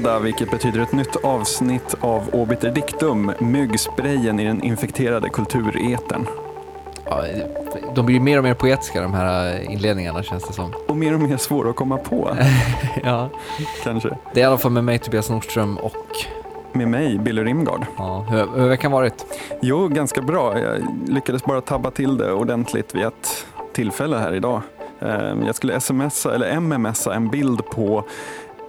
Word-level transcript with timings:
fredag, 0.00 0.18
vilket 0.18 0.50
betyder 0.50 0.80
ett 0.80 0.92
nytt 0.92 1.16
avsnitt 1.16 1.94
av 2.00 2.28
Obiter 2.32 2.70
Dictum, 2.70 3.32
myggsprayen 3.38 4.40
i 4.40 4.44
den 4.44 4.62
infekterade 4.62 5.28
kulturetern. 5.28 6.26
Ja, 7.04 7.24
de 7.94 8.06
blir 8.06 8.16
ju 8.16 8.22
mer 8.22 8.38
och 8.38 8.44
mer 8.44 8.54
poetiska 8.54 9.02
de 9.02 9.14
här 9.14 9.60
inledningarna 9.70 10.22
känns 10.22 10.44
det 10.44 10.52
som. 10.52 10.72
Och 10.88 10.96
mer 10.96 11.14
och 11.14 11.20
mer 11.20 11.36
svåra 11.36 11.70
att 11.70 11.76
komma 11.76 11.96
på, 11.96 12.36
ja, 13.04 13.28
kanske. 13.84 14.08
det 14.34 14.40
är 14.40 14.44
i 14.44 14.46
alla 14.46 14.58
fall 14.58 14.70
med 14.72 14.84
mig 14.84 14.98
Tobias 14.98 15.30
Nordström 15.30 15.76
och 15.78 15.94
Med 16.72 16.88
mig, 16.88 17.18
Billy 17.18 17.44
Rimgard. 17.44 17.86
ja, 17.98 18.26
hur 18.30 18.36
hur 18.54 18.60
har 18.60 18.68
veckan 18.68 18.92
varit? 18.92 19.26
Jo, 19.60 19.88
ganska 19.88 20.22
bra. 20.22 20.58
Jag 20.58 20.82
lyckades 21.08 21.44
bara 21.44 21.60
tabba 21.60 21.90
till 21.90 22.16
det 22.16 22.32
ordentligt 22.32 22.94
vid 22.94 23.04
ett 23.04 23.46
tillfälle 23.72 24.16
här 24.16 24.34
idag. 24.34 24.62
Ehm, 25.00 25.42
Jag 25.46 25.54
skulle 25.54 25.80
smsa, 25.80 26.34
eller 26.34 26.60
mmsa 26.60 27.14
en 27.14 27.28
bild 27.28 27.70
på 27.70 28.04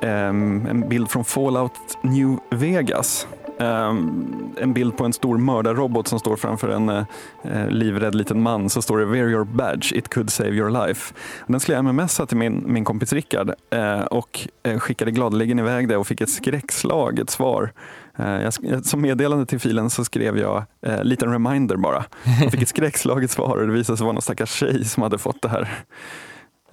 ehm, 0.02 0.66
en 0.70 0.90
bild 0.90 1.10
från 1.10 1.26
Fallout 1.26 1.74
New 2.02 2.38
Vegas. 2.50 3.28
Ehm, 3.60 4.26
En 4.58 4.74
bild 4.74 4.98
på 4.98 5.06
en 5.06 5.14
stor 5.14 5.38
mördarrobot 5.38 6.08
som 6.08 6.20
står 6.20 6.36
framför 6.36 6.70
en 6.70 6.90
eh, 6.90 7.70
livrädd 7.70 8.16
liten 8.16 8.42
man. 8.42 8.70
Så 8.70 8.82
står 8.82 8.98
det 8.98 9.06
“Wear 9.06 9.28
your 9.30 9.44
badge, 9.46 9.94
it 9.96 10.10
could 10.10 10.30
save 10.30 10.50
your 10.50 10.70
life”. 10.88 11.14
Den 11.48 11.60
skulle 11.60 11.78
jag 11.78 11.86
mmsa 11.86 12.26
till 12.26 12.38
min, 12.38 12.64
min 12.68 12.86
kompis 12.86 13.14
Rickard 13.14 13.52
eh, 13.70 14.02
och 14.02 14.48
eh, 14.64 14.80
skickade 14.80 15.12
gladeligen 15.12 15.60
iväg 15.60 15.88
det 15.90 15.98
och 15.98 16.08
fick 16.08 16.22
ett 16.22 16.30
skräckslaget 16.30 17.30
svar. 17.30 17.72
Jag, 18.18 18.54
som 18.86 19.02
meddelande 19.02 19.46
till 19.46 19.60
filen 19.60 19.90
så 19.90 20.06
skrev 20.06 20.38
jag 20.38 20.64
eh, 20.86 21.04
liten 21.04 21.32
reminder 21.32 21.76
bara. 21.76 22.04
Jag 22.42 22.52
fick 22.52 22.62
ett 22.62 22.70
skräckslaget 22.78 23.32
svar 23.32 23.58
och 23.58 23.68
det 23.68 23.74
visade 23.74 23.98
sig 23.98 24.04
vara 24.04 24.14
någon 24.14 24.22
stackars 24.22 24.52
tjej 24.52 24.86
som 24.86 25.04
hade 25.04 25.18
fått 25.18 25.42
det 25.42 25.50
här. 25.50 25.70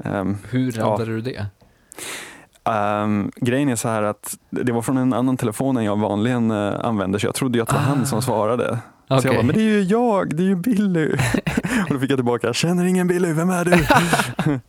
Ehm, 0.04 0.36
Hur 0.50 0.72
Ja. 0.78 0.82
räddade 0.84 1.04
du 1.04 1.20
det? 1.20 1.46
Ehm, 2.72 3.30
grejen 3.36 3.68
är 3.68 3.76
så 3.76 3.88
här 3.88 4.02
att 4.02 4.38
det 4.50 4.72
var 4.72 4.82
från 4.82 4.96
en 4.96 5.12
annan 5.12 5.36
telefon 5.36 5.76
än 5.76 5.84
jag 5.84 5.96
vanligen 5.96 6.50
uh, 6.50 6.84
använder 6.84 7.18
så 7.18 7.26
jag 7.26 7.34
trodde 7.34 7.58
ju 7.58 7.62
att 7.62 7.68
det 7.68 7.74
var 7.74 7.82
han 7.82 8.06
som 8.06 8.22
svarade. 8.22 8.78
Så 9.08 9.14
jag 9.14 9.34
bara, 9.34 9.42
men 9.42 9.54
det 9.54 9.60
är 9.60 9.64
ju 9.64 9.82
jag, 9.82 10.36
det 10.36 10.42
är 10.42 10.46
ju 10.46 10.56
Billy. 10.56 11.12
och 11.88 11.94
då 11.94 11.98
fick 11.98 12.10
jag 12.10 12.18
tillbaka, 12.18 12.52
känner 12.52 12.84
ingen 12.84 13.08
Billy, 13.08 13.32
vem 13.32 13.50
är 13.50 13.64
du? 13.64 13.70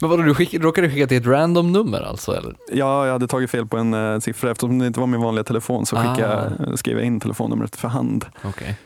Men 0.00 0.10
vadå, 0.10 0.22
du 0.22 0.34
skick, 0.34 0.54
råkade 0.54 0.90
skicka 0.90 1.06
till 1.06 1.16
ett 1.16 1.26
random 1.26 1.72
nummer 1.72 2.00
alltså 2.00 2.32
eller? 2.32 2.54
ja, 2.72 3.06
jag 3.06 3.12
hade 3.12 3.26
tagit 3.26 3.50
fel 3.50 3.66
på 3.66 3.76
en 3.76 3.94
eh, 3.94 4.18
siffra 4.18 4.50
eftersom 4.50 4.78
det 4.78 4.86
inte 4.86 5.00
var 5.00 5.06
min 5.06 5.20
vanliga 5.20 5.44
telefon 5.44 5.86
så 5.86 5.96
skickade 5.96 6.36
Ah. 6.36 6.50
jag, 6.66 6.78
skrev 6.78 6.96
jag 6.96 7.06
in 7.06 7.20
telefonnumret 7.20 7.76
för 7.76 7.88
hand. 7.88 8.24
Okej. 8.44 8.76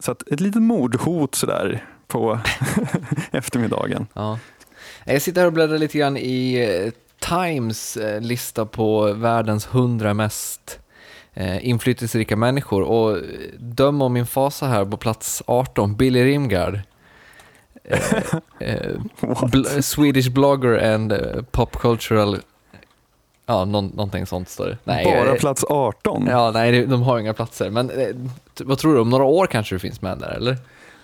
Så 0.00 0.12
att 0.12 0.28
ett 0.28 0.40
litet 0.40 0.62
mordhot 0.62 1.34
sådär 1.34 1.84
på 2.06 2.38
eftermiddagen. 3.30 4.06
Ja. 4.12 4.38
Jag 5.04 5.22
sitter 5.22 5.40
här 5.40 5.46
och 5.46 5.52
bläddrar 5.52 5.78
lite 5.78 5.98
grann 5.98 6.16
i 6.16 6.54
eh, 6.86 6.92
Times 7.28 7.96
eh, 7.96 8.20
lista 8.20 8.66
på 8.66 9.12
världens 9.12 9.66
hundra 9.66 10.14
mest 10.14 10.78
eh, 11.34 11.68
inflytelserika 11.68 12.36
människor 12.36 12.82
och 12.82 13.18
döm 13.58 14.02
om 14.02 14.12
min 14.12 14.26
fasa 14.26 14.66
här 14.66 14.84
på 14.84 14.96
plats 14.96 15.42
18, 15.46 15.96
Billy 15.96 16.24
Rimgard. 16.24 16.80
Eh, 18.58 18.90
bl- 19.20 19.80
Swedish 19.82 20.30
blogger 20.30 20.94
and 20.94 21.12
pop 21.50 21.76
cultural, 21.78 22.38
ja 23.46 23.64
någon, 23.64 23.86
någonting 23.86 24.26
sånt 24.26 24.48
står 24.48 24.66
det. 24.66 24.78
Nej, 24.84 25.04
Bara 25.04 25.34
plats 25.34 25.64
18? 25.68 26.26
Ja, 26.30 26.50
nej, 26.54 26.86
de 26.86 27.02
har 27.02 27.18
inga 27.18 27.34
platser. 27.34 27.70
Men 27.70 27.90
vad 28.60 28.78
tror 28.78 28.94
du, 28.94 29.00
om 29.00 29.10
några 29.10 29.24
år 29.24 29.46
kanske 29.46 29.74
du 29.74 29.78
finns 29.78 30.02
med 30.02 30.18
där 30.18 30.30
eller? 30.30 30.56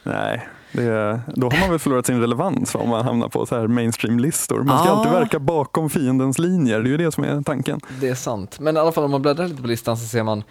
Nej, 0.03 0.47
det, 0.72 1.21
då 1.34 1.50
har 1.50 1.60
man 1.60 1.71
väl 1.71 1.78
förlorat 1.78 2.06
sin 2.06 2.21
relevans 2.21 2.75
om 2.75 2.88
man 2.88 3.05
hamnar 3.05 3.28
på 3.28 3.47
så 3.47 3.56
här 3.60 3.66
mainstream-listor. 3.66 4.62
Man 4.62 4.78
ska 4.78 4.91
Ah. 4.93 4.97
alltid 4.97 5.12
verka 5.12 5.38
bakom 5.38 5.91
fiendens 5.91 6.38
linjer, 6.38 6.81
det 6.81 6.88
är 6.88 6.91
ju 6.91 6.97
det 6.97 7.12
som 7.12 7.25
är 7.25 7.43
tanken. 7.43 7.81
Det 8.00 8.09
är 8.09 8.15
sant. 8.15 8.60
Men 8.60 8.77
i 8.77 8.81
alla 8.81 8.93
fall 8.93 9.05
om 9.05 9.11
man 9.11 9.22
bläddrar 9.22 9.49
lite 9.49 9.62
på 9.62 9.69
listan 9.69 9.97
så 9.97 10.06
ser 10.06 10.22
man 10.22 10.43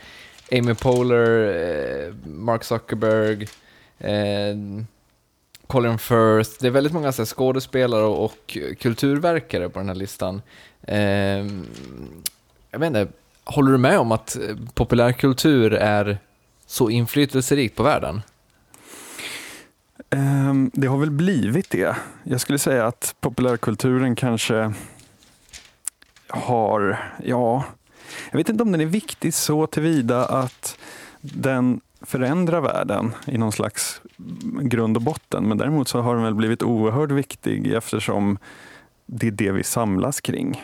Amy 0.51 0.73
Poehler, 0.73 1.45
eh, 2.07 2.13
Mark 2.29 2.63
Zuckerberg, 2.63 3.47
eh, 3.99 4.55
Colin 5.67 5.97
Firth. 5.97 6.49
Det 6.59 6.67
är 6.67 6.71
väldigt 6.71 6.93
många 6.93 7.11
så 7.11 7.21
här, 7.21 7.27
skådespelare 7.27 8.03
och, 8.03 8.25
och 8.25 8.57
kulturverkare 8.79 9.69
på 9.69 9.79
den 9.79 9.87
här 9.87 9.95
listan. 9.95 10.41
Eh, 10.81 10.99
jag 12.71 12.79
vet 12.79 12.87
inte, 12.87 13.07
håller 13.43 13.71
du 13.71 13.77
med 13.77 13.99
om 13.99 14.11
att 14.11 14.35
eh, 14.35 14.55
populärkultur 14.73 15.73
är 15.73 16.17
så 16.65 16.89
inflytelserikt 16.89 17.75
på 17.75 17.83
världen? 17.83 18.21
Ehm, 20.15 20.71
det 20.73 20.87
har 20.87 20.97
väl 20.97 21.11
blivit 21.11 21.69
det. 21.69 21.95
Jag 22.23 22.41
skulle 22.41 22.59
säga 22.59 22.87
att 22.87 23.15
populärkulturen 23.19 24.15
kanske 24.15 24.73
har, 26.27 26.99
ja, 27.23 27.63
jag 28.31 28.37
vet 28.37 28.49
inte 28.49 28.63
om 28.63 28.71
den 28.71 28.81
är 28.81 28.85
viktig 28.85 29.33
så 29.33 29.67
tillvida 29.67 30.25
att 30.25 30.77
den 31.21 31.81
förändrar 32.01 32.61
världen 32.61 33.11
i 33.25 33.37
någon 33.37 33.51
slags 33.51 34.01
grund 34.61 34.97
och 34.97 35.03
botten. 35.03 35.47
Men 35.47 35.57
däremot 35.57 35.87
så 35.87 36.01
har 36.01 36.15
den 36.15 36.23
väl 36.23 36.35
blivit 36.35 36.63
oerhört 36.63 37.11
viktig 37.11 37.73
eftersom 37.73 38.37
det 39.05 39.27
är 39.27 39.31
det 39.31 39.51
vi 39.51 39.63
samlas 39.63 40.21
kring 40.21 40.63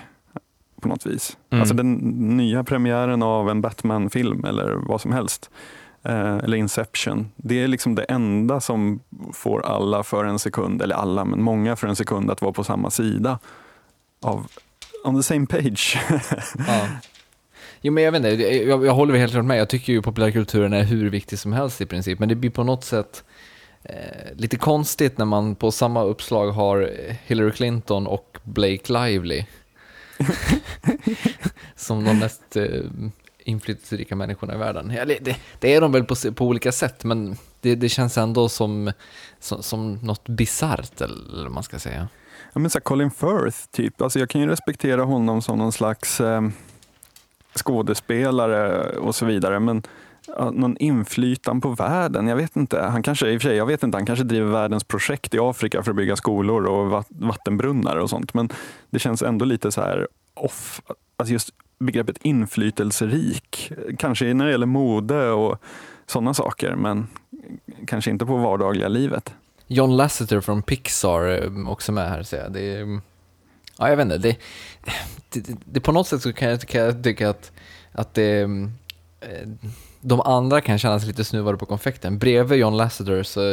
på 0.81 0.87
något 0.87 1.05
vis. 1.05 1.37
Mm. 1.49 1.61
Alltså 1.61 1.75
den 1.75 1.93
nya 2.37 2.63
premiären 2.63 3.23
av 3.23 3.49
en 3.49 3.61
Batman-film 3.61 4.45
eller 4.45 4.71
vad 4.73 5.01
som 5.01 5.11
helst 5.11 5.49
eh, 6.07 6.37
eller 6.37 6.57
Inception. 6.57 7.31
Det 7.35 7.63
är 7.63 7.67
liksom 7.67 7.95
det 7.95 8.03
enda 8.03 8.59
som 8.59 8.99
får 9.33 9.65
alla 9.65 10.03
för 10.03 10.25
en 10.25 10.39
sekund, 10.39 10.81
eller 10.81 10.95
alla, 10.95 11.25
men 11.25 11.41
många 11.41 11.75
för 11.75 11.87
en 11.87 11.95
sekund 11.95 12.31
att 12.31 12.41
vara 12.41 12.53
på 12.53 12.63
samma 12.63 12.89
sida 12.89 13.39
av 14.21 14.47
on 15.03 15.15
the 15.15 15.23
same 15.23 15.45
page. 15.45 15.99
Ja. 16.67 16.87
Jo 17.81 17.93
men 17.93 18.03
jag 18.03 18.11
vet 18.11 18.25
inte, 18.25 18.43
jag, 18.43 18.85
jag 18.85 18.93
håller 18.93 19.11
väl 19.11 19.19
helt 19.19 19.31
klart 19.31 19.45
med. 19.45 19.59
Jag 19.59 19.69
tycker 19.69 19.93
ju 19.93 20.01
populärkulturen 20.01 20.73
är 20.73 20.83
hur 20.83 21.09
viktig 21.09 21.39
som 21.39 21.53
helst 21.53 21.81
i 21.81 21.85
princip. 21.85 22.19
Men 22.19 22.29
det 22.29 22.35
blir 22.35 22.49
på 22.49 22.63
något 22.63 22.83
sätt 22.83 23.23
eh, 23.83 24.35
lite 24.35 24.57
konstigt 24.57 25.17
när 25.17 25.25
man 25.25 25.55
på 25.55 25.71
samma 25.71 26.03
uppslag 26.03 26.51
har 26.51 26.91
Hillary 27.25 27.51
Clinton 27.51 28.07
och 28.07 28.37
Blake 28.43 28.93
Lively. 28.93 29.45
som 31.75 32.03
de 32.03 32.19
mest 32.19 32.55
eh, 32.55 32.81
inflytelserika 33.47 34.15
människorna 34.15 34.55
i 34.55 34.57
världen. 34.57 34.91
Eller, 34.91 35.17
det, 35.21 35.35
det, 35.59 35.75
är 35.75 35.81
de 35.81 35.91
väl 35.91 36.03
på, 36.03 36.15
på 36.35 36.45
olika 36.45 36.71
sätt, 36.71 37.03
men 37.03 37.37
det, 37.61 37.75
det 37.75 37.89
känns 37.89 38.17
ändå 38.17 38.49
som, 38.49 38.91
som, 39.39 39.63
som 39.63 39.93
något 39.93 40.29
bisarrt, 40.29 41.01
eller 41.01 41.43
vad 41.43 41.51
man 41.51 41.63
ska 41.63 41.79
säga. 41.79 42.07
ja, 42.53 42.59
men 42.59 42.69
så 42.69 42.79
Colin 42.79 43.11
Firth, 43.11 43.57
typ. 43.71 44.01
Alltså 44.01 44.19
jag 44.19 44.29
kan 44.29 44.41
ju 44.41 44.47
respektera 44.47 45.03
honom 45.03 45.41
som 45.41 45.59
någon 45.59 45.71
slags 45.71 46.21
eh, 46.21 46.41
skådespelare 47.55 48.89
och 48.97 49.15
så 49.15 49.25
vidare. 49.25 49.59
Men 49.59 49.83
någon 50.51 50.77
inflytande 50.77 51.61
på 51.61 51.69
världen, 51.69 52.27
jag 52.27 52.35
vet 52.35 52.55
inte. 52.55 52.81
Han 52.81 53.03
kanske, 53.03 53.29
i 53.29 53.37
och 53.37 53.41
för 53.41 53.49
sig, 53.49 53.57
jag 53.57 53.65
vet 53.65 53.83
inte, 53.83 53.97
han 53.97 54.05
kanske 54.05 54.25
driver 54.25 54.51
världens 54.51 54.83
projekt 54.83 55.33
i 55.33 55.39
Afrika 55.39 55.83
för 55.83 55.91
att 55.91 55.97
bygga 55.97 56.15
skolor 56.15 56.65
och 56.65 57.03
vattenbrunnar 57.09 57.97
och 57.97 58.09
sånt. 58.09 58.33
Men 58.33 58.49
det 58.89 58.99
känns 58.99 59.21
ändå 59.21 59.45
lite 59.45 59.71
så 59.71 59.81
här 59.81 60.07
off. 60.33 60.81
Alltså 61.17 61.33
just 61.33 61.49
begreppet 61.79 62.17
inflytelserik, 62.21 63.71
kanske 63.97 64.33
när 64.33 64.45
det 64.45 64.51
gäller 64.51 64.65
mode 64.65 65.29
och 65.29 65.61
sådana 66.05 66.33
saker, 66.33 66.75
men 66.75 67.07
kanske 67.87 68.11
inte 68.11 68.25
på 68.25 68.37
vardagliga 68.37 68.87
livet. 68.87 69.33
John 69.67 69.97
Lasseter 69.97 70.41
från 70.41 70.61
Pixar 70.61 71.21
är 71.21 71.69
också 71.69 71.91
med 71.91 72.09
här 72.09 72.23
ser 72.23 72.43
jag. 72.43 72.53
Det 72.53 72.75
är, 72.75 72.99
ja, 73.77 73.89
jag 73.89 73.97
vet 73.97 74.03
inte. 74.03 74.17
Det, 74.17 74.37
det, 75.29 75.39
det, 75.39 75.57
det, 75.65 75.79
på 75.79 75.91
något 75.91 76.07
sätt 76.07 76.21
så 76.21 76.33
kan 76.33 76.49
jag, 76.49 76.61
kan 76.61 76.81
jag 76.81 77.03
tycka 77.03 77.29
att, 77.29 77.51
att 77.91 78.13
det, 78.13 78.41
eh, 78.41 79.47
de 80.07 80.21
andra 80.21 80.61
kan 80.61 80.79
känna 80.79 80.99
sig 80.99 81.07
lite 81.07 81.23
snuvade 81.23 81.57
på 81.57 81.65
konfekten. 81.65 82.17
Bredvid 82.17 82.59
John 82.59 82.77
Lasseter 82.77 83.23
så, 83.23 83.51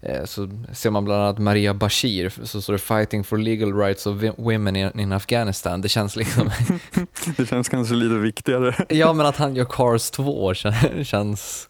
eh, 0.00 0.24
så 0.24 0.48
ser 0.72 0.90
man 0.90 1.04
bland 1.04 1.22
annat 1.22 1.38
Maria 1.38 1.74
Bashir, 1.74 2.32
så 2.44 2.62
står 2.62 2.72
det 2.72 2.78
“Fighting 2.78 3.24
for 3.24 3.38
legal 3.38 3.72
rights 3.72 4.06
of 4.06 4.22
women 4.36 4.76
in, 4.76 5.00
in 5.00 5.12
Afghanistan”. 5.12 5.80
Det 5.80 5.88
känns 5.88 6.16
liksom... 6.16 6.50
Det 7.36 7.46
känns 7.46 7.68
kanske 7.68 7.94
lite 7.94 8.14
viktigare. 8.14 8.74
ja, 8.88 9.12
men 9.12 9.26
att 9.26 9.36
han 9.36 9.56
gör 9.56 9.64
Cars 9.64 10.10
2 10.10 10.52
kän- 10.52 11.04
känns 11.04 11.68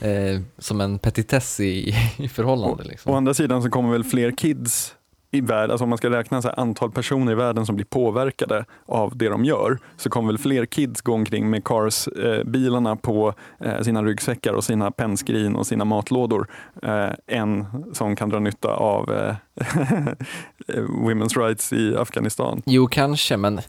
eh, 0.00 0.40
som 0.58 0.80
en 0.80 0.98
petitess 0.98 1.60
i, 1.60 1.94
i 2.16 2.28
förhållande. 2.28 2.84
Liksom. 2.84 3.12
Å 3.12 3.16
andra 3.16 3.34
sidan 3.34 3.62
så 3.62 3.70
kommer 3.70 3.92
väl 3.92 4.04
fler 4.04 4.30
kids 4.30 4.94
i 5.32 5.40
världen, 5.40 5.70
alltså 5.70 5.82
om 5.84 5.88
man 5.88 5.98
ska 5.98 6.10
räkna 6.10 6.42
så 6.42 6.48
antal 6.48 6.90
personer 6.90 7.32
i 7.32 7.34
världen 7.34 7.66
som 7.66 7.76
blir 7.76 7.86
påverkade 7.86 8.64
av 8.86 9.16
det 9.16 9.28
de 9.28 9.44
gör, 9.44 9.78
så 9.96 10.10
kommer 10.10 10.26
väl 10.28 10.38
fler 10.38 10.66
kids 10.66 11.00
gå 11.00 11.14
omkring 11.14 11.50
med 11.50 11.64
Cars-bilarna 11.64 12.96
på 12.96 13.34
eh, 13.60 13.80
sina 13.80 14.02
ryggsäckar 14.02 14.52
och 14.52 14.64
sina 14.64 14.90
pennskrin 14.90 15.56
och 15.56 15.66
sina 15.66 15.84
matlådor 15.84 16.46
eh, 16.82 17.08
än 17.26 17.66
som 17.92 18.16
kan 18.16 18.28
dra 18.28 18.38
nytta 18.38 18.68
av 18.68 19.12
eh, 19.12 19.34
women's 20.76 21.38
rights 21.46 21.72
i 21.72 21.96
Afghanistan. 21.96 22.62
Jo, 22.66 22.86
kanske, 22.86 23.36
men, 23.36 23.60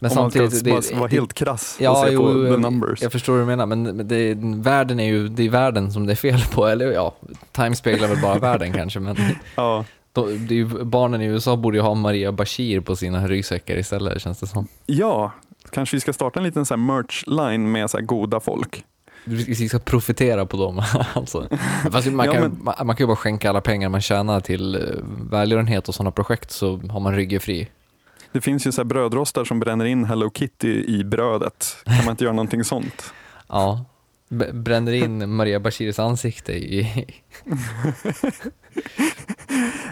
men 0.00 0.10
Om 0.10 0.16
man 0.16 0.30
ska 0.30 0.40
bara 0.64 0.98
vara 1.00 1.08
helt 1.08 1.32
krass 1.32 1.76
och 1.78 1.84
ja, 1.84 2.04
se 2.06 2.12
jo, 2.12 2.22
på 2.22 2.32
the 2.32 2.38
jag- 2.48 2.60
numbers. 2.60 3.02
Jag 3.02 3.12
förstår 3.12 3.32
vad 3.32 3.42
du 3.42 3.46
menar, 3.46 3.66
men 3.66 3.82
men 3.82 4.08
det, 4.08 4.34
världen 4.42 5.00
är 5.00 5.06
ju 5.06 5.28
det 5.28 5.42
är 5.46 5.50
världen 5.50 5.92
som 5.92 6.06
det 6.06 6.12
är 6.12 6.16
fel 6.16 6.40
på. 6.52 6.66
Eller 6.66 6.92
ja, 6.92 7.14
Time 7.52 7.76
speglar 7.76 8.08
väl 8.08 8.22
bara 8.22 8.38
världen 8.38 8.72
kanske, 8.72 9.00
men 9.00 9.16
Ja, 9.54 9.84
de, 10.24 10.54
ju, 10.54 10.64
barnen 10.84 11.22
i 11.22 11.24
USA 11.26 11.56
borde 11.56 11.76
ju 11.76 11.82
ha 11.82 11.94
Maria 11.94 12.32
Bashir 12.32 12.80
på 12.80 12.96
sina 12.96 13.28
ryggsäckar 13.28 13.76
istället, 13.76 14.22
känns 14.22 14.40
det 14.40 14.46
som. 14.46 14.66
ja, 14.86 15.32
Kanske 15.70 15.96
vi 15.96 16.00
ska 16.00 16.12
starta 16.12 16.40
en 16.40 16.44
liten 16.44 16.66
så 16.66 16.74
merch-line 16.76 17.72
med 17.72 17.90
så 17.90 18.00
goda 18.00 18.40
folk. 18.40 18.84
Vi 19.24 19.68
ska 19.68 19.78
profitera 19.78 20.46
på 20.46 20.56
dem. 20.56 20.82
alltså. 21.14 21.48
Fast 21.92 22.06
man, 22.12 22.26
Ja, 22.26 22.32
kan, 22.32 22.42
men- 22.42 22.58
man, 22.64 22.74
man 22.86 22.96
kan 22.96 23.04
ju 23.04 23.06
bara 23.06 23.16
skänka 23.16 23.50
alla 23.50 23.60
pengar 23.60 23.88
man 23.88 24.00
tjänar 24.00 24.40
till 24.40 24.74
eh, 24.74 24.80
välgörenhet 25.30 25.88
och 25.88 25.94
sådana 25.94 26.10
projekt 26.10 26.50
så 26.50 26.76
har 26.76 27.00
man 27.00 27.14
ryggen 27.16 27.40
fri. 27.40 27.68
Det 28.32 28.40
finns 28.40 28.66
ju 28.66 28.72
så 28.72 28.80
här 28.80 28.84
brödrostar 28.86 29.44
som 29.44 29.60
bränner 29.60 29.84
in 29.84 30.04
Hello 30.04 30.30
Kitty 30.34 30.84
i 30.84 31.04
brödet. 31.04 31.76
Kan 31.84 31.96
man 32.04 32.08
inte 32.10 32.24
göra 32.24 32.34
någonting 32.34 32.64
sånt? 32.64 33.12
Ja. 33.48 33.84
B- 34.28 34.52
bränner 34.52 34.92
in 34.92 35.30
Maria 35.34 35.60
Bashirs 35.60 35.98
ansikte 35.98 36.52
i... 36.52 37.06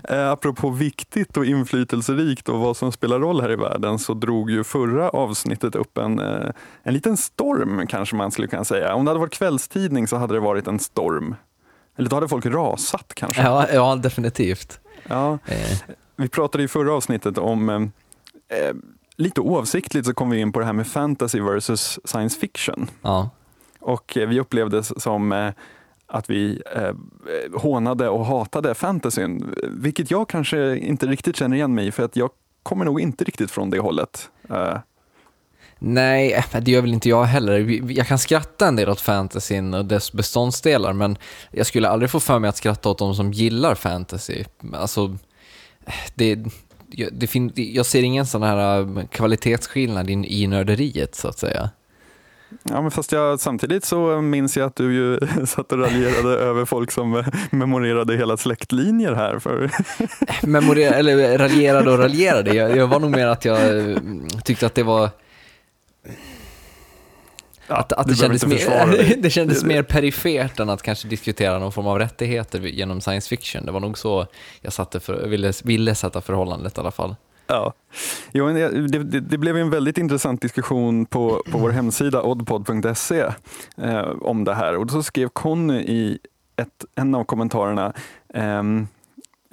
Eh, 0.08 0.30
apropå 0.30 0.70
viktigt 0.70 1.36
och 1.36 1.44
inflytelserikt 1.44 2.48
och 2.48 2.58
vad 2.58 2.76
som 2.76 2.92
spelar 2.92 3.18
roll 3.18 3.40
här 3.40 3.50
i 3.50 3.56
världen 3.56 3.98
så 3.98 4.14
drog 4.14 4.50
ju 4.50 4.64
förra 4.64 5.08
avsnittet 5.08 5.74
upp 5.74 5.98
en, 5.98 6.18
eh, 6.18 6.50
en 6.82 6.94
liten 6.94 7.16
storm 7.16 7.86
kanske 7.86 8.16
man 8.16 8.30
skulle 8.30 8.48
kunna 8.48 8.64
säga. 8.64 8.94
Om 8.94 9.04
det 9.04 9.10
hade 9.10 9.20
varit 9.20 9.32
kvällstidning 9.32 10.08
så 10.08 10.16
hade 10.16 10.34
det 10.34 10.40
varit 10.40 10.66
en 10.66 10.78
storm. 10.78 11.34
Eller 11.96 12.08
då 12.08 12.16
hade 12.16 12.28
folk 12.28 12.46
rasat 12.46 13.12
kanske. 13.14 13.42
Ja, 13.42 13.68
ja 13.72 13.96
definitivt. 13.96 14.80
Ja, 15.08 15.38
Eh, 15.46 15.78
vi 16.16 16.28
pratade 16.28 16.64
i 16.64 16.68
förra 16.68 16.92
avsnittet 16.92 17.38
om 17.38 17.68
eh, 17.68 17.76
eh, 18.58 18.74
Lite 19.16 19.40
oavsiktligt 19.40 20.06
så 20.06 20.14
kom 20.14 20.30
vi 20.30 20.40
in 20.40 20.52
på 20.52 20.60
det 20.60 20.66
här 20.66 20.72
med 20.72 20.86
fantasy 20.86 21.40
versus 21.40 21.98
science 22.04 22.40
fiction. 22.40 22.90
ja. 23.02 23.30
Och 23.80 24.16
eh, 24.16 24.28
vi 24.28 24.40
upplevde 24.40 24.76
det 24.76 24.82
som 25.00 25.32
eh, 25.32 25.52
att 26.06 26.30
vi 26.30 26.62
eh, 26.76 27.60
hånade 27.60 28.08
och 28.08 28.26
hatade 28.26 28.74
fantasyn, 28.74 29.54
vilket 29.62 30.10
jag 30.10 30.28
kanske 30.28 30.78
inte 30.78 31.06
riktigt 31.06 31.36
känner 31.36 31.56
igen 31.56 31.74
mig 31.74 31.86
i, 31.86 31.92
för 31.92 32.02
att 32.02 32.16
jag 32.16 32.30
kommer 32.62 32.84
nog 32.84 33.00
inte 33.00 33.24
riktigt 33.24 33.50
från 33.50 33.70
det 33.70 33.78
hållet. 33.78 34.30
Eh, 34.50 34.78
Nej, 35.78 36.44
det 36.62 36.70
gör 36.70 36.80
väl 36.80 36.92
inte 36.92 37.08
jag 37.08 37.24
heller. 37.24 37.90
Jag 37.92 38.06
kan 38.06 38.18
skratta 38.18 38.68
en 38.68 38.76
del 38.76 38.88
åt 38.88 39.00
fantasyn 39.00 39.74
och 39.74 39.84
dess 39.84 40.12
beståndsdelar, 40.12 40.92
men 40.92 41.18
jag 41.50 41.66
skulle 41.66 41.88
aldrig 41.88 42.10
få 42.10 42.20
för 42.20 42.38
mig 42.38 42.48
att 42.48 42.56
skratta 42.56 42.88
åt 42.88 42.98
de 42.98 43.14
som 43.14 43.32
gillar 43.32 43.74
fantasy. 43.74 44.44
Alltså, 44.72 45.16
det, 46.14 46.38
jag, 46.90 47.12
det 47.12 47.26
fin, 47.26 47.52
jag 47.54 47.86
ser 47.86 48.02
ingen 48.02 48.26
sån 48.26 48.42
här 48.42 48.80
eh, 48.80 49.06
kvalitetsskillnad 49.06 50.10
i 50.10 50.46
nörderiet, 50.46 51.14
så 51.14 51.28
att 51.28 51.38
säga. 51.38 51.70
Ja, 52.62 52.82
men 52.82 52.90
fast 52.90 53.12
jag, 53.12 53.40
samtidigt 53.40 53.84
så 53.84 54.20
minns 54.20 54.56
jag 54.56 54.66
att 54.66 54.76
du 54.76 54.94
ju 54.94 55.18
satt 55.46 55.72
och 55.72 55.78
raljerade 55.78 56.28
över 56.38 56.64
folk 56.64 56.90
som 56.90 57.16
eh, 57.16 57.26
memorerade 57.50 58.16
hela 58.16 58.36
släktlinjer 58.36 59.14
här. 59.14 59.38
För, 59.38 59.70
Memorera, 60.46 60.94
eller 60.94 61.38
raljerade 61.38 61.90
och 61.90 61.98
raljerade. 61.98 62.54
Jag, 62.54 62.76
jag 62.76 62.86
var 62.86 63.00
nog 63.00 63.10
mer 63.10 63.26
att 63.26 63.44
jag 63.44 63.90
eh, 63.90 63.96
tyckte 64.44 64.66
att 64.66 64.74
det 64.74 64.82
var 64.82 65.10
ja, 67.66 67.76
att, 67.76 67.92
att 67.92 68.08
det, 68.08 68.14
kändes 68.14 68.46
mer, 68.46 69.22
det 69.22 69.30
kändes 69.30 69.64
mer 69.64 69.82
perifert 69.82 70.60
än 70.60 70.70
att 70.70 70.82
kanske 70.82 71.08
diskutera 71.08 71.58
någon 71.58 71.72
form 71.72 71.86
av 71.86 71.98
rättigheter 71.98 72.60
genom 72.60 73.00
science 73.00 73.28
fiction. 73.28 73.66
Det 73.66 73.72
var 73.72 73.80
nog 73.80 73.98
så 73.98 74.26
jag 74.60 74.72
satte 74.72 75.00
för, 75.00 75.26
ville, 75.26 75.52
ville 75.64 75.94
sätta 75.94 76.20
förhållandet 76.20 76.76
i 76.76 76.80
alla 76.80 76.90
fall. 76.90 77.16
Ja. 77.46 77.72
Jo, 78.32 78.48
det, 78.48 78.88
det, 78.88 79.20
det 79.20 79.38
blev 79.38 79.56
en 79.56 79.70
väldigt 79.70 79.98
intressant 79.98 80.42
diskussion 80.42 81.06
på, 81.06 81.42
på 81.52 81.58
vår 81.58 81.70
hemsida 81.70 82.22
oddpod.se 82.22 83.20
eh, 83.76 84.08
om 84.20 84.44
det 84.44 84.54
här. 84.54 84.76
Och 84.76 84.90
så 84.90 85.02
skrev 85.02 85.28
Conny 85.28 85.80
i 85.80 86.18
ett, 86.56 86.84
en 86.94 87.14
av 87.14 87.24
kommentarerna 87.24 87.92
ehm, 88.34 88.78
eh, 88.78 88.86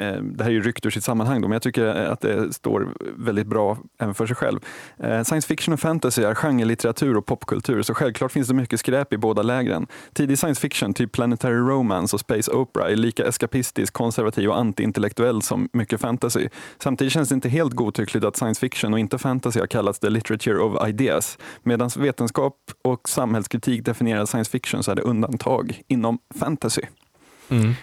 Eh, 0.01 0.21
det 0.21 0.44
här 0.44 0.51
är 0.51 0.53
ju 0.53 0.62
ryckt 0.62 0.86
ur 0.86 0.89
sitt 0.89 1.03
sammanhang, 1.03 1.42
då, 1.42 1.48
men 1.48 1.56
jag 1.56 1.62
tycker 1.62 1.86
att 1.86 2.21
det 2.21 2.53
står 2.53 2.88
väldigt 3.18 3.48
bra 3.48 3.77
även 4.00 4.13
för 4.13 4.27
sig 4.27 4.36
själv. 4.36 4.59
Eh, 4.98 5.24
science 5.24 5.48
fiction 5.48 5.74
och 5.74 5.80
fantasy 5.80 6.24
är 6.24 6.36
genrelitteratur 6.36 7.18
och 7.18 7.25
popkultur, 7.25 7.81
så 7.81 7.94
självklart 7.94 8.31
finns 8.31 8.48
det 8.48 8.53
mycket 8.53 8.80
skräp 8.80 9.13
i 9.13 9.18
båda 9.18 9.42
lägren. 9.42 9.88
Tidig 10.13 10.38
science 10.38 10.62
fiction, 10.62 10.94
typ 10.94 11.12
Planetary 11.12 11.56
Romance 11.56 12.15
och 12.15 12.19
Space 12.19 12.51
Opera, 12.51 12.89
är 12.89 12.95
lika 12.95 13.25
eskapistisk, 13.25 13.94
konservativ 13.94 14.50
och 14.50 14.57
antiintellektuell 14.57 15.42
som 15.42 15.69
mycket 15.74 16.01
fantasy. 16.01 16.48
Samtidigt 16.77 17.13
känns 17.13 17.30
det 17.30 17.36
inte 17.36 17.50
helt 17.50 17.74
godtyckligt 17.74 18.25
att 18.25 18.38
science 18.38 18.59
fiction 18.59 18.94
och 18.94 19.00
inte 19.00 19.18
fantasy 19.18 19.59
har 19.59 19.68
kallats 19.68 20.00
the 20.00 20.09
literature 20.09 20.57
of 20.57 20.88
ideas. 20.88 21.38
Medan 21.63 21.89
vetenskap 21.98 22.56
och 22.83 23.09
samhällskritik 23.09 23.86
definierar 23.86 24.25
science 24.25 24.51
fiction 24.51 24.83
så 24.83 24.92
är 24.92 24.95
det 24.95 25.01
undantag 25.01 25.81
inom 25.88 26.19
fantasy. 26.39 26.81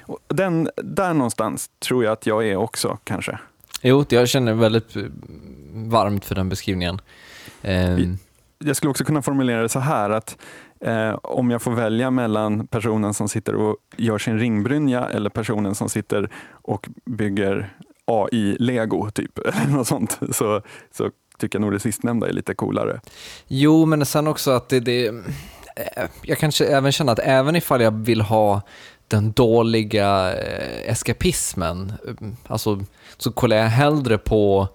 Och 0.02 0.18
Den, 0.28 0.70
där 0.76 1.14
någonstans 1.14 1.70
tror 1.78 2.04
jag 2.04 2.12
att 2.12 2.26
jag 2.26 2.46
är 2.48 2.56
också 2.56 2.98
kanske. 3.04 3.38
Jo, 3.82 4.04
jag 4.08 4.28
känner 4.28 4.52
väldigt 4.54 4.96
varmt 5.72 6.24
för 6.24 6.34
den 6.34 6.48
beskrivningen. 6.48 7.00
Ehm, 7.62 8.18
Jag 8.64 8.76
skulle 8.76 8.90
också 8.90 9.04
kunna 9.04 9.22
formulera 9.22 9.62
det 9.62 9.68
så 9.68 9.78
här 9.80 10.10
att 10.10 10.36
eh, 10.80 11.10
om 11.22 11.50
jag 11.50 11.62
får 11.62 11.70
välja 11.72 12.10
mellan 12.10 12.66
personen 12.66 13.14
som 13.14 13.28
sitter 13.28 13.54
och 13.54 13.76
gör 13.96 14.18
sin 14.18 14.38
ringbrynja 14.38 15.08
eller 15.08 15.30
personen 15.30 15.74
som 15.74 15.88
sitter 15.88 16.30
och 16.52 16.88
bygger 17.04 17.72
AI-lego 18.04 19.10
typ, 19.10 19.38
eller 19.62 19.72
något 19.76 19.86
sånt, 19.86 20.18
så, 20.32 20.62
så 20.92 21.10
tycker 21.38 21.58
jag 21.58 21.60
nog 21.60 21.72
det 21.72 21.80
sistnämnda 21.80 22.28
är 22.28 22.32
lite 22.32 22.54
coolare. 22.54 23.00
Jo, 23.46 23.86
men 23.86 24.06
sen 24.06 24.26
också 24.26 24.50
att 24.50 24.68
det, 24.68 24.80
det... 24.80 25.06
eh, 25.06 26.04
Jag 26.22 26.38
kanske 26.38 26.66
även 26.66 26.92
känner 26.92 27.12
att 27.12 27.18
även 27.18 27.56
ifall 27.56 27.80
jag 27.82 27.90
vill 28.04 28.20
ha 28.20 28.62
den 29.08 29.32
dåliga 29.32 30.36
eh, 30.36 30.90
eskapismen, 30.90 31.92
alltså, 32.46 32.84
så 33.16 33.32
kollar 33.32 33.56
jag 33.56 33.64
hellre 33.64 34.18
på 34.18 34.68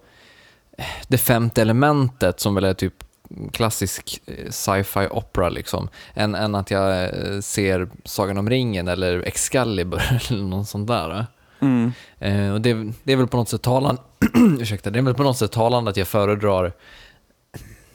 eh, 0.78 0.84
det 1.08 1.18
femte 1.18 1.62
elementet 1.62 2.40
som 2.40 2.54
väl 2.54 2.64
är 2.64 2.74
typ 2.74 3.04
klassisk 3.52 4.22
eh, 4.26 4.50
sci-fi 4.50 5.08
opera 5.10 5.48
liksom, 5.48 5.88
än, 6.14 6.34
än 6.34 6.54
att 6.54 6.70
jag 6.70 7.10
ser 7.44 7.88
Sagan 8.04 8.38
om 8.38 8.50
ringen 8.50 8.88
eller 8.88 9.20
Excalibur 9.20 10.02
eller 10.30 10.44
något 10.44 10.68
sånt 10.68 10.88
där. 10.88 11.26
Mm. 11.60 11.92
Eh, 12.18 12.52
och 12.52 12.60
det, 12.60 12.92
det 13.02 13.12
är 13.12 13.16
väl 13.16 13.26
på 13.26 13.36
något 13.36 13.48
sätt 13.48 13.62
talande, 13.62 14.02
ursäkta, 14.60 14.90
det 14.90 14.98
är 14.98 15.02
väl 15.02 15.14
på 15.14 15.22
något 15.22 15.38
sätt 15.38 15.52
talande 15.52 15.90
att 15.90 15.96
jag 15.96 16.08
föredrar 16.08 16.72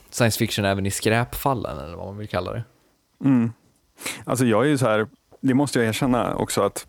science 0.10 0.38
fiction 0.39 0.65
även 0.65 0.86
i 0.86 0.91
skräpfallen, 0.91 1.79
eller 1.79 1.96
vad 1.96 2.05
man 2.05 2.17
vill 2.17 2.27
kalla 2.27 2.53
det. 2.53 2.63
Mm. 3.24 3.53
Alltså 4.24 4.46
jag 4.46 4.65
är 4.65 4.69
ju 4.69 4.77
så 4.77 4.86
här, 4.86 5.08
det 5.41 5.53
måste 5.53 5.79
jag 5.79 5.88
erkänna 5.88 6.36
också 6.36 6.62
att 6.62 6.88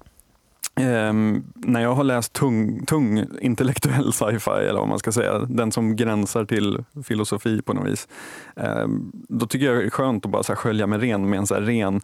ehm, 0.80 1.44
när 1.54 1.80
jag 1.82 1.94
har 1.94 2.04
läst 2.04 2.32
tung, 2.32 2.86
tung 2.86 3.24
intellektuell 3.40 4.12
sci-fi, 4.12 4.50
eller 4.50 4.80
vad 4.80 4.88
man 4.88 4.98
ska 4.98 5.12
säga, 5.12 5.38
den 5.38 5.72
som 5.72 5.96
gränsar 5.96 6.44
till 6.44 6.84
filosofi 7.04 7.62
på 7.62 7.72
något 7.72 7.88
vis, 7.88 8.08
ehm, 8.56 9.12
då 9.28 9.46
tycker 9.46 9.66
jag 9.66 9.76
det 9.76 9.84
är 9.84 9.90
skönt 9.90 10.26
att 10.26 10.32
bara 10.32 10.42
så 10.42 10.52
här 10.52 10.56
skölja 10.56 10.86
med 10.86 11.00
ren 11.00 11.30
med 11.30 11.38
en 11.38 11.46
så 11.46 11.54
ren 11.54 12.00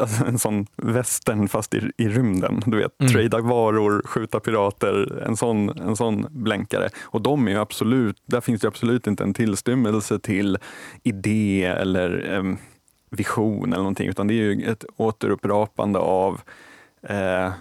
Alltså 0.00 0.24
en 0.26 0.38
sån 0.38 0.66
västern 0.76 1.48
fast 1.48 1.74
i, 1.74 1.90
i 1.98 2.08
rymden. 2.08 2.62
Du 2.66 2.76
vet, 2.78 2.92
Mm. 3.00 3.12
trada 3.12 3.38
varor, 3.40 4.02
skjuta 4.04 4.40
pirater, 4.40 5.22
en 5.26 5.36
sån, 5.36 5.68
en 5.68 5.96
sån 5.96 6.26
blänkare. 6.30 6.88
Och 7.02 7.22
de 7.22 7.46
är 7.48 7.52
ju 7.52 7.58
absolut, 7.58 8.16
där 8.26 8.40
finns 8.40 8.60
det 8.60 8.68
absolut 8.68 9.06
inte 9.06 9.22
en 9.22 9.34
tillstymmelse 9.34 10.18
till 10.18 10.58
idé 11.02 11.64
eller 11.64 12.32
em, 12.32 12.58
vision 13.12 13.72
eller 13.72 13.82
någonting, 13.82 14.08
utan 14.08 14.26
det 14.26 14.34
är 14.34 14.36
ju 14.36 14.70
ett 14.72 14.84
återupprapande 14.96 15.98
av 15.98 16.40
eh, 17.02 17.52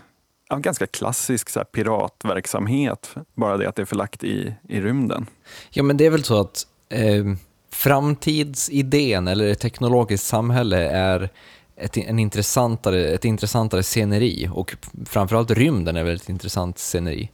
ja, 0.50 0.58
ganska 0.58 0.88
klassisk 0.88 1.50
så 1.50 1.60
här, 1.60 1.64
piratverksamhet, 1.66 3.16
bara 3.34 3.58
det 3.58 3.70
att 3.70 3.76
det 3.76 3.82
är 3.82 3.86
förlagt 3.86 4.24
i, 4.24 4.54
i 4.70 4.82
rymden. 4.82 5.26
Ja, 5.70 5.84
men 5.84 5.98
det 5.98 6.06
är 6.06 6.10
väl 6.10 6.24
så 6.24 6.42
att 6.42 6.68
eh, 6.90 7.26
framtidsidén 7.72 9.28
eller 9.28 9.48
ett 9.48 9.60
teknologiskt 9.60 10.28
samhälle 10.28 10.90
är 10.90 11.30
ett, 11.76 11.98
en 11.98 12.20
intressantare, 12.20 13.08
ett 13.08 13.26
intressantare 13.26 13.84
sceneri 13.84 14.50
och 14.54 14.76
framförallt 15.06 15.52
rymden 15.52 15.98
är 15.98 16.04
väl 16.04 16.16
ett 16.16 16.30
intressant 16.30 16.78
sceneri. 16.78 17.30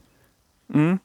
Mm. 0.74 0.98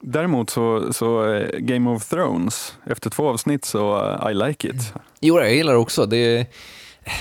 Däremot 0.00 0.50
så, 0.50 0.92
så 0.92 1.32
eh, 1.34 1.58
Game 1.58 1.90
of 1.90 2.08
Thrones, 2.08 2.74
efter 2.86 3.10
två 3.10 3.28
avsnitt 3.28 3.64
så 3.64 4.08
eh, 4.24 4.30
I 4.30 4.34
like 4.34 4.68
it. 4.68 4.92
Jo, 5.20 5.38
jag 5.40 5.54
gillar 5.54 5.72
det 5.72 5.78
också. 5.78 6.06
Det 6.06 6.46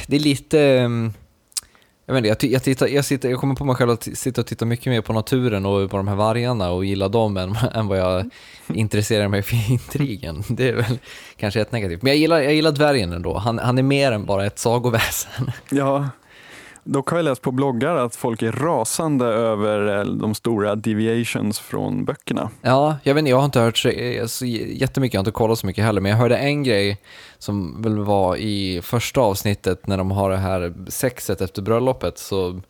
det 0.07 0.15
är 0.15 0.19
lite... 0.19 0.59
mm, 0.61 1.13
Jag, 2.05 2.13
vet 2.13 2.25
inte, 2.25 2.47
jag, 2.47 2.53
jag, 2.53 2.63
tittar, 2.63 2.87
jag, 2.87 3.05
sitter, 3.05 3.29
jag 3.29 3.39
kommer 3.39 3.55
på 3.55 3.65
mig 3.65 3.75
själv 3.75 3.89
att 3.91 4.03
sitta 4.17 4.41
och 4.41 4.47
titta 4.47 4.65
mycket 4.65 4.85
mer 4.85 5.01
på 5.01 5.13
naturen 5.13 5.65
och 5.65 5.89
på 5.91 5.97
de 5.97 6.07
här 6.07 6.15
vargarna 6.15 6.71
och 6.71 6.85
gilla 6.85 7.07
dem 7.09 7.37
än, 7.37 7.55
än 7.73 7.87
vad 7.87 7.97
jag 7.97 8.29
intresserar 8.73 9.27
mig 9.27 9.41
för 9.43 9.55
intrigen. 9.71 10.43
Det 10.47 10.69
är 10.69 10.75
väl 10.75 10.99
kanske 11.37 11.61
ett 11.61 11.71
negativt. 11.71 12.01
Men 12.01 12.11
jag 12.11 12.17
gillar, 12.17 12.39
jag 12.39 12.53
gillar 12.53 12.71
dvärgen 12.71 13.13
ändå. 13.13 13.37
Han, 13.37 13.59
han 13.59 13.77
är 13.77 13.83
mer 13.83 14.11
än 14.11 14.25
bara 14.25 14.45
ett 14.45 14.59
sagoväsen. 14.59 15.51
Ja, 15.69 16.09
dock 16.91 17.09
har 17.09 17.17
jag 17.17 17.23
läst 17.23 17.41
på 17.41 17.51
bloggar 17.51 17.95
att 17.95 18.15
folk 18.15 18.41
är 18.41 18.51
rasande 18.51 19.25
över 19.25 19.99
eh, 19.99 20.05
de 20.05 20.35
stora 20.35 20.75
deviations 20.75 21.59
från 21.59 22.05
böckerna. 22.05 22.49
Ja, 22.61 22.97
jag 23.03 23.13
vet 23.13 23.19
inte, 23.19 23.29
jag 23.29 23.37
har 23.37 23.45
inte 23.45 23.59
hört 23.59 23.77
så, 23.77 23.89
eh, 23.89 24.25
så 24.25 24.45
jättemycket, 24.45 25.13
jag 25.13 25.19
har 25.19 25.21
inte 25.21 25.31
kollat 25.31 25.59
så 25.59 25.67
mycket 25.67 25.83
heller, 25.83 26.01
men 26.01 26.09
jag 26.09 26.17
hörde 26.17 26.37
en 26.37 26.63
grej 26.63 26.97
som 27.37 27.81
väl 27.81 27.99
var 27.99 28.35
i 28.35 28.81
första 28.81 29.21
avsnittet 29.21 29.87
när 29.87 29.97
de 29.97 30.11
har 30.11 30.29
det 30.29 30.37
här 30.37 30.73
sexet 30.87 31.41
efter 31.41 31.61
bröllopet, 31.61 32.17
så 32.17 32.61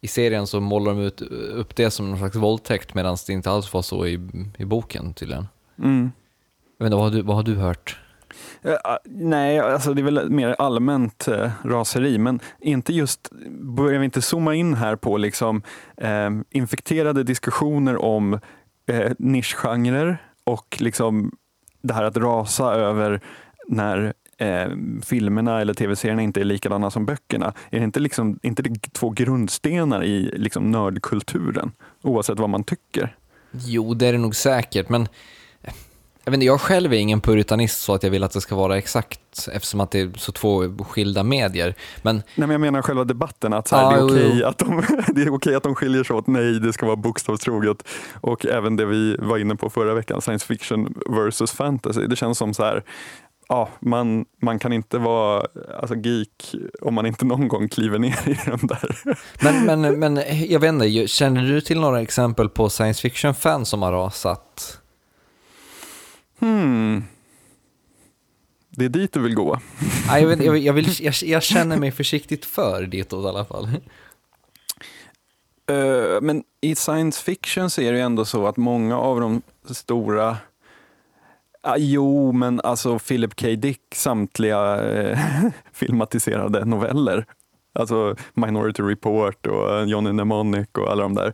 i 0.00 0.08
serien 0.08 0.46
så 0.46 0.60
målar 0.60 0.92
de 0.92 1.00
ut, 1.00 1.22
upp 1.52 1.76
det 1.76 1.90
som 1.90 2.10
någon 2.10 2.18
slags 2.18 2.36
våldtäkt 2.36 2.94
medan 2.94 3.16
det 3.26 3.32
inte 3.32 3.50
alls 3.50 3.72
var 3.72 3.82
så 3.82 4.06
i, 4.06 4.20
i 4.58 4.64
boken 4.64 5.14
tydligen. 5.14 5.46
Mm. 5.78 6.12
Jag 6.78 6.84
vet 6.84 6.86
inte, 6.86 6.96
vad 6.96 7.04
har 7.04 7.10
du, 7.10 7.22
vad 7.22 7.36
har 7.36 7.42
du 7.42 7.54
hört? 7.54 7.98
Eh, 8.62 8.76
ah, 8.84 8.98
nej, 9.04 9.58
alltså 9.58 9.94
det 9.94 10.00
är 10.00 10.04
väl 10.04 10.30
mer 10.30 10.56
allmänt 10.58 11.28
eh, 11.28 11.50
raseri, 11.64 12.18
men 12.18 12.40
inte 12.60 12.92
just, 12.92 13.30
börjar 13.50 13.98
vi 13.98 14.04
inte 14.04 14.22
zooma 14.22 14.54
in 14.54 14.74
här 14.74 14.96
på 14.96 15.16
liksom, 15.16 15.62
eh, 15.96 16.30
infekterade 16.50 17.22
diskussioner 17.22 18.04
om 18.04 18.40
eh, 18.86 19.12
nischgenrer 19.18 20.22
och 20.44 20.76
liksom 20.80 21.32
det 21.82 21.94
här 21.94 22.04
att 22.04 22.16
rasa 22.16 22.74
över 22.74 23.20
när 23.68 24.12
eh, 24.38 24.68
filmerna 25.02 25.60
eller 25.60 25.74
tv-serierna 25.74 26.22
inte 26.22 26.40
är 26.40 26.44
likadana 26.44 26.90
som 26.90 27.06
böckerna. 27.06 27.52
Är 27.70 27.78
det 27.78 27.84
inte, 27.84 28.00
liksom, 28.00 28.38
inte 28.42 28.62
det 28.62 28.92
två 28.92 29.10
grundstenar 29.10 30.04
i 30.04 30.30
liksom, 30.36 30.70
nördkulturen, 30.70 31.72
oavsett 32.02 32.38
vad 32.38 32.50
man 32.50 32.64
tycker? 32.64 33.16
Jo, 33.50 33.94
det 33.94 34.06
är 34.06 34.12
det 34.12 34.18
nog 34.18 34.36
säkert, 34.36 34.88
men 34.88 35.08
jag, 36.24 36.30
vet 36.30 36.36
inte, 36.36 36.46
jag 36.46 36.60
själv 36.60 36.92
är 36.92 36.96
ingen 36.96 37.20
puritanist 37.20 37.80
så 37.80 37.94
att 37.94 38.02
jag 38.02 38.10
vill 38.10 38.24
att 38.24 38.32
det 38.32 38.40
ska 38.40 38.56
vara 38.56 38.78
exakt 38.78 39.48
eftersom 39.52 39.80
att 39.80 39.90
det 39.90 40.00
är 40.00 40.10
så 40.16 40.32
två 40.32 40.62
skilda 40.88 41.22
medier. 41.22 41.74
Men, 42.02 42.16
Nej, 42.16 42.22
men 42.34 42.50
jag 42.50 42.60
menar 42.60 42.82
själva 42.82 43.04
debatten, 43.04 43.52
att 43.52 43.68
så 43.68 43.76
här, 43.76 43.84
Ah, 43.84 43.90
det, 43.90 43.96
är 43.96 44.04
okej 44.04 44.38
jo. 44.40 44.46
att 44.46 44.58
de, 44.58 44.82
det 45.14 45.22
är 45.22 45.34
okej 45.34 45.54
att 45.54 45.62
de 45.62 45.74
skiljer 45.74 46.04
sig 46.04 46.16
åt. 46.16 46.26
Nej, 46.26 46.60
det 46.60 46.72
ska 46.72 46.86
vara 46.86 46.96
bokstavstroget. 46.96 47.88
Och 48.20 48.46
även 48.46 48.76
det 48.76 48.84
vi 48.84 49.16
var 49.18 49.38
inne 49.38 49.56
på 49.56 49.70
förra 49.70 49.94
veckan, 49.94 50.20
science 50.20 50.46
fiction 50.46 50.94
versus 51.08 51.52
fantasy. 51.52 52.06
Det 52.06 52.16
känns 52.16 52.38
som 52.38 52.54
så 52.54 52.64
här, 52.64 52.84
ja, 53.48 53.68
man, 53.80 54.24
man 54.42 54.58
kan 54.58 54.72
inte 54.72 54.98
vara 54.98 55.46
alltså, 55.80 55.94
geek 55.96 56.54
om 56.82 56.94
man 56.94 57.06
inte 57.06 57.24
någon 57.24 57.48
gång 57.48 57.68
kliver 57.68 57.98
ner 57.98 58.28
i 58.28 58.38
de 58.46 58.66
där. 58.66 58.96
men, 59.44 59.80
men, 59.80 59.98
men 59.98 60.20
jag 60.48 60.60
vet 60.60 60.68
inte, 60.68 61.08
känner 61.08 61.42
du 61.42 61.60
till 61.60 61.80
några 61.80 62.00
exempel 62.00 62.48
på 62.48 62.70
science 62.70 63.02
fiction-fans 63.02 63.68
som 63.68 63.82
har 63.82 63.92
rasat? 63.92 64.80
Hmm. 66.38 67.04
Det 68.70 68.84
är 68.84 68.88
dit 68.88 69.12
du 69.12 69.20
vill 69.20 69.34
gå. 69.34 69.58
Nej, 70.08 70.22
jag, 70.22 70.28
vet, 70.28 70.44
jag, 70.44 70.58
jag, 70.58 70.72
vill, 70.72 70.88
jag, 71.00 71.14
jag 71.22 71.42
känner 71.42 71.76
mig 71.76 71.92
försiktigt 71.92 72.44
för 72.44 72.86
ditåt 72.86 73.24
i 73.24 73.28
alla 73.28 73.44
fall. 73.44 73.68
Eh, 75.66 76.20
men 76.20 76.44
i 76.60 76.74
science 76.74 77.22
fiction 77.22 77.70
så 77.70 77.80
är 77.80 77.92
det 77.92 77.98
ju 77.98 78.04
ändå 78.04 78.24
så 78.24 78.46
att 78.46 78.56
många 78.56 78.98
av 78.98 79.20
de 79.20 79.42
stora 79.70 80.36
Ah, 81.66 81.76
jo, 81.78 82.32
men 82.32 82.60
alltså 82.64 82.98
Philip 82.98 83.40
K. 83.40 83.46
Dick 83.48 83.80
samtliga 83.94 84.82
eh, 84.82 85.18
filmatiserade 85.72 86.64
noveller. 86.64 87.24
Alltså 87.72 88.16
Minority 88.34 88.82
Report 88.82 89.46
och 89.46 89.86
Johnny 89.86 90.12
Mnemonic 90.12 90.68
och 90.72 90.90
alla 90.90 91.02
de 91.02 91.14
där. 91.14 91.32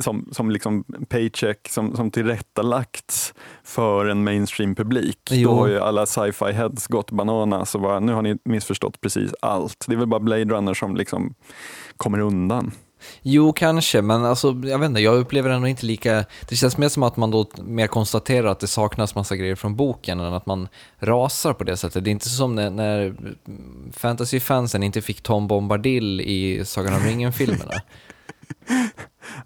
Som, 0.00 0.28
som 0.32 0.50
liksom 0.50 0.84
paycheck 1.08 1.68
som, 1.68 1.96
som 1.96 2.10
tillrättalagts 2.10 3.34
för 3.64 4.06
en 4.06 4.24
mainstream-publik. 4.24 5.30
Då 5.44 5.54
har 5.54 5.68
ju 5.68 5.80
alla 5.80 6.06
sci-fi 6.06 6.52
heads 6.52 6.86
gått 6.86 7.10
bananas 7.10 7.74
och 7.74 7.80
bara, 7.80 8.00
nu 8.00 8.12
har 8.12 8.22
ni 8.22 8.38
missförstått 8.44 9.00
precis 9.00 9.34
allt. 9.42 9.84
Det 9.88 9.94
är 9.94 9.98
väl 9.98 10.06
bara 10.06 10.20
Blade 10.20 10.44
Runner 10.44 10.74
som 10.74 10.96
liksom 10.96 11.34
kommer 11.96 12.18
undan. 12.18 12.72
Jo, 13.22 13.52
kanske, 13.52 14.02
men 14.02 14.24
alltså, 14.24 14.56
jag 14.64 14.78
vet 14.78 14.88
inte, 14.88 15.00
jag 15.00 15.18
upplever 15.18 15.50
ändå 15.50 15.68
inte 15.68 15.86
lika... 15.86 16.24
Det 16.48 16.56
känns 16.56 16.78
mer 16.78 16.88
som 16.88 17.02
att 17.02 17.16
man 17.16 17.30
då 17.30 17.46
mer 17.62 17.86
konstaterar 17.86 18.46
att 18.46 18.60
det 18.60 18.66
saknas 18.66 19.14
massa 19.14 19.36
grejer 19.36 19.54
från 19.54 19.76
boken 19.76 20.20
än 20.20 20.34
att 20.34 20.46
man 20.46 20.68
rasar 20.98 21.52
på 21.52 21.64
det 21.64 21.76
sättet. 21.76 22.04
Det 22.04 22.10
är 22.10 22.12
inte 22.12 22.28
som 22.28 22.54
när, 22.54 22.70
när 22.70 23.14
fantasyfansen 23.92 24.82
inte 24.82 25.02
fick 25.02 25.22
Tom 25.22 25.48
Bombadil 25.48 26.20
i 26.20 26.64
Sagan 26.64 26.94
om 26.94 27.00
ringen-filmerna. 27.00 27.74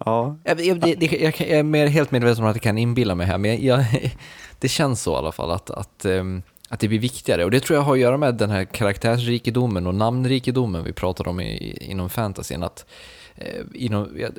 Ja, 0.05 0.37
Jag, 0.45 0.61
jag, 0.61 0.81
det, 0.81 1.13
jag, 1.13 1.23
jag 1.23 1.41
är 1.41 1.63
mer, 1.63 1.87
helt 1.87 2.11
medveten 2.11 2.45
om 2.45 2.51
att 2.51 2.57
jag 2.57 2.63
kan 2.63 2.79
inbilla 2.79 3.15
mig 3.15 3.27
här, 3.27 3.39
men 3.39 3.51
jag, 3.51 3.61
jag, 3.61 4.11
det 4.59 4.69
känns 4.69 5.03
så 5.03 5.13
i 5.13 5.17
alla 5.17 5.33
fall 5.33 5.51
att, 5.51 5.71
att, 5.71 6.05
ehm, 6.05 6.43
att 6.69 6.81
det 6.81 6.89
blir 6.89 6.99
viktigare. 6.99 7.45
Och 7.45 7.51
det 7.51 7.61
tror 7.61 7.77
jag 7.77 7.85
har 7.85 7.93
att 7.93 7.99
göra 7.99 8.17
med 8.17 8.35
den 8.35 8.51
här 8.51 8.65
karaktärsrikedomen 8.65 9.87
och 9.87 9.95
namnrikedomen 9.95 10.85
vi 10.85 10.93
pratade 10.93 11.31
om 11.31 11.41
i, 11.41 11.79
inom 11.91 12.11
fantasyn. 12.11 12.63
Att, 12.63 12.87
eh, 13.37 13.63
inom, 13.75 14.17
jag, 14.17 14.31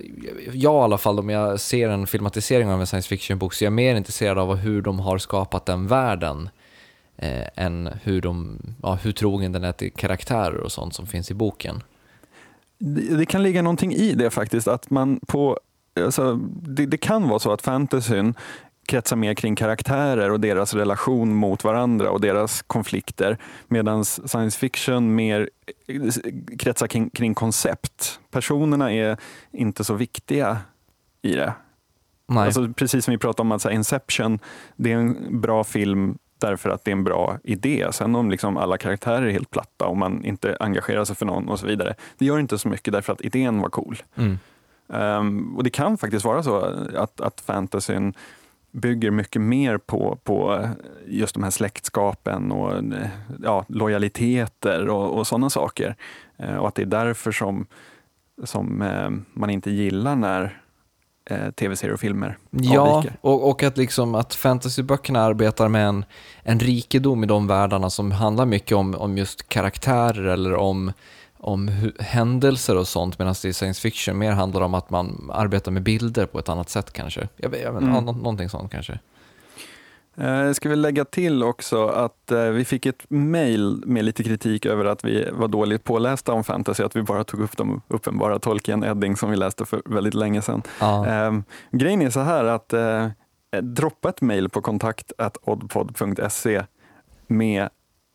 jag 0.54 0.74
i 0.74 0.84
alla 0.84 0.98
fall, 0.98 1.20
om 1.20 1.30
jag 1.30 1.60
ser 1.60 1.90
en 1.90 2.08
filmatisering 2.08 2.70
av 2.70 2.80
en 2.80 2.88
science 2.88 3.10
fiction-bok 3.10 3.54
så 3.54 3.64
är 3.64 3.66
jag 3.66 3.74
mer 3.74 3.96
intresserad 3.96 4.38
av 4.38 4.56
hur 4.56 4.82
de 4.82 5.00
har 5.00 5.18
skapat 5.18 5.66
den 5.66 5.88
världen 5.88 6.50
eh, 7.18 7.48
än 7.56 7.90
hur, 8.04 8.22
de, 8.22 8.60
ja, 8.84 8.98
hur 9.02 9.12
trogen 9.12 9.52
den 9.52 9.64
är 9.64 9.72
till 9.72 9.92
karaktärer 9.92 10.58
och 10.58 10.72
sånt 10.72 10.94
som 10.96 11.08
finns 11.08 11.32
i 11.32 11.34
boken 11.34 11.84
det, 12.78 13.26
kan 13.26 13.44
ligga 13.44 13.62
någonting 13.62 13.94
i 13.94 14.14
det 14.14 14.30
faktiskt. 14.30 14.68
Att 14.68 14.90
man 14.90 15.20
på, 15.28 15.60
alltså, 16.00 16.36
det, 16.62 16.86
det 16.86 16.98
kan 16.98 17.30
vara 17.30 17.40
så 17.40 17.52
att 17.52 17.62
fantasyn 17.62 18.34
kretsar 18.88 19.16
mer 19.16 19.34
kring 19.34 19.56
karaktärer 19.56 20.32
och 20.32 20.40
deras 20.40 20.74
relation 20.74 21.36
mot 21.36 21.64
varandra 21.64 22.10
och 22.12 22.22
deras 22.22 22.62
konflikter. 22.62 23.38
Medan 23.68 24.06
science 24.06 24.60
fiction 24.60 25.16
mer 25.16 25.50
kretsar 26.60 26.88
kring, 26.88 27.10
kring 27.10 27.34
koncept. 27.34 28.20
Personerna 28.32 28.94
är 28.94 29.18
inte 29.52 29.84
så 29.84 29.94
viktiga 29.94 30.58
i 31.22 31.36
det. 31.36 31.54
Nej. 32.28 32.46
Alltså, 32.46 32.74
precis 32.74 33.06
som 33.06 33.12
vi 33.12 33.18
pratade 33.18 33.42
om 33.42 33.52
att 33.52 33.62
så 33.62 33.70
här, 33.70 33.76
Inception, 33.76 34.40
det 34.76 34.92
är 34.92 34.98
en 34.98 35.42
bra 35.42 35.64
film 35.64 36.18
därför 36.46 36.70
att 36.70 36.86
det 36.86 36.92
är 36.92 36.96
en 36.96 37.04
bra 37.04 37.38
idé. 37.44 37.88
Sen 37.92 38.16
om 38.16 38.32
liksom 38.32 38.58
alla 38.58 38.78
karaktärer 38.78 39.26
är 39.26 39.32
helt 39.32 39.50
platta 39.50 39.86
och 39.86 39.98
man 39.98 40.26
inte 40.26 40.58
engagerar 40.60 41.06
sig 41.06 41.16
för 41.16 41.26
någon 41.26 41.50
och 41.50 41.60
så 41.60 41.68
vidare. 41.68 41.96
Det 42.18 42.26
gör 42.26 42.40
inte 42.40 42.58
så 42.58 42.68
mycket 42.68 42.94
därför 42.94 43.14
att 43.14 43.22
idén 43.22 43.62
var 43.62 43.70
cool. 43.70 43.98
mm. 44.16 44.38
Ehm, 44.94 45.58
och 45.58 45.64
det 45.64 45.70
kan 45.70 45.98
faktiskt 45.98 46.26
vara 46.26 46.44
så 46.44 46.58
att, 46.98 47.22
att 47.22 47.42
fantasyn 47.42 48.14
bygger 48.72 49.12
mycket 49.12 49.42
mer 49.42 49.78
på, 49.78 50.20
på 50.24 50.70
just 51.06 51.34
de 51.34 51.44
här 51.44 51.52
släktskapen 51.52 52.52
och 52.52 52.84
ja, 53.44 53.66
lojaliteter 53.68 54.90
och, 54.90 55.18
och 55.18 55.28
sådana 55.28 55.50
saker. 55.50 55.96
Eh, 56.38 56.56
och 56.56 56.68
att 56.68 56.76
det 56.76 56.82
är 56.82 56.86
därför 56.86 57.32
som, 57.32 57.66
som 58.44 58.82
eh, 58.82 59.10
man 59.34 59.50
inte 59.50 59.72
gillar 59.72 60.16
när 60.16 60.62
eh, 61.30 61.52
tv-serier 61.52 61.94
och 61.94 62.00
filmer 62.00 62.38
Ja, 62.52 62.80
avviker. 62.82 63.18
och, 63.22 63.50
och 63.50 63.64
att, 63.64 63.78
liksom, 63.78 64.16
att 64.16 64.36
fantasyböckerna 64.36 65.22
arbetar 65.22 65.68
med 65.68 65.88
en, 65.88 66.06
en 66.44 66.60
rikedom 66.60 67.24
i 67.24 67.28
de 67.28 67.48
världarna 67.48 67.90
som 67.90 68.12
handlar 68.12 68.46
mycket 68.46 68.78
om, 68.78 68.96
om 68.96 69.18
just 69.18 69.50
karaktärer 69.50 70.24
eller 70.26 70.56
om, 70.56 70.92
om 71.38 71.70
hu- 71.70 72.02
händelser 72.02 72.78
och 72.78 72.88
sånt 72.88 73.20
medan 73.20 73.36
det 73.42 73.48
i 73.50 73.54
science 73.54 73.82
fiction 73.82 74.18
mer 74.18 74.32
handlar 74.32 74.62
om 74.62 74.74
att 74.74 74.90
man 74.90 75.32
arbetar 75.34 75.72
med 75.72 75.84
bilder 75.84 76.26
på 76.26 76.40
ett 76.40 76.50
annat 76.50 76.70
sätt 76.70 76.94
kanske. 76.94 77.28
Jag, 77.38 77.50
vet- 77.50 77.62
jag 77.62 77.72
vet, 77.74 77.82
Mm. 77.82 77.94
ja, 77.96 78.02
nå- 78.02 78.12
någonting 78.12 78.50
sånt 78.50 78.72
kanske. 78.72 79.00
Eh, 80.18 80.52
ska 80.52 80.70
vi 80.70 80.76
lägga 80.76 81.06
till 81.06 81.44
också 81.44 81.88
att 81.88 82.32
eh, 82.32 82.44
vi 82.44 82.66
fick 82.66 82.86
ett 82.86 83.06
mail 83.10 83.84
med 83.86 84.06
lite 84.06 84.24
kritik 84.24 84.66
över 84.66 84.86
att 84.86 85.06
vi 85.06 85.30
var 85.32 85.48
dåligt 85.48 85.84
pålästa 85.84 86.34
om 86.34 86.44
fantasy, 86.44 86.84
att 86.84 86.96
vi 86.96 87.02
bara 87.02 87.24
tog 87.24 87.40
upp 87.40 87.58
de 87.58 87.82
uppenbara 87.88 88.40
Tolkien 88.40 88.84
Edding 88.84 89.18
som 89.18 89.30
vi 89.30 89.36
läste 89.36 89.66
för 89.66 89.82
väldigt 89.86 90.14
länge 90.14 90.42
sedan. 90.42 90.62
Ja. 90.80 91.08
Eh, 91.08 91.34
grejen 91.72 92.02
är 92.02 92.10
så 92.10 92.20
här 92.20 92.44
att 92.44 92.74
eh, 92.74 93.08
droppa 93.62 94.10
ett 94.10 94.22
mail 94.22 94.50
på 94.50 94.62
kontakt 94.62 95.12
oddpod.se 95.42 96.64
med 97.28 97.70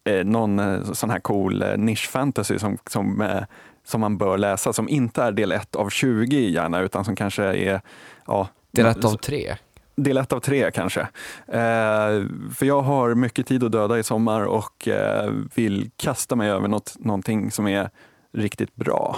eh, 0.04 0.25
någon 0.25 0.85
sån 0.95 1.11
här 1.11 1.21
cool 1.21 1.62
eh, 1.62 1.76
nisch-fantasy 1.76 2.59
som, 2.59 2.78
som, 2.87 3.21
eh, 3.21 3.42
som 3.85 4.00
man 4.00 4.19
bör 4.19 4.38
läsa, 4.38 4.73
som 4.73 4.88
inte 4.88 5.23
är 5.23 5.33
del 5.33 5.52
1 5.52 5.76
av 5.76 5.88
20 5.88 6.50
gärna, 6.50 6.80
utan 6.80 7.04
som 7.04 7.16
kanske 7.16 7.45
är 7.45 7.80
ja, 8.26 8.49
är 8.78 8.85
rätt 8.85 9.04
av 9.04 9.16
tre. 9.16 9.57
Del 10.02 10.16
ett 10.16 10.33
av 10.33 10.40
tre 10.40 10.71
kanske. 10.71 11.00
Eh, 11.47 12.25
för 12.54 12.64
jag 12.64 12.83
har 12.83 13.14
mycket 13.14 13.47
tid 13.47 13.64
att 13.64 13.73
döda 13.73 13.99
i 13.99 14.02
sommar 14.02 14.45
och 14.45 14.88
eh, 14.88 15.33
vill 15.54 15.90
kasta 15.97 16.37
mig 16.37 16.50
över 16.50 16.69
något, 16.69 16.97
någonting 16.99 17.50
som 17.50 17.69
är 17.69 17.90
riktigt 18.33 18.76
bra. 18.76 19.16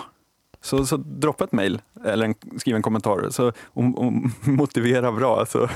Så, 0.61 0.87
så 0.87 0.97
droppa 0.97 1.45
ett 1.45 1.53
mejl 1.53 1.81
eller 2.05 2.27
en, 2.27 2.35
skriv 2.59 2.77
en 2.77 2.83
kommentar 2.83 3.31
så, 3.31 3.53
och, 3.65 3.99
och 3.99 4.13
motivera 4.49 5.13
bra. 5.13 5.47
Så, 5.47 5.69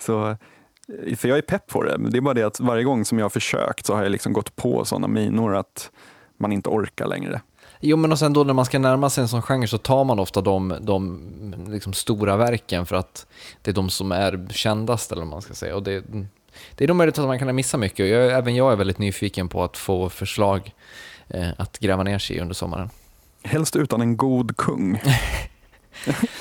så, 0.00 0.28
eh, 0.28 1.16
för 1.16 1.28
jag 1.28 1.38
är 1.38 1.42
pepp 1.42 1.66
på 1.66 1.82
det. 1.82 1.98
Men 1.98 2.12
Det 2.12 2.18
är 2.18 2.20
bara 2.20 2.34
det 2.34 2.42
att 2.42 2.60
varje 2.60 2.84
gång 2.84 3.04
som 3.04 3.18
jag 3.18 3.24
har 3.24 3.30
försökt 3.30 3.86
så 3.86 3.94
har 3.94 4.02
jag 4.02 4.12
liksom 4.12 4.32
gått 4.32 4.56
på 4.56 4.84
sådana 4.84 5.08
minor 5.08 5.56
att 5.56 5.90
man 6.38 6.52
inte 6.52 6.68
orkar 6.68 7.06
längre. 7.06 7.40
Jo, 7.86 7.96
men 7.96 8.12
och 8.12 8.18
sen 8.18 8.32
då 8.32 8.44
när 8.44 8.54
man 8.54 8.64
ska 8.64 8.78
närma 8.78 9.10
sig 9.10 9.22
en 9.22 9.28
sån 9.28 9.42
genre 9.42 9.66
så 9.66 9.78
tar 9.78 10.04
man 10.04 10.18
ofta 10.18 10.40
de, 10.40 10.76
de 10.80 11.20
liksom 11.68 11.92
stora 11.92 12.36
verken 12.36 12.86
för 12.86 12.96
att 12.96 13.26
det 13.62 13.70
är 13.70 13.74
de 13.74 13.90
som 13.90 14.12
är 14.12 14.46
kändast 14.50 15.12
eller 15.12 15.22
vad 15.22 15.30
man 15.30 15.42
ska 15.42 15.54
säga. 15.54 15.76
Och 15.76 15.82
det, 15.82 16.04
det 16.74 16.84
är 16.84 16.88
nog 16.88 16.96
möjligt 16.96 17.18
att 17.18 17.26
man 17.26 17.38
kan 17.38 17.54
missa 17.54 17.78
mycket. 17.78 18.08
Jag, 18.08 18.32
även 18.32 18.54
jag 18.54 18.72
är 18.72 18.76
väldigt 18.76 18.98
nyfiken 18.98 19.48
på 19.48 19.64
att 19.64 19.76
få 19.76 20.08
förslag 20.08 20.72
eh, 21.28 21.48
att 21.56 21.78
gräva 21.78 22.02
ner 22.02 22.18
sig 22.18 22.36
i 22.36 22.40
under 22.40 22.54
sommaren. 22.54 22.90
Helst 23.42 23.76
utan 23.76 24.00
en 24.00 24.16
god 24.16 24.56
kung. 24.56 25.00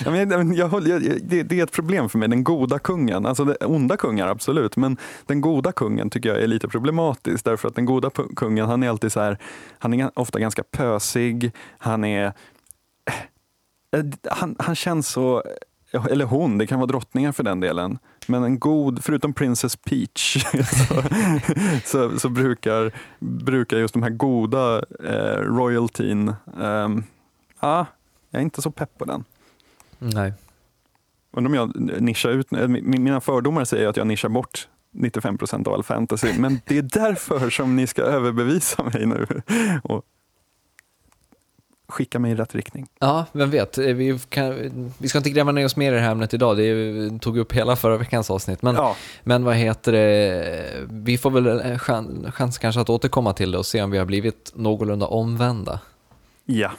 Ja, 0.05 0.12
men 0.12 0.29
jag, 0.29 0.53
jag, 0.55 0.88
jag, 0.88 1.01
det, 1.24 1.43
det 1.43 1.60
är 1.60 1.63
ett 1.63 1.72
problem 1.72 2.10
för 2.10 2.17
mig, 2.17 2.29
den 2.29 2.43
goda 2.43 2.79
kungen. 2.79 3.25
Alltså 3.25 3.46
det, 3.46 3.55
onda 3.65 3.98
kungar 3.98 4.27
absolut, 4.27 4.77
men 4.77 4.98
den 5.25 5.41
goda 5.41 5.72
kungen 5.72 6.10
tycker 6.10 6.29
jag 6.29 6.41
är 6.41 6.48
lite 6.48 6.67
problematisk. 6.67 7.46
Därför 7.46 7.67
att 7.67 7.75
den 7.75 7.86
goda 7.86 8.10
kungen, 8.36 8.65
han 8.65 8.84
är 8.84 8.89
alltid 8.89 9.12
så 9.12 9.20
här, 9.20 9.38
han 9.79 9.93
är 9.93 10.20
ofta 10.20 10.39
ganska 10.39 10.63
pösig, 10.63 11.51
han 11.77 12.03
är 12.03 12.25
eh, 13.05 14.00
eh, 14.00 14.05
han, 14.32 14.55
han 14.60 14.75
känns 14.75 15.08
så, 15.08 15.43
eh, 15.93 16.05
eller 16.05 16.25
hon, 16.25 16.58
det 16.58 16.67
kan 16.67 16.79
vara 16.79 16.88
drottningar 16.88 17.32
för 17.32 17.43
den 17.43 17.60
delen. 17.60 18.00
Men 18.27 18.43
en 18.43 18.60
god, 18.60 19.03
förutom 19.03 19.34
Princess 19.34 19.75
Peach, 19.75 20.38
så, 20.88 21.03
så, 21.86 22.20
så, 22.20 22.29
brukar, 22.29 22.91
brukar 23.20 23.77
just 23.77 23.93
de 23.93 24.03
här 24.03 24.10
goda 24.10 24.84
eh, 25.03 25.39
royaltyn, 25.41 26.27
eh, 26.62 26.89
ah, 27.60 27.86
jag 28.29 28.39
är 28.39 28.43
inte 28.43 28.62
så 28.62 28.72
pepp 28.72 28.98
på 28.98 29.05
den. 29.05 29.24
Nej. 30.03 30.33
Undrar 31.31 31.50
om 31.50 31.53
jag 31.53 32.01
nischar 32.01 32.29
ut, 32.29 32.51
mina 32.81 33.22
fördomar 33.22 33.65
säger 33.65 33.88
att 33.88 33.98
jag 33.98 34.07
nischar 34.07 34.29
bort 34.29 34.67
95 34.91 35.38
procent 35.38 35.67
av 35.67 35.74
all 35.74 35.83
fantasy, 35.83 36.33
men 36.39 36.62
det 36.65 36.77
är 36.77 36.81
därför 36.81 37.50
som 37.50 37.75
ni 37.75 37.88
ska 37.88 38.01
överbevisa 38.01 38.83
mig 38.83 39.05
nu 39.05 39.27
och 39.83 40.05
skicka 41.88 42.19
mig 42.19 42.31
i 42.31 42.36
rätt 42.36 42.55
riktning. 42.55 42.88
Ja, 43.00 43.25
vem 43.31 43.50
vet. 43.50 43.77
Eh, 43.77 43.86
vi, 43.86 44.19
kan, 44.29 44.91
vi 44.98 45.07
ska 45.07 45.17
inte 45.17 45.29
gräva 45.29 45.51
ner 45.51 45.65
oss 45.65 45.75
mer 45.75 45.91
i 45.91 45.95
det 45.95 46.01
här 46.01 46.12
ämnet 46.12 46.33
idag, 46.33 46.57
det 46.57 47.19
tog 47.19 47.38
upp 47.38 47.53
hela 47.53 47.75
förra 47.75 47.98
veckans 47.98 48.31
avsnitt. 48.31 48.62
Men, 48.62 48.75
ja. 48.75 48.95
men 49.24 49.43
vad 49.43 49.55
heter 49.55 49.91
det, 49.91 50.88
vi 50.89 51.17
får 51.17 51.31
väl 51.31 51.79
chans, 51.79 52.36
chans 52.36 52.57
kanske 52.57 52.81
att 52.81 52.89
återkomma 52.89 53.33
till 53.33 53.51
det 53.51 53.57
och 53.57 53.65
se 53.65 53.81
om 53.81 53.91
vi 53.91 53.98
har 53.98 54.05
blivit 54.05 54.51
någorlunda 54.55 55.07
omvända. 55.07 55.79
Ja. 56.45 56.72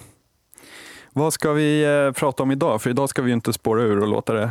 Vad 1.16 1.32
ska 1.32 1.52
vi 1.52 1.84
eh, 1.84 2.12
prata 2.12 2.42
om 2.42 2.50
idag? 2.50 2.82
För 2.82 2.90
idag 2.90 3.08
ska 3.08 3.22
vi 3.22 3.30
ju 3.30 3.34
inte 3.34 3.52
spåra 3.52 3.82
ur 3.82 4.00
och 4.00 4.08
låta 4.08 4.32
det 4.32 4.50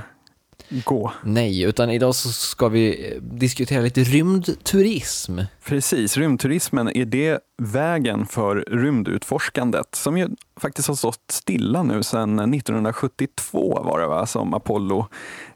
gå. 0.85 1.11
Nej, 1.23 1.61
utan 1.61 1.89
idag 1.89 2.15
så 2.15 2.29
ska 2.29 2.67
vi 2.67 3.13
diskutera 3.21 3.81
lite 3.81 4.03
rymdturism. 4.03 5.39
Precis, 5.65 6.17
rymdturismen, 6.17 6.97
är 6.97 7.05
det 7.05 7.39
vägen 7.57 8.25
för 8.25 8.55
rymdutforskandet 8.55 9.95
som 9.95 10.17
ju 10.17 10.29
faktiskt 10.59 10.87
har 10.87 10.95
stått 10.95 11.31
stilla 11.31 11.83
nu 11.83 12.03
sedan 12.03 12.39
1972 12.53 13.79
var 13.83 13.99
det 13.99 14.07
va, 14.07 14.25
som 14.25 14.53
Apollo 14.53 15.07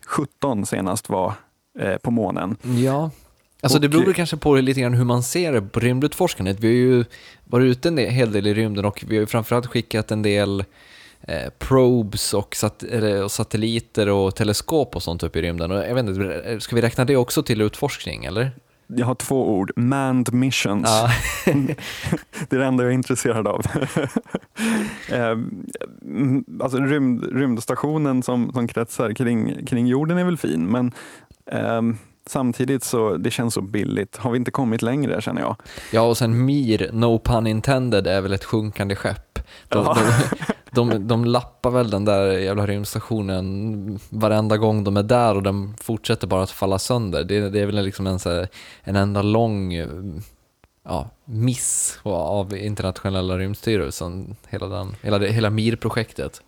17 0.05 0.65
senast 0.65 1.09
var 1.09 1.33
eh, 1.79 1.97
på 1.97 2.11
månen. 2.11 2.57
Ja, 2.61 3.11
Alltså 3.61 3.79
det 3.79 3.89
beror 3.89 4.13
kanske 4.13 4.37
på 4.37 4.55
lite 4.55 4.81
grann 4.81 4.93
hur 4.93 5.05
man 5.05 5.23
ser 5.23 5.61
på 5.61 5.79
rymdutforskandet. 5.79 6.59
Vi 6.59 6.67
har 6.67 6.73
ju 6.73 7.05
varit 7.45 7.65
ute 7.65 7.87
en 7.87 7.97
hel 7.97 8.31
del 8.31 8.47
i 8.47 8.53
rymden 8.53 8.85
och 8.85 9.03
vi 9.07 9.15
har 9.15 9.21
ju 9.21 9.27
framförallt 9.27 9.67
skickat 9.67 10.11
en 10.11 10.21
del 10.21 10.63
eh, 11.27 11.50
probes 11.60 12.34
och, 12.34 12.55
sat 12.55 12.84
och, 13.24 13.31
satelliter 13.31 14.10
och 14.10 14.36
teleskop 14.36 14.96
och 14.96 15.03
sånt 15.03 15.24
upp 15.24 15.36
i 15.36 15.41
rymden. 15.41 15.72
Och 15.72 15.77
jag 15.77 15.96
vet 15.96 16.05
inte, 16.05 16.60
ska 16.60 16.75
vi 16.75 16.81
räkna 16.81 17.05
det 17.05 17.15
också 17.15 17.43
till 17.43 17.62
utforskning 17.62 18.25
eller? 18.25 18.51
Jag 18.88 19.05
har 19.05 19.15
två 19.15 19.50
ord, 19.50 19.72
manned 19.75 20.34
missions. 20.34 20.88
Ja. 20.88 21.10
det 22.50 22.55
är 22.55 22.60
det 22.60 22.65
enda 22.65 22.84
jag 22.84 22.91
är 22.91 22.96
intresserad 22.96 23.48
av. 23.48 23.62
eh, 25.12 25.38
alltså 26.62 26.77
rymd, 26.77 27.38
rymdstationen 27.38 28.24
som, 28.24 28.51
som 28.53 28.67
kretsar 28.67 29.13
kring, 29.13 29.65
kring 29.65 29.88
jorden 29.88 30.17
är 30.17 30.24
väl 30.24 30.38
fin, 30.38 30.65
men 30.72 30.91
eh, 31.51 31.81
samtidigt 32.25 32.84
så 32.84 33.17
det 33.17 33.31
känns 33.31 33.53
så 33.53 33.62
billigt. 33.62 34.17
Har 34.17 34.31
vi 34.31 34.38
inte 34.38 34.51
kommit 34.51 34.81
längre 34.81 35.22
känner 35.22 35.41
jag. 35.41 35.55
Ja, 35.91 36.01
och 36.01 36.17
sen 36.17 36.46
Mir, 36.46 36.89
no 36.93 37.19
pun 37.19 37.48
intended, 37.48 38.07
är 38.07 38.22
väl 38.22 38.34
ett 38.34 38.46
sjunkande 38.46 38.96
skepp. 38.96 39.39
De, 39.67 39.86
ja. 39.86 39.93
de, 39.93 40.53
de, 40.77 41.07
de 41.07 41.25
lappar 41.25 41.72
väl 41.72 41.89
den 41.89 42.05
där 42.05 42.31
jävla 42.31 42.65
rymdstationen 42.65 44.00
varenda 44.09 44.57
gång 44.57 44.83
de 44.83 44.98
är 44.98 45.03
där 45.03 45.35
och 45.35 45.44
den 45.44 45.75
fortsätter 45.81 46.27
bara 46.27 46.44
att 46.44 46.51
falla 46.51 46.79
sönder. 46.79 47.24
Det, 47.24 47.50
det 47.50 47.59
är 47.59 47.66
väl 47.66 47.85
liksom 47.85 48.07
en, 48.07 48.20
så 48.20 48.29
här, 48.29 48.48
en 48.83 48.96
enda 48.96 49.22
lång 49.22 49.74
ja, 50.83 51.09
miss 51.25 52.00
av 52.03 52.57
internationella 52.57 53.37
rymdstyrelsen, 53.37 54.35
hela, 54.48 54.68
den, 54.68 54.96
hela, 55.01 55.20
hela 55.20 55.50
MIR-projektet. 55.50 56.42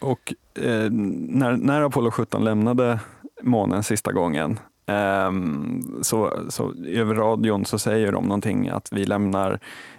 Och 0.00 0.34
eh, 0.54 0.90
när, 0.90 1.56
när 1.56 1.82
Apollo 1.82 2.10
17 2.10 2.44
lämnade 2.44 3.00
månen 3.42 3.82
sista 3.82 4.12
gången 4.12 4.58
Um, 4.86 5.98
så, 6.02 6.32
så 6.48 6.74
över 6.86 7.14
radion 7.14 7.64
så 7.64 7.78
säger 7.78 8.12
de 8.12 8.24
någonting 8.24 8.68
att 8.68 8.88
vi 8.92 9.04
lämnar, 9.04 9.58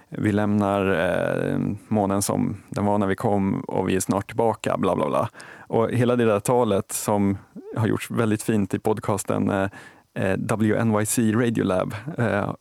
vi 0.09 0.31
lämnar 0.31 0.91
eh, 0.91 1.59
månen 1.87 2.21
som 2.21 2.57
den 2.69 2.85
var 2.85 2.97
när 2.97 3.07
vi 3.07 3.15
kom 3.15 3.61
och 3.61 3.89
vi 3.89 3.95
är 3.95 3.99
snart 3.99 4.27
tillbaka, 4.27 4.77
bla 4.77 4.95
bla 4.95 5.09
bla. 5.09 5.29
Och 5.67 5.89
hela 5.91 6.15
det 6.15 6.25
där 6.25 6.39
talet 6.39 6.91
som 6.91 7.37
har 7.75 7.87
gjorts 7.87 8.11
väldigt 8.11 8.43
fint 8.43 8.73
i 8.73 8.79
podcasten 8.79 9.49
eh, 9.49 9.69
eh 10.15 10.37
WNYC 10.37 11.17
Radiolab, 11.17 11.95
eh, 12.17 12.51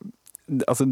alltså 0.66 0.84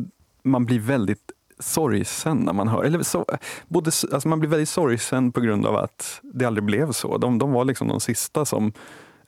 man 0.42 0.64
blir 0.64 0.80
väldigt 0.80 1.32
sorgsen 1.58 2.36
när 2.36 2.52
man 2.52 2.68
hör, 2.68 2.84
eller 2.84 3.02
så, 3.02 3.24
både, 3.68 3.90
alltså 4.12 4.28
man 4.28 4.40
blir 4.40 4.50
väldigt 4.50 4.68
sorgsen 4.68 5.32
på 5.32 5.40
grund 5.40 5.66
av 5.66 5.76
att 5.76 6.20
det 6.22 6.44
aldrig 6.44 6.64
blev 6.64 6.92
så. 6.92 7.18
De, 7.18 7.38
de 7.38 7.52
var 7.52 7.64
liksom 7.64 7.88
de 7.88 8.00
sista 8.00 8.44
som, 8.44 8.72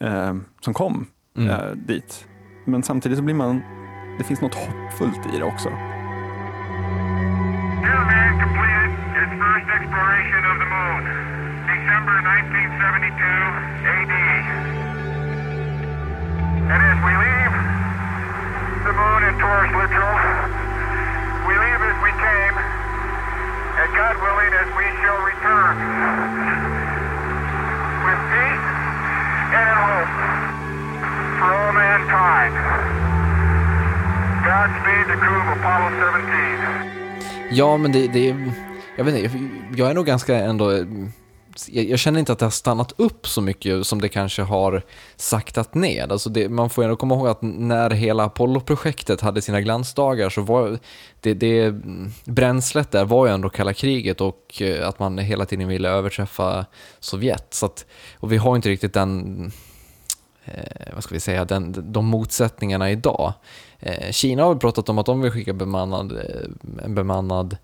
eh, 0.00 0.34
som 0.60 0.74
kom 0.74 1.06
mm. 1.36 1.50
eh, 1.50 1.70
dit. 1.74 2.26
Men 2.64 2.82
samtidigt 2.82 3.18
så 3.18 3.24
blir 3.24 3.34
man, 3.34 3.62
det 4.18 4.24
finns 4.24 4.40
något 4.40 4.54
hoppfullt 4.54 5.34
i 5.34 5.38
det 5.38 5.44
också. 5.44 5.68
December 11.92 12.18
1972 12.18 13.24
AD. 13.94 14.14
And 16.72 16.80
as 16.90 16.98
we 17.06 17.12
leave 17.26 17.54
the 18.86 18.92
moon 18.96 19.20
in 19.28 19.34
Taurus 19.42 19.72
Literal, 19.76 20.16
we 21.46 21.54
leave 21.58 21.80
as 21.90 21.98
we 22.06 22.12
came, 22.22 22.54
and 23.80 23.88
God 23.98 24.14
willing, 24.24 24.52
as 24.62 24.68
we 24.78 24.86
shall 25.02 25.20
return 25.26 25.74
with 28.06 28.20
peace 28.30 28.66
and 29.58 29.66
in 29.68 29.78
hope 29.90 30.51
for 31.42 31.52
all 31.54 31.72
mankind. 31.72 32.54
Godspeed 34.48 35.04
the 35.10 35.16
crew 35.22 35.38
of 35.42 35.48
Apollo 35.56 35.88
17. 35.90 37.56
Ja, 37.58 37.76
men 37.76 37.92
det, 37.92 38.08
det 38.08 38.36
jag 38.96 39.04
vet 39.04 39.14
inte, 39.14 39.38
jag 39.76 39.90
är 39.90 39.94
nog 39.94 40.06
ganska 40.06 40.36
ändå 40.36 40.84
jag, 41.68 41.98
känner 41.98 42.20
inte 42.20 42.32
att 42.32 42.38
det 42.38 42.44
har 42.44 42.50
stannat 42.50 42.92
upp 42.96 43.28
så 43.28 43.40
mycket 43.40 43.86
som 43.86 44.00
det 44.00 44.08
kanske 44.08 44.42
har 44.42 44.82
saktat 45.16 45.74
ner. 45.74 46.12
Alltså 46.12 46.30
det, 46.30 46.48
man 46.48 46.70
får 46.70 46.82
ändå 46.82 46.96
komma 46.96 47.14
ihåg 47.14 47.28
att 47.28 47.42
när 47.42 47.90
hela 47.90 48.24
Apollo-projektet 48.24 49.20
hade 49.20 49.42
sina 49.42 49.60
glansdagar 49.60 50.30
så 50.30 50.42
var 50.42 50.78
det, 51.20 51.34
det 51.34 51.74
bränslet 52.24 52.90
där 52.90 53.04
var 53.04 53.26
ju 53.26 53.32
ändå 53.32 53.48
kalla 53.48 53.74
kriget 53.74 54.20
och 54.20 54.62
eh, 54.62 54.88
att 54.88 54.98
man 54.98 55.18
hela 55.18 55.46
tiden 55.46 55.68
ville 55.68 55.88
överträffa 55.88 56.66
Sovjet. 57.00 57.54
Så 57.54 57.66
att, 57.66 57.86
och 58.18 58.32
vi 58.32 58.36
har 58.36 58.56
inte 58.56 58.68
riktigt 58.68 58.94
den 58.94 59.52
eh, 60.44 60.94
vad 60.94 61.04
ska 61.04 61.14
vi 61.14 61.20
säga, 61.20 61.44
den, 61.44 61.92
de 61.92 62.06
motsättningarna 62.06 62.90
idag. 62.90 63.32
Eh, 63.78 64.10
Kina 64.10 64.42
har 64.42 64.54
pratat 64.54 64.88
om 64.88 64.98
att 64.98 65.06
de 65.06 65.20
vill 65.20 65.30
skicka 65.30 65.52
bemannad, 65.52 66.12
eh, 66.12 66.84
en 66.84 66.94
bemannad 66.94 67.56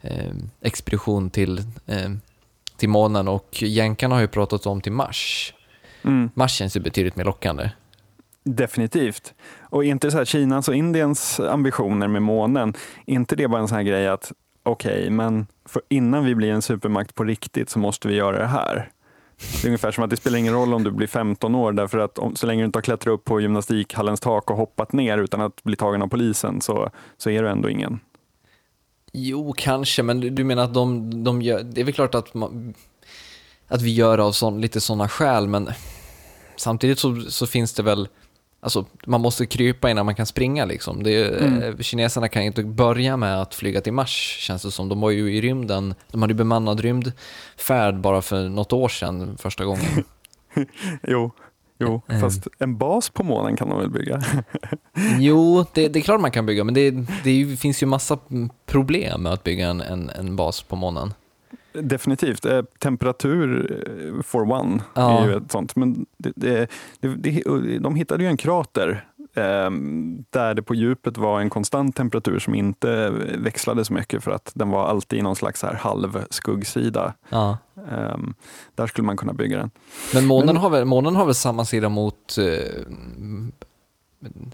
eh, 0.00 0.32
expedition 0.60 1.30
till, 1.30 1.58
eh, 1.86 2.10
till 2.76 2.88
månen 2.88 3.28
och 3.28 3.62
jänkarna 3.62 4.14
har 4.14 4.22
ju 4.22 4.28
pratat 4.28 4.66
om 4.66 4.80
till 4.80 4.92
Mars. 4.92 5.54
Mm. 6.02 6.30
Mars 6.34 6.52
känns 6.52 6.76
ju 6.76 6.80
betydligt 6.80 7.16
mer 7.16 7.24
lockande. 7.24 7.70
Definitivt. 8.44 9.34
Och 9.60 9.84
inte 9.84 10.10
så 10.10 10.18
här 10.18 10.24
Kinas 10.24 10.68
och 10.68 10.74
Indiens 10.74 11.40
ambitioner 11.40 12.08
med 12.08 12.22
månen, 12.22 12.74
inte 13.06 13.36
det 13.36 13.48
bara 13.48 13.60
en 13.60 13.68
sån 13.68 13.76
här 13.76 13.82
grej 13.82 14.08
att 14.08 14.32
okej, 14.62 14.98
okay, 14.98 15.10
men 15.10 15.46
innan 15.88 16.24
vi 16.24 16.34
blir 16.34 16.52
en 16.52 16.62
supermakt 16.62 17.14
på 17.14 17.24
riktigt 17.24 17.70
så 17.70 17.78
måste 17.78 18.08
vi 18.08 18.14
göra 18.14 18.38
det 18.38 18.46
här. 18.46 18.90
Det 19.40 19.64
är 19.64 19.66
ungefär 19.66 19.92
som 19.92 20.04
att 20.04 20.10
det 20.10 20.16
spelar 20.16 20.38
ingen 20.38 20.54
roll 20.54 20.74
om 20.74 20.84
du 20.84 20.90
blir 20.90 21.06
15 21.06 21.54
år 21.54 21.72
därför 21.72 21.98
att 21.98 22.18
om, 22.18 22.36
så 22.36 22.46
länge 22.46 22.62
du 22.62 22.66
inte 22.66 22.76
har 22.76 22.82
klättrat 22.82 23.12
upp 23.12 23.24
på 23.24 23.40
gymnastikhallens 23.40 24.20
tak 24.20 24.50
och 24.50 24.56
hoppat 24.56 24.92
ner 24.92 25.18
utan 25.18 25.40
att 25.40 25.62
bli 25.62 25.76
tagen 25.76 26.02
av 26.02 26.08
polisen 26.08 26.60
så, 26.60 26.90
så 27.18 27.30
är 27.30 27.42
du 27.42 27.48
ändå 27.48 27.70
ingen. 27.70 28.00
Jo, 29.12 29.54
kanske, 29.56 30.02
men 30.02 30.20
du, 30.20 30.30
du 30.30 30.44
menar 30.44 30.62
att 30.64 30.74
de, 30.74 31.10
de 31.24 31.42
gör, 31.42 31.62
det 31.62 31.80
är 31.80 31.84
väl 31.84 31.94
klart 31.94 32.14
att, 32.14 32.34
man, 32.34 32.74
att 33.68 33.82
vi 33.82 33.94
gör 33.94 34.16
det 34.16 34.22
av 34.22 34.32
sån, 34.32 34.60
lite 34.60 34.80
sådana 34.80 35.08
skäl, 35.08 35.48
men 35.48 35.70
samtidigt 36.56 36.98
så, 36.98 37.20
så 37.20 37.46
finns 37.46 37.72
det 37.72 37.82
väl 37.82 38.08
Alltså, 38.62 38.84
man 39.06 39.20
måste 39.20 39.46
krypa 39.46 39.90
innan 39.90 40.06
man 40.06 40.14
kan 40.14 40.26
springa 40.26 40.64
liksom. 40.64 41.02
Det, 41.02 41.40
mm. 41.40 41.82
Kineserna 41.82 42.28
kan 42.28 42.42
inte 42.42 42.62
börja 42.62 43.16
med 43.16 43.42
att 43.42 43.54
flyga 43.54 43.80
till 43.80 43.92
Mars, 43.92 44.36
känns 44.40 44.62
det 44.62 44.70
som. 44.70 44.88
De 44.88 45.00
var 45.00 45.10
ju 45.10 45.34
i 45.34 45.40
rymden, 45.40 45.94
de 46.10 46.22
hade 46.22 46.32
ju 46.32 46.36
bemannad 46.36 46.80
rymdfärd 46.80 48.00
bara 48.00 48.22
för 48.22 48.48
något 48.48 48.72
år 48.72 48.88
sedan, 48.88 49.36
första 49.38 49.64
gången. 49.64 50.04
jo, 51.02 51.30
jo 51.78 52.02
mm. 52.08 52.20
fast 52.20 52.48
en 52.58 52.76
bas 52.78 53.10
på 53.10 53.22
månen 53.22 53.56
kan 53.56 53.68
de 53.68 53.78
väl 53.78 53.90
bygga? 53.90 54.22
jo, 55.18 55.64
det, 55.74 55.88
det, 55.88 55.98
är 55.98 56.02
klart 56.02 56.20
man 56.20 56.30
kan 56.30 56.46
bygga, 56.46 56.64
men 56.64 56.74
det, 56.74 56.90
det 57.24 57.60
finns 57.60 57.82
ju 57.82 57.86
massa 57.86 58.18
problem 58.66 59.22
med 59.22 59.32
att 59.32 59.44
bygga 59.44 59.68
en, 59.68 59.80
en, 59.80 60.10
en 60.10 60.36
bas 60.36 60.62
på 60.62 60.76
månen. 60.76 61.14
Definitivt. 61.72 62.44
Eh, 62.44 62.62
temperatur 62.78 63.80
eh, 63.86 64.22
for 64.22 64.52
one 64.52 64.82
ja. 64.94 65.20
är 65.20 65.28
ju 65.28 65.36
ett 65.36 65.52
sånt. 65.52 65.76
Men 65.76 66.06
det, 66.18 66.32
det, 66.36 66.70
det, 67.00 67.78
de 67.78 67.94
hittade 67.94 68.22
ju 68.22 68.28
en 68.28 68.36
krater 68.36 69.04
eh, 69.34 69.70
där 70.30 70.54
det 70.54 70.62
på 70.62 70.74
djupet 70.74 71.16
var 71.16 71.40
en 71.40 71.50
konstant 71.50 71.96
temperatur 71.96 72.38
som 72.38 72.54
inte 72.54 73.10
växlade 73.38 73.84
så 73.84 73.92
mycket 73.92 74.24
för 74.24 74.30
att 74.30 74.52
den 74.54 74.70
var 74.70 74.86
alltid 74.86 75.18
i 75.18 75.22
någon 75.22 75.36
slags 75.36 75.62
här 75.62 75.74
halv 75.74 76.24
skuggsida. 76.30 77.14
Ja. 77.28 77.58
Um, 77.74 78.34
där 78.74 78.86
skulle 78.86 79.06
man 79.06 79.16
kunna 79.16 79.32
bygga 79.32 79.58
den. 79.58 79.70
Men 80.14 80.26
månen, 80.26 80.46
Men, 80.46 80.56
har, 80.56 80.70
väl, 80.70 80.84
månen 80.84 81.16
har 81.16 81.24
väl 81.24 81.34
samma 81.34 81.64
sida 81.64 81.88
mot 81.88 82.38
eh, 82.38 82.82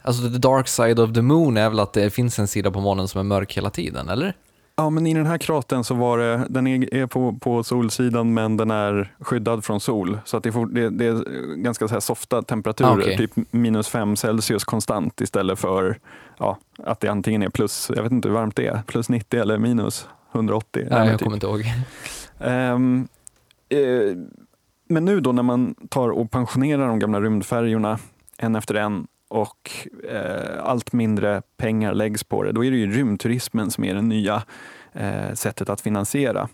Alltså 0.03 0.23
the 0.23 0.39
dark 0.39 0.69
side 0.69 0.99
of 0.99 1.13
the 1.13 1.23
moon 1.23 1.57
är 1.57 1.69
väl 1.69 1.81
att 1.81 1.93
det 1.93 2.11
finns 2.11 2.39
en 2.39 2.49
sida 2.49 2.71
på 2.71 2.81
månen 2.81 3.09
som 3.09 3.19
är 3.19 3.25
mörk 3.25 3.57
hela 3.57 3.71
tiden, 3.71 4.09
eller? 4.09 4.37
Ja, 4.79 4.91
men 4.91 5.07
i 5.07 5.15
den 5.15 5.27
här 5.27 5.39
kratern 5.39 5.85
så 5.85 5.95
var 5.95 6.19
det, 6.19 6.47
den 6.49 6.67
är, 6.67 7.07
på, 7.07 7.33
på 7.33 7.65
solsidan 7.65 8.35
men 8.35 8.57
den 8.57 8.71
är 8.71 9.15
skyddad 9.21 9.65
från 9.65 9.81
sol. 9.81 10.19
Så 10.25 10.37
att 10.37 10.43
det, 10.43 10.53
får, 10.53 10.67
det, 10.67 10.91
det 10.91 11.07
är 11.07 11.25
ganska 11.55 11.89
så 11.89 11.95
här 11.95 12.01
softa 12.01 12.43
temperaturer, 12.43 12.91
ah, 12.91 12.97
okay. 12.97 13.17
typ 13.17 13.33
minus 13.51 13.89
5 13.89 14.17
Celsius 14.17 14.65
konstant 14.65 15.21
istället 15.21 15.59
för 15.59 15.99
ja, 16.39 16.59
att 16.79 17.01
det 17.01 17.09
antingen 17.09 17.43
är 17.43 17.49
plus, 17.49 17.91
jag 17.97 18.03
vet 18.03 18.13
inte 18.13 18.29
hur 18.29 18.35
varmt 18.35 18.57
det 18.57 18.67
är, 18.67 18.83
plus 18.87 19.09
90 19.09 19.41
eller 19.41 19.59
minus 19.59 20.09
180. 20.33 20.87
Nej, 20.91 21.09
jag 21.09 21.19
typ. 21.19 21.23
kommer 21.25 21.37
inte 21.37 21.47
ihåg. 21.47 21.65
Um, 22.39 23.09
eh, 23.69 23.79
men 24.89 25.05
nu 25.05 25.21
då 25.21 25.33
när 25.33 25.43
man 25.43 25.75
tar 25.89 26.09
och 26.09 26.31
pensionerar 26.31 26.89
de 26.89 26.99
gamla 26.99 27.21
rymdfärjorna 27.21 27.99
en 28.39 28.57
efter 28.57 28.75
en 28.75 29.07
och 29.29 29.71
eh, 30.09 30.65
allt 30.65 30.93
mindre 30.93 31.43
pengar 31.57 31.95
läggs 31.95 32.25
på 32.25 32.43
det, 32.43 32.53
då 32.53 32.65
är 32.65 32.71
det 32.71 32.77
ju 32.77 32.93
rymdturismen 32.93 33.71
som 33.71 33.85
är 33.85 33.95
det 33.95 34.03
nya 34.03 34.43
eh, 34.93 35.33
sättet 35.35 35.69
att 35.69 35.81
finansiera. 35.81 36.49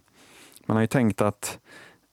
Man 0.66 0.76
har 0.76 0.82
ju 0.82 0.87
tänkt 0.87 1.20
att 1.20 1.58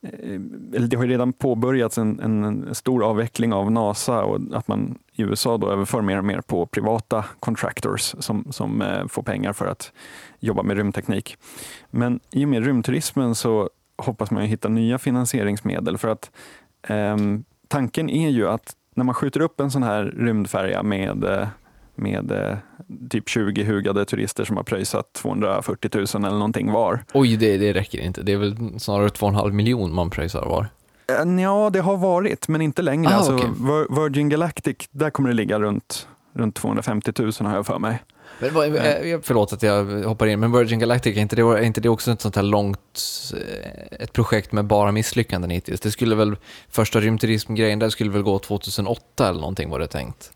eh, 0.03 0.39
eller 0.73 0.87
det 0.87 0.97
har 0.97 1.07
redan 1.07 1.33
påbörjats 1.33 1.97
en, 1.97 2.19
en, 2.19 2.75
stor 2.75 3.03
avveckling 3.03 3.53
av 3.53 3.71
NASA 3.71 4.23
och 4.23 4.39
att 4.53 4.67
man 4.67 4.99
i 5.13 5.21
USA 5.21 5.57
då 5.57 5.71
överför 5.71 6.01
mer 6.01 6.17
och 6.17 6.25
mer 6.25 6.41
på 6.41 6.65
privata 6.65 7.25
contractors 7.39 8.15
som, 8.19 8.47
som 8.51 8.81
eh, 8.81 9.07
får 9.07 9.23
pengar 9.23 9.53
för 9.53 9.65
att 9.65 9.91
jobba 10.39 10.63
med 10.63 10.77
rymdteknik. 10.77 11.37
Men 11.89 12.19
i 12.31 12.45
och 12.45 12.49
med 12.49 12.65
rymdturismen 12.65 13.35
så 13.35 13.69
hoppas 13.97 14.31
man 14.31 14.43
hitta 14.43 14.69
nya 14.69 14.97
finansieringsmedel 14.97 15.97
för 15.97 16.07
att 16.07 16.31
eh, 16.87 17.17
tanken 17.67 18.09
är 18.09 18.29
ju 18.29 18.47
att 18.47 18.75
när 18.99 19.05
man 19.05 19.15
skjuter 19.15 19.39
upp 19.39 19.59
en 19.59 19.71
sån 19.71 19.83
här 19.83 20.03
rymdfärja 20.03 20.83
med, 20.83 21.23
eh, 21.23 21.47
med 21.95 22.31
eh, 22.31 22.57
typ 23.09 23.29
20 23.29 23.63
hugade 23.63 24.05
turister 24.05 24.45
som 24.45 24.57
har 24.57 24.63
pröjsat 24.63 25.13
240 25.13 25.89
000 25.93 26.05
eller 26.25 26.37
någonting 26.37 26.71
var. 26.71 27.03
Oj, 27.13 27.37
det, 27.37 27.57
det 27.57 27.73
räcker 27.73 27.99
inte. 27.99 28.21
Det 28.21 28.33
är 28.33 28.37
väl 28.37 28.79
snarare 28.79 29.07
2,5 29.07 29.51
miljon 29.51 29.93
man 29.93 30.09
pröjsar 30.09 30.45
var? 30.45 30.67
Eh, 31.07 31.41
ja, 31.41 31.69
det 31.73 31.79
har 31.79 31.97
varit, 31.97 32.47
men 32.47 32.61
inte 32.61 32.81
längre. 32.81 33.11
Ah, 33.11 33.15
alltså, 33.15 33.33
okay. 33.35 33.49
Virgin 33.89 34.29
Galactic, 34.29 34.77
där 34.91 35.09
kommer 35.09 35.29
det 35.29 35.35
ligga 35.35 35.59
runt, 35.59 36.07
runt 36.33 36.55
250 36.55 37.11
000 37.17 37.31
har 37.39 37.55
jag 37.55 37.65
för 37.65 37.79
mig. 37.79 38.03
Men, 38.39 39.21
förlåt 39.21 39.53
att 39.53 39.63
jag 39.63 39.85
hoppar 39.85 40.27
in, 40.27 40.39
men 40.39 40.51
Virgin 40.51 40.79
Galactic, 40.79 41.17
är 41.17 41.21
inte 41.21 41.35
det, 41.35 41.41
är 41.41 41.61
inte 41.61 41.81
det 41.81 41.89
också 41.89 42.11
ett 42.11 42.21
sånt 42.21 42.35
här 42.35 42.43
långt 42.43 43.01
ett 43.99 44.13
projekt 44.13 44.51
med 44.51 44.65
bara 44.65 44.91
misslyckanden 44.91 45.49
hittills? 45.49 45.79
Det 45.81 45.91
skulle 45.91 46.15
väl, 46.15 46.35
första 46.69 46.99
rymdturismgrejen 46.99 47.79
där 47.79 47.89
skulle 47.89 48.11
väl 48.11 48.21
gå 48.21 48.39
2008 48.39 49.29
eller 49.29 49.39
någonting 49.39 49.69
var 49.69 49.79
det 49.79 49.87
tänkt? 49.87 50.31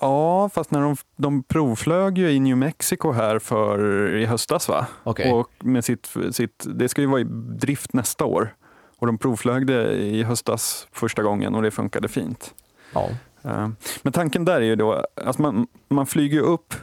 Ja, 0.00 0.48
fast 0.48 0.70
när 0.70 0.80
de, 0.80 0.96
de 1.16 1.42
provflög 1.42 2.18
ju 2.18 2.30
i 2.30 2.40
New 2.40 2.56
Mexico 2.56 3.12
här 3.12 3.38
för 3.38 4.08
i 4.14 4.26
höstas 4.26 4.68
va? 4.68 4.86
Okay. 5.04 5.30
Och 5.30 5.50
med 5.58 5.84
sitt, 5.84 6.14
sitt, 6.30 6.66
det 6.66 6.88
ska 6.88 7.00
ju 7.00 7.06
vara 7.06 7.20
i 7.20 7.26
drift 7.58 7.92
nästa 7.92 8.24
år. 8.24 8.54
Och 8.98 9.06
de 9.06 9.18
provflög 9.18 9.66
det 9.66 9.92
i 9.92 10.22
höstas 10.22 10.86
första 10.92 11.22
gången 11.22 11.54
och 11.54 11.62
det 11.62 11.70
funkade 11.70 12.08
fint. 12.08 12.54
Ja. 12.92 13.08
Eh, 13.42 13.68
men 14.02 14.12
tanken 14.12 14.44
där 14.44 14.56
är 14.56 14.64
ju 14.64 14.76
då, 14.76 15.04
alltså 15.24 15.42
man, 15.42 15.66
man 15.88 16.06
flyger 16.06 16.40
upp 16.40 16.74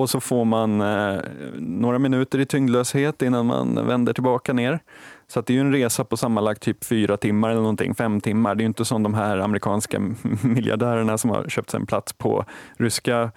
och 0.00 0.10
så 0.10 0.20
får 0.20 0.44
man 0.44 0.80
eh, 0.80 1.20
några 1.58 1.98
minuter 1.98 2.38
i 2.38 2.46
tyngdlöshet 2.46 3.22
innan 3.22 3.46
man 3.46 3.86
vänder 3.86 4.12
tillbaka 4.12 4.52
ner. 4.52 4.80
Så 5.28 5.40
det 5.40 5.52
är 5.52 5.54
ju 5.54 5.60
en 5.60 5.72
resa 5.72 6.04
på 6.04 6.16
sammanlagt 6.16 6.62
typ 6.62 6.84
fyra 6.84 7.16
timmar 7.16 7.50
eller 7.50 7.60
någonting, 7.60 7.94
fem 7.94 8.20
timmar. 8.20 8.54
Det 8.54 8.60
är 8.60 8.62
ju 8.62 8.66
inte 8.66 8.84
som 8.84 9.02
de 9.02 9.14
här 9.14 9.38
amerikanska 9.38 10.00
miljardärerna 10.42 11.18
som 11.18 11.30
har 11.30 11.48
köpt 11.48 11.70
sig 11.70 11.80
en 11.80 11.86
plats 11.86 12.12
på 12.12 12.44
ryska 12.78 13.32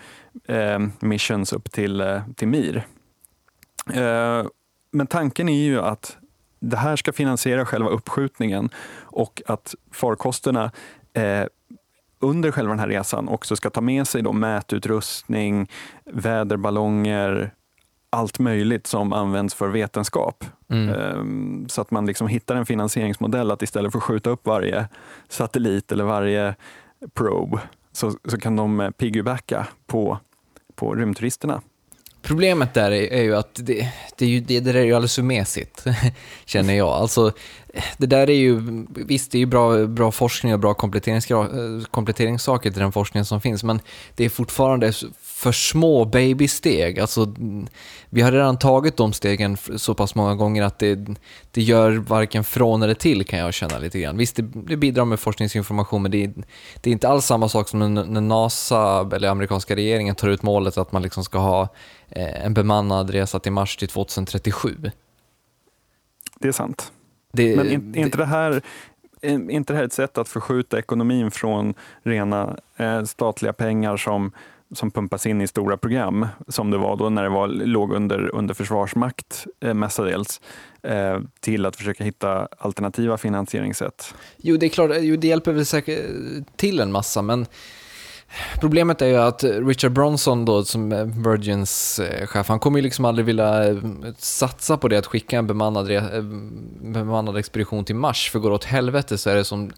eh, 0.48 0.80
missions 1.00 1.54
upp 1.54 1.72
till, 1.72 2.02
eh, 2.02 2.22
till 2.36 2.48
Mir. 2.48 2.88
Eh, 3.94 4.46
men 4.92 5.08
tanken 5.08 5.50
är 5.50 5.64
ju 5.64 5.82
att 5.82 6.18
det 6.60 6.78
här 6.78 6.96
ska 6.96 7.14
finansiera 7.14 7.66
själva 7.66 7.90
uppskjutningen 7.90 8.70
och 9.02 9.42
att 9.46 9.76
farkosterna 9.92 10.72
eh, 11.14 11.46
under 12.24 12.52
själva 12.52 12.70
den 12.70 12.80
här 12.80 12.88
resan 12.88 13.28
också 13.28 13.56
ska 13.56 13.70
ta 13.70 13.82
med 13.82 14.08
sig 14.08 14.22
då 14.22 14.34
mätutrustning, 14.34 15.70
väderballonger, 16.06 17.52
allt 18.10 18.40
möjligt 18.40 18.88
som 18.88 19.14
används 19.14 19.54
för 19.54 19.68
vetenskap. 19.68 20.46
Mm. 20.70 20.90
Ehm, 20.96 21.70
så 21.70 21.82
att 21.82 21.92
man 21.92 22.06
liksom 22.06 22.28
hittar 22.28 22.56
en 22.56 22.66
finansieringsmodell 22.66 23.52
att 23.52 23.62
istället 23.62 23.92
för 23.92 24.00
att 24.00 24.04
skjuta 24.04 24.30
upp 24.30 24.48
varje 24.48 24.88
satellit 25.28 25.92
eller 25.92 26.04
varje 26.04 26.56
probe 27.14 27.60
så, 27.92 28.12
så 28.26 28.38
kan 28.38 28.56
de 28.56 28.92
piggybacka 28.98 29.68
på, 29.86 30.18
på 30.76 30.96
rymdturisterna. 30.96 31.62
Problemet 32.24 32.74
där 32.74 32.92
är, 32.92 33.14
är 33.14 33.22
ju 33.24 33.36
att 33.36 33.56
det, 33.56 33.90
det, 34.18 34.26
är 34.26 34.30
ju, 34.30 34.40
det, 34.40 34.60
det 34.60 34.72
där 34.72 34.80
är 34.80 34.86
ju 34.86 34.94
alldeles 34.94 35.16
för 35.16 35.24
mesigt, 35.24 35.86
känner 36.46 36.74
jag. 36.74 36.90
Alltså, 36.90 37.32
det 37.98 38.08
där 38.08 38.30
är 38.30 38.36
ju, 38.36 38.86
visst 38.90 39.32
det 39.32 39.38
är 39.38 39.40
ju 39.40 39.46
bra, 39.46 39.86
bra 39.86 40.12
forskning 40.12 40.54
och 40.54 40.60
bra 40.60 40.74
kompletteringssaker 40.74 42.72
till 42.72 42.82
den 42.82 42.92
forskning 42.92 43.26
som 43.26 43.42
finns, 43.42 43.64
men 43.64 43.80
det 44.16 44.26
är 44.26 44.30
fortfarande 44.30 44.94
för 45.44 45.52
små 45.52 46.06
babysteg. 46.06 47.00
Alltså, 47.00 47.34
vi 48.10 48.22
har 48.22 48.32
redan 48.32 48.58
tagit 48.58 48.98
de 48.98 49.14
stegen 49.14 49.58
så 49.58 49.94
pass 49.94 50.16
många 50.16 50.36
gånger 50.36 50.64
att 50.64 50.80
det, 50.80 50.96
det 51.52 51.62
gör 51.62 51.92
varken 51.92 52.44
från 52.44 52.84
eller 52.84 52.94
till 52.94 53.26
kan 53.26 53.40
jag 53.40 53.54
känna 53.54 53.80
lite 53.80 54.00
grann. 54.00 54.18
Visst, 54.18 54.36
det, 54.36 54.42
det 54.42 54.78
bidrar 54.78 55.06
med 55.06 55.20
forskningsinformation 55.20 56.02
men 56.02 56.12
det, 56.12 56.28
det, 56.82 56.90
är 56.90 56.92
inte 56.92 57.10
alls 57.10 57.26
samma 57.26 57.50
sak 57.50 57.70
som 57.70 57.94
när 57.94 58.22
NASA 58.22 59.10
eller 59.16 59.30
amerikanska 59.30 59.76
regeringen 59.76 60.16
tar 60.16 60.28
ut 60.28 60.44
målet 60.44 60.78
att 60.78 60.92
man 60.92 61.02
liksom 61.02 61.24
ska 61.24 61.38
ha 61.38 61.62
eh, 62.10 62.46
en 62.46 62.54
bemannad 62.54 63.10
resa 63.10 63.40
till 63.40 63.52
Mars 63.52 63.78
till 63.78 63.88
2037. 63.88 64.92
Det 66.40 66.48
är 66.48 66.52
sant. 66.52 66.92
Det, 67.34 67.56
men 67.56 67.96
är 67.96 68.02
inte 68.02 68.18
det 68.18 68.26
här 68.26 68.62
är 69.22 69.52
inte 69.52 69.74
det 69.74 69.78
här 69.78 69.86
ett 69.86 69.94
sätt 69.94 70.18
att 70.18 70.30
förskjuta 70.30 70.80
ekonomin 70.80 71.32
från 71.32 71.74
rena 72.04 72.58
eh, 72.78 73.04
statliga 73.04 73.54
pengar 73.54 73.98
som 73.98 74.32
som 74.74 74.92
pumpas 74.92 75.26
in 75.26 75.42
i 75.42 75.48
stora 75.48 75.78
program, 75.78 76.28
som 76.48 76.72
det 76.72 76.78
var 76.78 76.96
då 76.96 77.10
när 77.10 77.24
det 77.24 77.30
var, 77.30 77.48
låg 77.48 77.94
under, 77.94 78.36
under 78.36 78.54
försvarsmakt 78.54 79.46
eh, 79.62 79.74
mestadels, 79.74 80.42
eh, 80.84 81.20
till 81.40 81.66
att 81.66 81.76
försöka 81.76 82.04
hitta 82.04 82.48
alternativa 82.58 83.18
finansieringssätt. 83.18 84.14
Jo, 84.38 84.58
det 84.58 84.66
är 84.66 84.70
klart, 84.70 84.92
jo, 85.00 85.16
det 85.16 85.28
hjälper 85.28 85.52
väl 85.52 85.66
säkert 85.66 86.00
eh, 86.00 86.44
till 86.56 86.80
en 86.80 86.92
massa, 86.92 87.22
men 87.22 87.46
Problemet 88.60 89.02
är 89.02 89.06
ju 89.06 89.18
att 89.18 89.44
Richard 89.44 89.92
Bronson 89.92 90.46
då, 90.46 90.64
som 90.64 90.90
Virgins 91.24 92.00
eh, 92.00 92.28
chef, 92.28 92.48
han 92.48 92.60
kommer 92.60 92.80
ju 92.80 92.84
liksom 92.84 93.06
aldrig 93.06 93.26
vilja 93.26 93.70
eh, 93.70 93.78
satsa 94.18 94.78
på 94.78 94.88
det 94.88 94.98
att 94.98 95.06
skicka 95.06 95.38
en 95.38 95.48
bemannad, 95.48 95.88
bemannad 96.82 97.38
expedition 97.38 97.86
till 97.86 97.96
Mars, 97.96 98.30
för 98.32 98.40
går 98.40 98.50
det 98.50 98.56
åt 98.56 98.64
helvete 98.64 99.18
så 99.18 99.30
är 99.30 99.36
det 99.36 99.44
som 99.44 99.72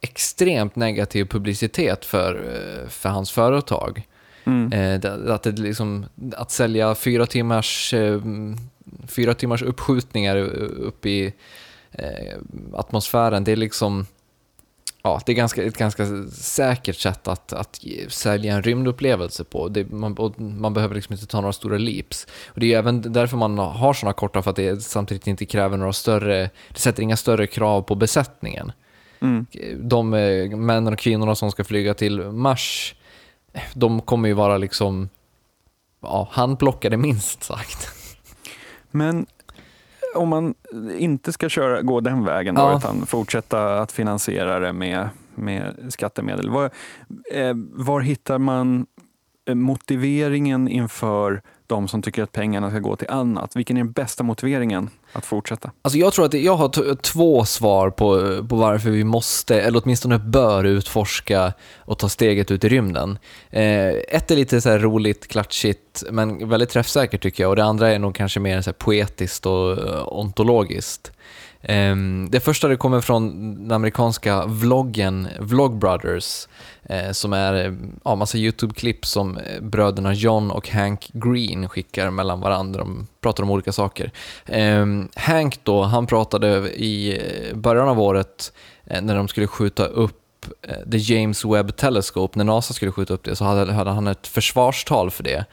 extremt 0.00 0.76
negativ 0.76 1.24
publicitet 1.24 2.04
för, 2.04 2.42
för 2.88 3.08
hans 3.08 3.30
företag. 3.30 4.06
Mm. 4.46 4.72
Eh, 4.72 5.32
att, 5.34 5.42
det 5.42 5.52
liksom, 5.52 6.06
att 6.36 6.50
sälja 6.50 6.94
fyra 6.94 7.26
timmars, 7.26 7.94
eh, 7.94 8.20
fyra 9.06 9.34
timmars 9.34 9.62
uppskjutningar 9.62 10.36
upp 10.36 11.06
i 11.06 11.32
eh, 11.92 12.38
atmosfären, 12.72 13.44
det 13.44 13.52
är 13.52 13.56
liksom 13.56 14.06
Ja, 15.06 15.20
det 15.26 15.32
är 15.32 15.36
ganska, 15.36 15.62
ett 15.64 15.76
ganska 15.76 16.06
säkert 16.32 16.96
sätt 16.96 17.28
att, 17.28 17.52
att 17.52 17.80
sälja 18.08 18.54
en 18.54 18.62
rymdupplevelse 18.62 19.44
på. 19.44 19.68
Det, 19.68 19.90
man, 19.90 20.16
man, 20.36 20.74
behöver 20.74 20.94
liksom 20.94 21.12
inte 21.12 21.26
ta 21.26 21.40
några 21.40 21.52
stora 21.52 21.78
leaps. 21.78 22.26
Och 22.46 22.60
det 22.60 22.74
är 22.74 22.78
även 22.78 23.12
därför 23.12 23.36
man 23.36 23.58
har 23.58 23.94
sådana 23.94 24.12
korta, 24.12 24.42
för 24.42 24.50
att 24.50 24.56
det 24.56 24.82
samtidigt 24.82 25.26
inte 25.26 25.46
kräver 25.46 25.76
några 25.76 25.92
större, 25.92 26.50
det 26.68 26.78
sätter 26.78 27.02
inga 27.02 27.16
större 27.16 27.46
krav 27.46 27.82
på 27.82 27.94
besättningen. 27.94 28.72
Mm. 29.20 29.46
De 29.76 30.10
männen 30.10 30.92
och 30.92 30.98
kvinnorna 30.98 31.34
som 31.34 31.50
ska 31.50 31.64
flyga 31.64 31.94
till 31.94 32.20
Mars 32.20 32.94
de 33.74 34.00
kommer 34.00 34.28
ju 34.28 34.34
vara 34.34 34.58
liksom 34.58 35.08
ja, 36.00 36.28
handplockade 36.30 36.96
minst 36.96 37.42
sagt. 37.42 37.88
Men 38.90 39.26
om 40.14 40.28
man 40.28 40.54
inte 40.98 41.32
ska 41.32 41.48
köra, 41.48 41.82
gå 41.82 42.00
den 42.00 42.24
vägen, 42.24 42.54
då, 42.54 42.60
ja. 42.60 42.76
utan 42.78 43.06
fortsätta 43.06 43.80
att 43.80 43.92
finansiera 43.92 44.58
det 44.58 44.72
med, 44.72 45.08
med 45.34 45.74
skattemedel. 45.88 46.50
Var, 46.50 46.70
eh, 47.32 47.54
var 47.72 48.00
hittar 48.00 48.38
man 48.38 48.86
eh, 49.48 49.54
motiveringen 49.54 50.68
inför 50.68 51.42
de 51.66 51.88
som 51.88 52.02
tycker 52.02 52.22
att 52.22 52.32
pengarna 52.32 52.70
ska 52.70 52.78
gå 52.78 52.96
till 52.96 53.10
annat? 53.10 53.56
Vilken 53.56 53.76
är 53.76 53.80
den 53.80 53.92
bästa 53.92 54.24
motiveringen 54.24 54.90
att 55.12 55.26
fortsätta? 55.26 55.70
Alltså 55.82 55.98
jag 55.98 56.12
tror 56.12 56.24
att 56.24 56.34
jag 56.34 56.56
har 56.56 56.94
två 56.94 57.44
svar 57.44 57.90
på, 57.90 58.18
på 58.48 58.56
varför 58.56 58.90
vi 58.90 59.04
måste, 59.04 59.60
eller 59.60 59.82
åtminstone 59.84 60.18
bör 60.18 60.64
utforska 60.64 61.52
och 61.78 61.98
ta 61.98 62.08
steget 62.08 62.50
ut 62.50 62.64
i 62.64 62.68
rymden. 62.68 63.18
Eh, 63.50 63.88
ett 63.88 64.30
är 64.30 64.36
lite 64.36 64.60
så 64.60 64.70
här 64.70 64.78
roligt, 64.78 65.28
klatschigt, 65.28 66.04
men 66.10 66.48
väldigt 66.48 66.70
träffsäkert 66.70 67.22
tycker 67.22 67.42
jag 67.42 67.50
och 67.50 67.56
det 67.56 67.64
andra 67.64 67.90
är 67.90 67.98
nog 67.98 68.14
kanske 68.14 68.40
mer 68.40 68.60
så 68.60 68.72
poetiskt 68.72 69.46
och 69.46 69.88
eh, 69.88 70.08
ontologiskt. 70.08 71.12
Ehm, 71.68 72.28
det 72.30 72.40
första 72.40 72.68
det 72.68 72.76
kommer 72.76 73.00
från 73.00 73.54
den 73.62 73.72
amerikanska 73.72 74.46
vloggen 74.46 75.28
Vlogbrothers 75.38 76.48
eh, 76.82 77.10
som 77.10 77.32
är 77.32 77.76
ja, 78.04 78.14
massa 78.14 78.38
YouTube-klipp 78.38 79.06
som 79.06 79.38
eh, 79.38 79.60
bröderna 79.62 80.14
John 80.14 80.50
och 80.50 80.68
Hank 80.68 81.10
Green 81.12 81.68
skickar 81.68 82.10
mellan 82.10 82.40
varandra. 82.40 82.80
De 82.80 83.06
pratar 83.20 83.42
om 83.42 83.50
olika 83.50 83.72
saker. 83.72 84.12
Ehm, 84.46 85.08
Hank 85.14 85.60
då, 85.62 85.82
han 85.82 86.06
pratade 86.06 86.70
i 86.74 87.18
eh, 87.50 87.56
början 87.56 87.88
av 87.88 88.00
året 88.00 88.52
eh, 88.84 89.02
när 89.02 89.16
de 89.16 89.28
skulle 89.28 89.46
skjuta 89.46 89.86
upp 89.86 90.22
The 90.92 90.98
James 90.98 91.44
Webb 91.44 91.76
Telescope, 91.76 92.38
när 92.38 92.44
NASA 92.44 92.74
skulle 92.74 92.92
skjuta 92.92 93.14
upp 93.14 93.24
det, 93.24 93.36
så 93.36 93.44
hade, 93.44 93.72
hade 93.72 93.90
han 93.90 94.06
ett 94.06 94.26
försvarstal 94.26 95.10
för 95.10 95.24
det. 95.24 95.44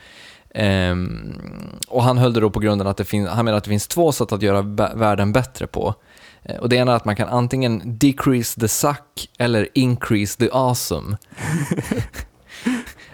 Um, 0.58 1.80
och 1.88 2.04
han 2.04 2.18
höll 2.18 2.34
det 2.34 2.40
då 2.40 2.50
på 2.50 2.60
grunden 2.60 2.88
att 2.88 2.98
det 2.98 3.06
finns, 3.06 3.30
han 3.30 3.46
menar 3.46 3.58
att 3.58 3.64
det 3.64 3.70
finns 3.70 3.88
två 3.88 4.12
sätt 4.12 4.32
att 4.32 4.42
göra 4.42 4.62
världen 4.96 5.32
bättre 5.32 5.68
på. 5.68 5.96
Uh, 6.50 6.56
och 6.56 6.70
det 6.70 6.76
ena 6.76 6.92
är 6.92 6.96
att 6.96 7.06
man 7.06 7.16
kan 7.16 7.30
antingen 7.30 7.82
decrease 7.86 8.60
the 8.60 8.68
suck 8.68 9.30
eller 9.38 9.70
increase 9.74 10.38
the 10.38 10.50
awesome. 10.52 11.18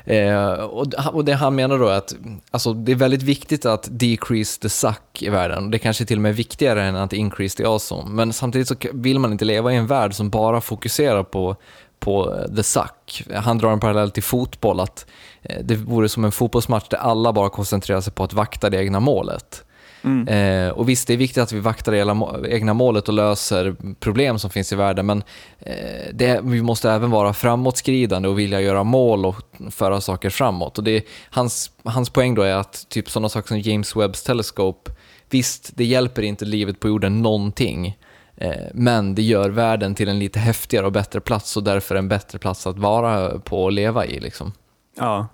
uh, 0.07 0.53
och, 0.63 0.93
och 1.13 1.25
det 1.25 1.33
han 1.33 1.55
menar 1.55 1.79
då 1.79 1.87
är 1.87 1.97
att 1.97 2.15
alltså, 2.51 2.73
det 2.73 2.91
är 2.91 2.95
väldigt 2.95 3.23
viktigt 3.23 3.65
att 3.65 3.87
decrease 3.91 4.61
the 4.61 4.69
suck 4.69 5.21
i 5.21 5.29
världen. 5.29 5.71
Det 5.71 5.79
kanske 5.79 6.03
är 6.03 6.05
till 6.05 6.17
och 6.17 6.21
med 6.21 6.35
viktigare 6.35 6.83
än 6.83 6.95
att 6.95 7.13
increase 7.13 7.57
the 7.57 7.65
awesome. 7.65 8.09
Men 8.09 8.33
samtidigt 8.33 8.67
så 8.67 8.75
vill 8.93 9.19
man 9.19 9.31
inte 9.31 9.45
leva 9.45 9.73
i 9.73 9.75
en 9.75 9.87
värld 9.87 10.13
som 10.13 10.29
bara 10.29 10.61
fokuserar 10.61 11.23
på 11.23 11.55
på 11.99 12.45
the 12.55 12.63
suck. 12.63 13.23
Han 13.35 13.57
drar 13.57 13.71
en 13.71 13.79
parallell 13.79 14.11
till 14.11 14.23
fotboll, 14.23 14.79
att 14.79 15.05
eh, 15.41 15.59
det 15.63 15.75
vore 15.75 16.09
som 16.09 16.25
en 16.25 16.31
fotbollsmatch 16.31 16.87
där 16.89 16.97
alla 16.97 17.33
bara 17.33 17.49
koncentrerar 17.49 18.01
sig 18.01 18.13
på 18.13 18.23
att 18.23 18.33
vakta 18.33 18.69
det 18.69 18.77
egna 18.77 18.99
målet. 18.99 19.63
Mm. 20.03 20.27
Eh, 20.27 20.69
och 20.71 20.89
visst, 20.89 21.07
det 21.07 21.13
är 21.13 21.17
viktigt 21.17 21.43
att 21.43 21.51
vi 21.51 21.59
vaktar 21.59 21.91
det 21.91 22.49
egna 22.55 22.73
målet 22.73 23.07
och 23.07 23.13
löser 23.13 23.75
problem 23.99 24.39
som 24.39 24.49
finns 24.49 24.73
i 24.73 24.75
världen, 24.75 25.05
men 25.05 25.23
eh, 25.59 26.13
det, 26.13 26.41
vi 26.43 26.61
måste 26.61 26.91
även 26.91 27.11
vara 27.11 27.33
framåtskridande 27.33 28.29
och 28.29 28.39
vilja 28.39 28.61
göra 28.61 28.83
mål 28.83 29.25
och 29.25 29.35
föra 29.71 30.01
saker 30.01 30.29
framåt. 30.29 30.77
Och 30.77 30.83
det, 30.83 31.03
hans, 31.29 31.71
hans 31.83 32.09
poäng 32.09 32.35
då 32.35 32.41
är 32.41 32.55
att 32.55 32.85
typ 32.89 33.09
sådana 33.09 33.29
saker 33.29 33.47
som 33.47 33.59
James 33.59 33.95
Webbs 33.95 34.23
teleskop, 34.23 34.89
visst, 35.29 35.71
det 35.75 35.85
hjälper 35.85 36.21
inte 36.21 36.45
livet 36.45 36.79
på 36.79 36.87
jorden 36.87 37.21
någonting, 37.21 37.97
men 38.73 39.15
det 39.15 39.21
gör 39.21 39.49
världen 39.49 39.95
till 39.95 40.09
en 40.09 40.19
lite 40.19 40.39
häftigare 40.39 40.85
och 40.85 40.91
bättre 40.91 41.19
plats 41.19 41.57
och 41.57 41.63
därför 41.63 41.95
en 41.95 42.07
bättre 42.07 42.39
plats 42.39 42.67
att 42.67 42.77
vara 42.77 43.39
på 43.39 43.63
och 43.63 43.71
leva 43.71 44.05
i. 44.05 44.19
Liksom. 44.19 44.53
Ja. 44.97 45.27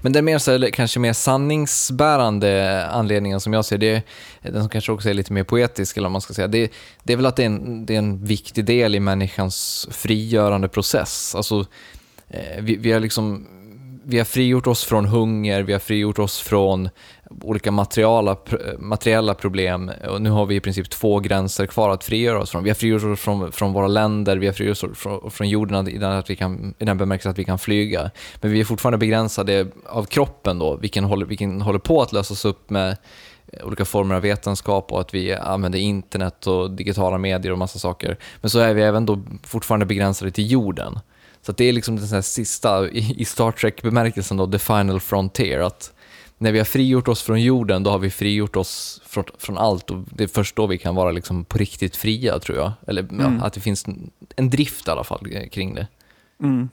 Men 0.00 0.12
den 0.12 0.24
mer, 0.24 0.38
så, 0.38 0.68
kanske 0.72 1.00
mer 1.00 1.12
sanningsbärande 1.12 2.84
anledningen 2.86 3.40
som 3.40 3.52
jag 3.52 3.64
ser 3.64 3.78
det, 3.78 4.02
den 4.42 4.60
som 4.60 4.68
kanske 4.68 4.92
också 4.92 5.10
är 5.10 5.14
lite 5.14 5.32
mer 5.32 5.44
poetisk, 5.44 5.96
eller 5.96 6.08
man 6.08 6.20
ska 6.20 6.34
säga, 6.34 6.48
det, 6.48 6.72
det 7.02 7.12
är 7.12 7.16
väl 7.16 7.26
att 7.26 7.36
det 7.36 7.42
är, 7.42 7.46
en, 7.46 7.86
det 7.86 7.94
är 7.94 7.98
en 7.98 8.24
viktig 8.24 8.64
del 8.64 8.94
i 8.94 9.00
människans 9.00 9.88
frigörande 9.90 10.68
process. 10.68 11.34
Alltså, 11.34 11.66
eh, 12.28 12.60
vi, 12.62 12.76
vi 12.76 12.92
har 12.92 13.00
liksom 13.00 13.46
vi 14.06 14.18
har 14.18 14.24
frigjort 14.24 14.66
oss 14.66 14.84
från 14.84 15.04
hunger, 15.06 15.62
vi 15.62 15.72
har 15.72 15.80
frigjort 15.80 16.18
oss 16.18 16.40
från 16.40 16.88
olika 17.42 17.70
materiala, 17.70 18.36
materiella 18.78 19.34
problem 19.34 19.90
och 20.08 20.22
nu 20.22 20.30
har 20.30 20.46
vi 20.46 20.54
i 20.54 20.60
princip 20.60 20.90
två 20.90 21.20
gränser 21.20 21.66
kvar 21.66 21.90
att 21.90 22.04
frigöra 22.04 22.38
oss 22.38 22.50
från. 22.50 22.64
Vi 22.64 22.70
har 22.70 22.74
frigjort 22.74 23.04
oss 23.04 23.20
från, 23.20 23.52
från 23.52 23.72
våra 23.72 23.86
länder, 23.86 24.36
vi 24.36 24.46
har 24.46 24.54
frigjort 24.54 24.84
oss 24.84 24.98
från, 24.98 25.30
från 25.30 25.48
jorden 25.48 25.88
i 25.88 25.98
den, 25.98 26.12
att 26.12 26.30
vi 26.30 26.36
kan, 26.36 26.74
i 26.78 26.84
den 26.84 26.98
bemärkelsen 26.98 27.30
att 27.30 27.38
vi 27.38 27.44
kan 27.44 27.58
flyga. 27.58 28.10
Men 28.40 28.50
vi 28.50 28.60
är 28.60 28.64
fortfarande 28.64 28.98
begränsade 28.98 29.66
av 29.86 30.04
kroppen 30.04 30.58
då, 30.58 30.76
vilken 30.76 31.04
håller, 31.04 31.26
vilken 31.26 31.60
håller 31.60 31.78
på 31.78 32.02
att 32.02 32.12
lösas 32.12 32.44
upp 32.44 32.70
med 32.70 32.96
olika 33.62 33.84
former 33.84 34.14
av 34.14 34.22
vetenskap 34.22 34.92
och 34.92 35.00
att 35.00 35.14
vi 35.14 35.34
använder 35.34 35.78
internet 35.78 36.46
och 36.46 36.70
digitala 36.70 37.18
medier 37.18 37.52
och 37.52 37.58
massa 37.58 37.78
saker. 37.78 38.18
Men 38.40 38.50
så 38.50 38.58
är 38.58 38.74
vi 38.74 38.82
även 38.82 39.06
då 39.06 39.22
fortfarande 39.42 39.86
begränsade 39.86 40.30
till 40.30 40.50
jorden. 40.50 40.98
Så 41.42 41.52
det 41.52 41.64
är 41.64 41.72
liksom 41.72 41.96
den 41.96 42.22
sista, 42.22 42.88
i 42.90 43.24
Star 43.24 43.52
Trek-bemärkelsen 43.52 44.36
då, 44.36 44.46
the 44.46 44.58
final 44.58 45.00
frontier. 45.00 45.60
Att 45.60 45.93
när 46.38 46.52
vi 46.52 46.58
har 46.58 46.64
frigjort 46.64 47.08
oss 47.08 47.22
från 47.22 47.42
jorden, 47.42 47.82
då 47.82 47.90
har 47.90 47.98
vi 47.98 48.10
frigjort 48.10 48.56
oss 48.56 49.02
från, 49.06 49.24
från 49.38 49.58
allt 49.58 49.90
och 49.90 50.04
det 50.10 50.24
är 50.24 50.28
först 50.28 50.56
då 50.56 50.66
vi 50.66 50.78
kan 50.78 50.94
vara 50.94 51.10
liksom 51.10 51.44
på 51.44 51.58
riktigt 51.58 51.96
fria, 51.96 52.38
tror 52.38 52.58
jag. 52.58 52.72
Eller 52.86 53.02
mm. 53.02 53.38
ja, 53.40 53.46
att 53.46 53.52
det 53.52 53.60
finns 53.60 53.86
en 54.36 54.50
drift 54.50 54.88
i 54.88 54.90
alla 54.90 55.04
fall 55.04 55.48
kring 55.50 55.74
det. 55.74 55.86
Mm. 56.42 56.68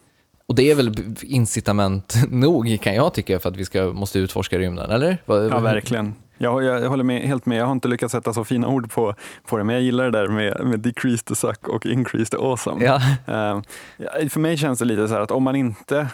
Och 0.46 0.56
det 0.56 0.72
är 0.72 0.76
väl 0.76 1.16
incitament 1.22 2.16
nog, 2.30 2.80
kan 2.82 2.96
jag 2.96 3.14
tycka, 3.14 3.40
för 3.40 3.50
att 3.50 3.58
vi 3.58 3.66
ska, 3.66 3.84
måste 3.84 4.20
utforska 4.20 4.60
rymden, 4.60 4.92
eller? 4.92 5.18
Ja, 5.26 5.60
verkligen. 5.60 6.14
Jag, 6.38 6.64
jag, 6.64 6.82
jag, 6.82 6.90
håller 6.90 7.04
med, 7.04 7.22
helt 7.22 7.46
med. 7.46 7.58
Jag 7.58 7.66
har 7.66 7.72
inte 7.72 7.88
lyckats 7.88 8.12
sätta 8.12 8.34
så 8.34 8.44
fina 8.44 8.68
ord 8.68 8.92
på, 8.92 9.16
på 9.46 9.58
det, 9.58 9.64
men 9.64 9.76
jag 9.76 9.84
gillar 9.84 10.04
det 10.04 10.12
där 10.12 10.28
med, 10.28 10.66
med 10.66 10.80
decrease 10.80 11.24
the 11.24 11.36
suck 11.36 11.68
och 11.68 11.86
increase 11.86 12.32
the 12.32 12.38
awesome. 12.38 12.86
Ja. 12.86 12.96
Uh, 12.96 14.30
för 14.30 14.40
mig 14.40 14.58
känns 14.58 14.80
det 14.80 14.86
lite 14.86 15.08
så 15.08 15.14
här 15.14 15.22
att 15.22 15.32
om 15.32 15.44
man 15.44 15.56
inte 15.56 16.08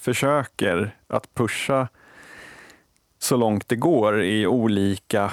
försöker 0.00 0.96
att 1.08 1.34
pusha 1.34 1.88
så 3.22 3.36
långt 3.36 3.68
det 3.68 3.76
går 3.76 4.22
i 4.22 4.46
olika, 4.46 5.32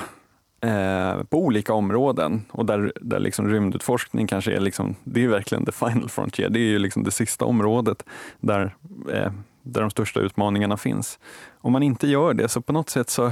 eh, 0.62 1.24
på 1.24 1.38
olika 1.38 1.74
områden 1.74 2.46
och 2.52 2.66
där, 2.66 2.94
där 3.02 3.20
liksom 3.20 3.50
rymdutforskning 3.50 4.28
kanske 4.28 4.56
är, 4.56 4.60
liksom, 4.60 4.96
det 5.04 5.24
är 5.24 5.28
verkligen 5.28 5.66
the 5.66 5.72
final 5.72 6.10
frontier. 6.10 6.50
Det 6.50 6.60
är 6.60 6.70
ju 6.70 6.80
liksom 6.80 7.04
det 7.04 7.12
sista 7.12 7.46
området 7.46 8.04
där, 8.40 8.76
eh, 9.14 9.32
där 9.62 9.82
de 9.82 9.90
största 9.90 10.20
utmaningarna 10.20 10.78
finns. 10.78 11.20
Om 11.62 11.72
man 11.72 11.84
inte 11.84 12.08
gör 12.08 12.34
det 12.34 12.50
så 12.50 12.62
på 12.62 12.74
något 12.74 12.90
sätt 12.90 13.10
så 13.10 13.32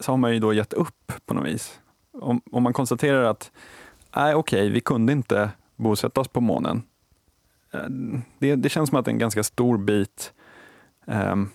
så 0.00 0.12
har 0.12 0.16
man 0.16 0.32
ju 0.32 0.38
då 0.38 0.52
gett 0.52 0.72
upp 0.72 1.12
på 1.26 1.34
något 1.34 1.46
vis. 1.46 1.80
Om, 2.12 2.40
om 2.52 2.62
man 2.62 2.72
konstaterar 2.72 3.24
att 3.24 3.50
nej, 4.16 4.34
okej, 4.34 4.60
okay, 4.60 4.70
vi 4.70 4.80
kunde 4.80 5.12
inte 5.12 5.50
bosätta 5.76 6.20
oss 6.20 6.28
på 6.28 6.40
månen. 6.40 6.82
Eh, 7.72 7.88
det, 8.38 8.54
det 8.54 8.68
känns 8.68 8.88
som 8.88 8.98
att 8.98 9.08
en 9.08 9.18
ganska 9.18 9.42
stor 9.42 9.78
bit 9.78 10.32
um, 11.06 11.50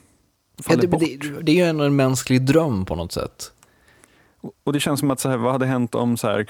ja, 0.67 0.75
det, 0.75 0.87
det, 0.87 1.41
det, 1.41 1.51
är 1.51 1.55
ju 1.55 1.69
ändå 1.69 1.83
en 1.83 1.95
mänsklig 1.95 2.41
dröm 2.41 2.85
på 2.85 2.95
något 2.95 3.11
sätt. 3.11 3.51
Och 4.63 4.73
det 4.73 4.79
känns 4.79 4.99
som 4.99 5.11
att, 5.11 5.19
så 5.19 5.29
här, 5.29 5.37
vad 5.37 5.51
hade 5.51 5.65
hänt 5.65 5.95
om 5.95 6.17
så 6.17 6.27
här, 6.27 6.47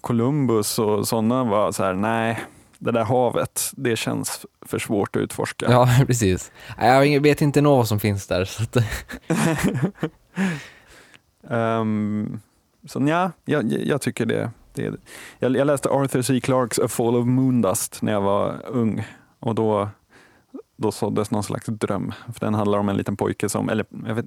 Columbus 0.00 0.78
och 0.78 1.08
sådana 1.08 1.44
var 1.44 1.72
så 1.72 1.84
här, 1.84 1.94
nej, 1.94 2.38
det 2.78 2.92
där 2.92 3.04
havet, 3.04 3.70
det 3.76 3.96
känns 3.96 4.46
för 4.66 4.78
svårt 4.78 5.16
att 5.16 5.22
utforska. 5.22 5.66
Ja, 5.70 5.88
precis. 6.06 6.52
Jag 6.78 7.20
vet 7.20 7.40
inte 7.40 7.60
vad 7.60 7.88
som 7.88 8.00
finns 8.00 8.26
där. 8.26 8.44
Så 8.44 8.62
att... 8.62 8.76
Um, 11.42 12.40
så 12.86 13.06
ja, 13.08 13.32
jag, 13.44 13.72
jag 13.72 14.00
tycker 14.00 14.26
det. 14.26 14.50
det 14.74 14.82
jag, 15.38 15.56
jag, 15.56 15.66
läste 15.66 15.88
Arthur 15.88 16.22
C. 16.22 16.40
Clarks 16.40 16.78
A 16.78 16.88
Fall 16.88 17.16
of 17.16 17.26
Moondust 17.26 18.02
när 18.02 18.12
jag 18.12 18.20
var 18.20 18.60
ung 18.66 19.04
och 19.40 19.54
då, 19.54 19.88
då 20.78 20.92
såddes 20.92 21.30
någon 21.30 21.42
slags 21.42 21.66
dröm. 21.66 22.12
För 22.32 22.40
den 22.46 22.54
handlar 22.54 22.78
om 22.78 22.88
en 22.88 22.96
liten 22.96 23.16
pojke 23.16 23.48
som, 23.48 23.68
eller 23.68 23.86
jag 24.06 24.14
vet, 24.14 24.26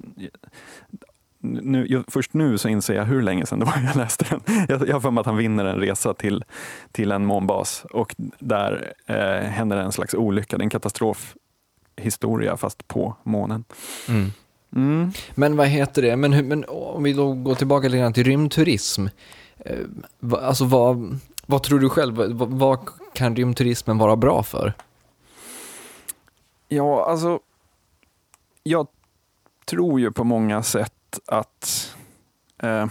nu, 1.42 2.04
först 2.08 2.34
nu 2.34 2.58
så 2.58 2.68
inser 2.68 2.94
jag 2.94 3.04
hur 3.04 3.22
länge 3.22 3.46
sedan 3.46 3.58
det 3.58 3.64
var 3.64 3.82
jag 3.86 3.96
läste 3.96 4.26
den. 4.30 4.66
Jag, 4.68 4.88
jag 4.88 4.94
har 4.94 5.00
för 5.00 5.10
mig 5.10 5.20
att 5.20 5.26
han 5.26 5.36
vinner 5.36 5.64
en 5.64 5.80
resa 5.80 6.14
till, 6.14 6.44
till 6.92 7.12
en 7.12 7.26
månbas 7.26 7.84
och 7.90 8.14
där 8.38 8.92
eh, 9.06 9.48
händer 9.50 9.76
en 9.76 9.92
slags 9.92 10.14
olycka. 10.14 10.56
Det 10.56 10.62
är 10.62 10.64
en 10.64 10.70
katastrofhistoria 10.70 12.56
fast 12.56 12.88
på 12.88 13.16
månen. 13.22 13.64
Mm. 14.08 14.30
Mm. 14.76 15.12
Men 15.34 15.56
vad 15.56 15.66
heter 15.66 16.02
det, 16.02 16.16
men, 16.16 16.48
men 16.48 16.64
om 16.68 17.02
vi 17.02 17.12
då 17.12 17.34
går 17.34 17.54
tillbaka 17.54 17.88
lite 17.88 17.98
grann 17.98 18.12
till 18.12 18.24
rymdturism. 18.24 19.06
Eh, 19.58 19.78
alltså 20.42 20.64
vad, 20.64 21.18
vad 21.46 21.62
tror 21.62 21.80
du 21.80 21.88
själv, 21.88 22.14
vad, 22.14 22.48
vad 22.48 22.78
kan 23.12 23.36
rymdturismen 23.36 23.98
vara 23.98 24.16
bra 24.16 24.42
för? 24.42 24.72
Ja, 26.72 27.04
alltså 27.04 27.40
jag 28.62 28.86
tror 29.64 30.00
ju 30.00 30.12
på 30.12 30.24
många 30.24 30.62
sätt 30.62 31.20
att 31.26 31.96
eh, 32.58 32.86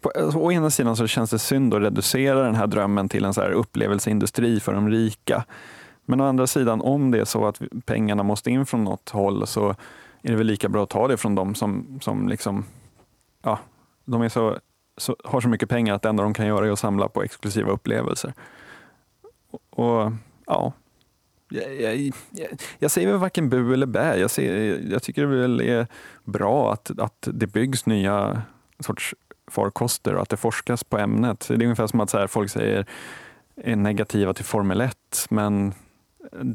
på, 0.00 0.10
alltså, 0.10 0.38
å 0.38 0.52
ena 0.52 0.70
sidan 0.70 0.96
så 0.96 1.06
känns 1.06 1.30
det 1.30 1.38
synd 1.38 1.74
att 1.74 1.82
reducera 1.82 2.42
den 2.42 2.54
här 2.54 2.66
drömmen 2.66 3.08
till 3.08 3.24
en 3.24 3.34
så 3.34 3.40
här 3.40 3.50
upplevelseindustri 3.50 4.60
för 4.60 4.72
de 4.72 4.88
rika. 4.88 5.44
Men 6.04 6.20
å 6.20 6.24
andra 6.24 6.46
sidan, 6.46 6.80
om 6.80 7.10
det 7.10 7.20
är 7.20 7.24
så 7.24 7.46
att 7.46 7.62
pengarna 7.84 8.22
måste 8.22 8.50
in 8.50 8.66
från 8.66 8.84
något 8.84 9.10
håll 9.10 9.46
så 9.46 9.70
är 10.22 10.30
det 10.30 10.36
väl 10.36 10.46
lika 10.46 10.68
bra 10.68 10.82
att 10.82 10.90
ta 10.90 11.08
det 11.08 11.16
från 11.16 11.34
dem 11.34 11.54
som, 11.54 11.98
som 12.02 12.28
liksom, 12.28 12.64
ja, 13.42 13.58
de 14.04 14.22
är 14.22 14.28
så, 14.28 14.58
så, 14.96 15.16
har 15.24 15.40
så 15.40 15.48
mycket 15.48 15.68
pengar 15.68 15.94
att 15.94 16.02
det 16.02 16.08
enda 16.08 16.22
de 16.22 16.34
kan 16.34 16.46
göra 16.46 16.66
är 16.66 16.70
att 16.70 16.78
samla 16.78 17.08
på 17.08 17.22
exklusiva 17.22 17.70
upplevelser. 17.70 18.34
Och, 19.50 19.60
och 19.70 20.12
ja, 20.46 20.72
jag, 21.52 21.96
jag, 21.96 22.12
jag, 22.78 22.90
säger 22.90 23.08
väl 23.08 23.16
varken 23.16 23.48
bu 23.48 23.74
eller 23.74 23.86
bä. 23.86 24.16
Jag, 24.16 24.30
ser, 24.30 24.80
jag 24.92 25.02
tycker 25.02 25.22
det 25.22 25.28
väl 25.28 25.60
är 25.60 25.86
bra 26.24 26.72
att, 26.72 26.98
att 26.98 27.28
det 27.32 27.46
byggs 27.46 27.86
nya 27.86 28.42
sorts 28.80 29.14
farkoster 29.50 30.14
och 30.14 30.22
att 30.22 30.28
det 30.28 30.36
forskas 30.36 30.84
på 30.84 30.98
ämnet. 30.98 31.44
Det 31.48 31.54
är 31.54 31.62
ungefär 31.62 31.86
som 31.86 32.00
att 32.00 32.10
så 32.10 32.18
här, 32.18 32.26
folk 32.26 32.50
säger 32.50 32.86
är 33.56 33.76
negativa 33.76 34.34
till 34.34 34.44
Formel 34.44 34.80
1, 34.80 34.96
men 35.30 35.74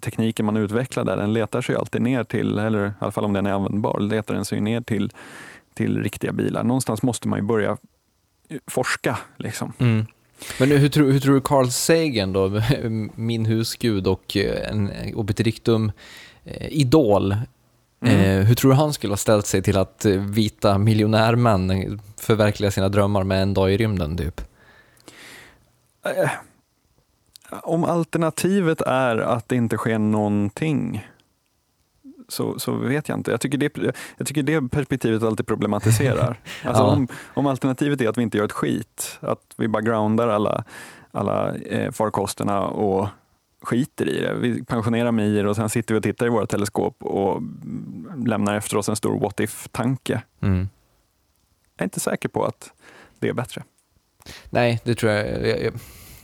tekniken 0.02 0.46
man 0.46 0.58
utvecklar 0.58 1.06
där, 1.06 1.18
den 1.18 1.34
letar 1.34 1.62
sig 1.62 1.76
alltid 1.76 2.02
ner 2.02 2.24
till, 2.24 2.60
eller 2.60 2.88
i 2.88 2.92
alla 3.00 3.12
fall 3.12 3.26
om 3.26 3.34
den 3.34 3.46
är 3.46 3.52
användbar, 3.52 4.00
letar 4.00 4.34
den 4.34 4.46
sig 4.46 4.62
ner 4.62 4.82
till, 4.82 5.12
till 5.74 6.04
riktiga 6.04 6.32
bilar. 6.32 6.64
Någonstans 6.64 7.04
måste 7.04 7.28
man 7.28 7.40
ju 7.40 7.46
börja 7.46 7.78
forska. 8.68 9.18
Liksom. 9.38 9.74
Mm. 9.78 10.06
Men 10.60 10.72
hur, 10.72 10.90
tror, 10.90 11.12
hur 11.12 11.20
tror 11.20 11.34
du 11.34 11.42
Carl 11.42 11.70
Sagan 11.70 12.34
då, 12.34 12.62
min 13.16 13.46
husgud 13.46 14.08
och 14.08 14.38
en 14.38 14.92
obiter 15.16 15.48
eh, 16.46 16.68
idol, 16.68 17.36
mm. 18.02 18.16
eh, 18.20 18.46
hur 18.46 18.56
tror 18.56 18.72
du 18.72 18.78
han 18.78 18.94
skulle 18.94 19.12
ha 19.12 19.18
ställt 19.18 19.46
sig 19.46 19.62
till 19.62 19.78
att 19.78 20.06
vita 20.06 20.78
miljonärmän 20.78 22.00
förverkliga 22.18 22.72
sina 22.72 22.90
drömmar 22.90 23.24
med 23.24 23.42
en 23.42 23.54
dag 23.54 23.74
i 23.74 23.78
rymden 23.78 24.18
typ? 24.18 24.42
Eh, 26.06 26.30
om 27.62 27.84
alternativet 27.84 28.82
är 28.82 29.18
att 29.18 29.50
det 29.50 29.56
inte 29.56 29.78
sker 29.78 30.00
någonting 30.00 31.08
så, 32.28 32.60
så 32.60 32.72
vet 32.72 33.10
jag 33.10 33.18
inte. 33.18 33.32
Jag 33.32 33.42
tycker 33.42 33.58
det, 33.58 33.78
jag 34.18 34.28
tycker 34.28 34.44
det 34.44 34.62
perspektivet 34.62 35.24
alltid 35.24 35.48
problematiserar. 35.48 36.40
Alltså 36.64 36.84
ja. 36.84 36.88
om, 36.88 37.08
om 37.34 37.48
alternativet 37.48 38.02
är 38.02 38.10
att 38.10 38.18
vi 38.18 38.22
inte 38.22 38.38
gör 38.38 38.46
ett 38.46 38.52
skit, 38.52 39.18
att 39.20 39.42
vi 39.58 39.68
bara 39.68 39.82
groundar 39.82 40.28
alla, 40.28 40.64
alla 41.12 41.56
eh, 41.56 41.92
farkosterna 41.92 42.62
och 42.62 43.08
skiter 43.62 44.10
i 44.10 44.22
det. 44.22 44.34
Vi 44.34 44.64
pensionerar 44.64 45.12
Mir 45.12 45.46
och 45.46 45.56
sen 45.56 45.70
sitter 45.70 45.94
vi 45.94 46.00
och 46.00 46.04
tittar 46.04 46.26
i 46.26 46.30
våra 46.30 46.46
teleskop 46.46 47.04
och 47.04 47.42
lämnar 48.26 48.56
efter 48.56 48.78
oss 48.78 48.90
en 48.90 48.96
stor 48.96 49.20
what 49.20 49.40
if-tanke. 49.40 50.22
Mm. 50.42 50.70
Jag 51.78 51.82
är 51.82 51.84
inte 51.84 52.00
säker 52.00 52.30
på 52.30 52.46
att 52.46 52.72
det 53.20 53.30
är 53.30 53.34
bättre. 53.34 53.64
Nej, 54.50 54.82
det 54.84 54.96
tror 54.96 55.12
jag. 55.12 55.48
Jag, 55.48 55.74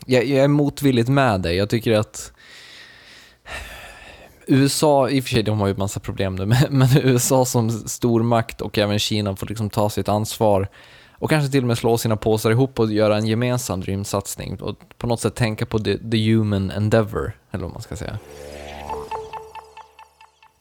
jag, 0.06 0.26
jag 0.26 0.44
är 0.44 0.48
motvilligt 0.48 1.10
med 1.10 1.42
dig. 1.42 1.56
Jag 1.56 1.70
tycker 1.70 2.00
att 2.00 2.34
USA, 4.48 5.10
i 5.10 5.20
och 5.20 5.24
för 5.24 5.30
sig 5.30 5.44
de 5.44 5.60
har 5.60 5.68
ju 5.68 5.76
massa 5.76 6.00
problem 6.00 6.36
nu, 6.36 6.46
men, 6.46 6.58
men 6.70 6.88
USA 7.04 7.46
som 7.46 7.70
stormakt 7.72 8.62
och 8.62 8.78
även 8.78 9.00
Kina 9.00 9.36
får 9.36 9.48
liksom 9.48 9.70
ta 9.70 9.90
sitt 9.90 10.10
ansvar 10.10 10.68
och 11.12 11.30
kanske 11.30 11.52
till 11.52 11.64
och 11.64 11.68
med 11.68 11.78
slå 11.78 11.98
sina 11.98 12.18
påsar 12.18 12.52
ihop 12.52 12.80
och 12.80 12.92
göra 12.92 13.18
en 13.18 13.26
gemensam 13.26 13.82
rymdsatsning 13.82 14.62
och 14.62 14.76
på 14.98 15.08
något 15.08 15.20
sätt 15.22 15.36
tänka 15.36 15.66
på 15.66 15.80
the, 15.80 15.98
the 15.98 16.34
human 16.34 16.72
endeavor, 16.72 17.32
eller 17.52 17.64
vad 17.64 17.74
man 17.74 17.82
ska 17.82 17.96
säga. 17.96 18.20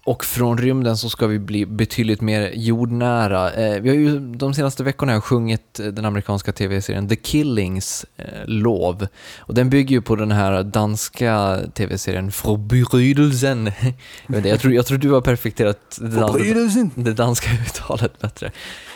Och 0.05 0.25
från 0.25 0.59
rymden 0.59 0.97
så 0.97 1.11
ska 1.11 1.27
vi 1.27 1.39
bli 1.39 1.67
betydligt 1.67 2.21
mer 2.21 2.51
jordnära. 2.55 3.53
Eh, 3.53 3.81
vi 3.81 3.89
har 3.89 3.97
ju 3.97 4.19
de 4.19 4.55
senaste 4.55 4.85
veckorna 4.85 5.21
sjungit 5.21 5.81
den 5.93 6.05
amerikanska 6.05 6.53
tv-serien 6.53 7.09
The 7.09 7.17
Killings 7.17 8.07
eh, 8.17 8.25
lov. 8.47 9.07
Och 9.39 9.55
den 9.55 9.71
bygger 9.71 9.97
ju 9.97 10.03
på 10.03 10.17
den 10.17 10.33
här 10.33 10.63
danska 10.63 11.61
tv-serien 11.75 12.33
Förbrydelsen. 12.33 13.73
jag, 14.27 14.47
jag, 14.47 14.61
tror, 14.61 14.75
jag 14.75 14.87
tror 14.87 14.99
du 14.99 15.11
har 15.11 15.21
perfekterat 15.21 15.99
det, 16.01 16.09
dan 16.09 16.91
det 16.95 17.13
danska 17.13 17.51
uttalet 17.67 18.19
bättre. 18.19 18.53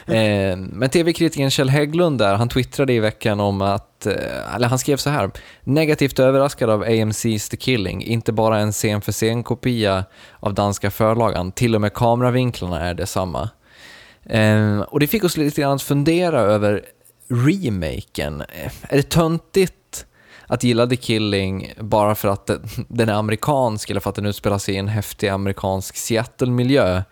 Eh, 0.07 0.57
men 0.57 0.91
tv-kritikern 0.91 1.51
Kjell 1.51 1.71
Hägglund 1.71 2.19
där, 2.19 2.35
han 2.35 2.49
twittrade 2.49 2.93
i 2.93 3.01
veckan 3.01 3.41
om 3.41 3.63
att, 3.63 4.07
eh, 4.07 4.55
eller 4.55 4.69
han 4.69 4.79
skrev 4.79 4.97
så 4.97 5.11
här, 5.11 5.31
negativt 5.65 6.19
överraskad 6.19 6.71
av 6.71 6.85
AMC's 6.85 7.51
The 7.51 7.57
Killing, 7.57 8.03
inte 8.03 8.33
bara 8.33 8.59
en 8.59 8.73
scen 8.73 9.01
för 9.01 9.13
scen-kopia 9.13 10.05
av 10.41 10.55
danska 10.55 10.91
förlagan, 10.91 11.53
till 11.53 11.75
och 11.75 11.81
med 11.81 11.93
kameravinklarna 11.95 12.81
är 12.81 12.95
detsamma. 12.95 13.51
Eh, 14.25 14.81
och 14.81 15.01
det 15.01 15.07
fick 15.07 15.25
oss 15.25 15.37
lite 15.37 15.61
grann 15.61 15.75
att 15.75 15.83
fundera 15.83 16.41
över 16.41 16.85
remaken. 17.29 18.41
Eh, 18.41 18.73
är 18.83 18.97
det 18.97 19.11
töntigt 19.11 20.07
att 20.47 20.65
gilla 20.65 20.87
The 20.87 20.97
Killing 20.97 21.73
bara 21.81 22.15
för 22.15 22.29
att 22.29 22.51
den 22.89 23.09
är 23.09 23.13
amerikansk 23.13 23.91
eller 23.91 24.01
för 24.01 24.11
att 24.11 24.17
den 24.17 24.27
utspelar 24.27 24.59
sig 24.59 24.75
i 24.75 24.79
en 24.79 24.89
häftig 24.89 25.29
amerikansk 25.29 25.97
Seattle-miljö? 25.97 27.03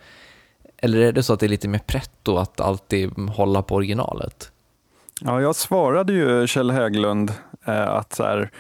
Eller 0.85 0.99
är 0.99 1.13
det 1.13 1.23
så 1.23 1.33
att 1.33 1.41
det 1.41 1.47
är 1.47 1.49
lite 1.49 1.69
mer 1.69 1.79
pretto 1.79 2.37
att 2.37 2.61
alltid 2.61 3.11
hålla 3.19 3.63
på 3.63 3.75
originalet? 3.75 4.53
Ja, 5.21 5.41
jag 5.41 5.57
svarade 5.57 6.13
ju 6.13 6.47
Kjell 6.47 6.71
Hägglund 6.71 7.33
eh, 7.67 7.89
att 7.89 8.13
så 8.13 8.23
här, 8.23 8.51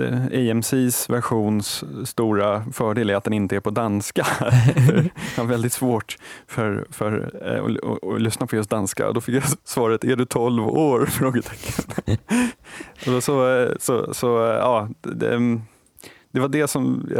eh, 0.00 0.50
AMCs 0.50 1.10
versions 1.10 1.84
stora 2.04 2.64
fördel 2.72 3.10
är 3.10 3.14
att 3.14 3.24
den 3.24 3.32
inte 3.32 3.56
är 3.56 3.60
på 3.60 3.70
danska. 3.70 4.26
jag 5.36 5.42
har 5.42 5.44
väldigt 5.44 5.72
svårt 5.72 6.16
för, 6.46 6.86
för 6.90 7.32
eh, 7.44 7.64
att, 8.14 8.22
lyssna 8.22 8.46
på 8.46 8.56
just 8.56 8.70
danska. 8.70 9.12
Då 9.12 9.20
fick 9.20 9.34
jag 9.34 9.44
svaret, 9.64 10.04
är 10.04 10.16
du 10.16 10.24
12 10.24 10.68
år? 10.68 11.06
Frågetecken. 11.10 11.84
så, 13.04 13.20
så, 13.20 13.68
så, 13.80 14.14
så 14.14 14.26
ja, 14.60 14.88
det, 15.00 15.60
det 16.34 16.40
var 16.40 16.48
det 16.48 16.68
som 16.68 17.08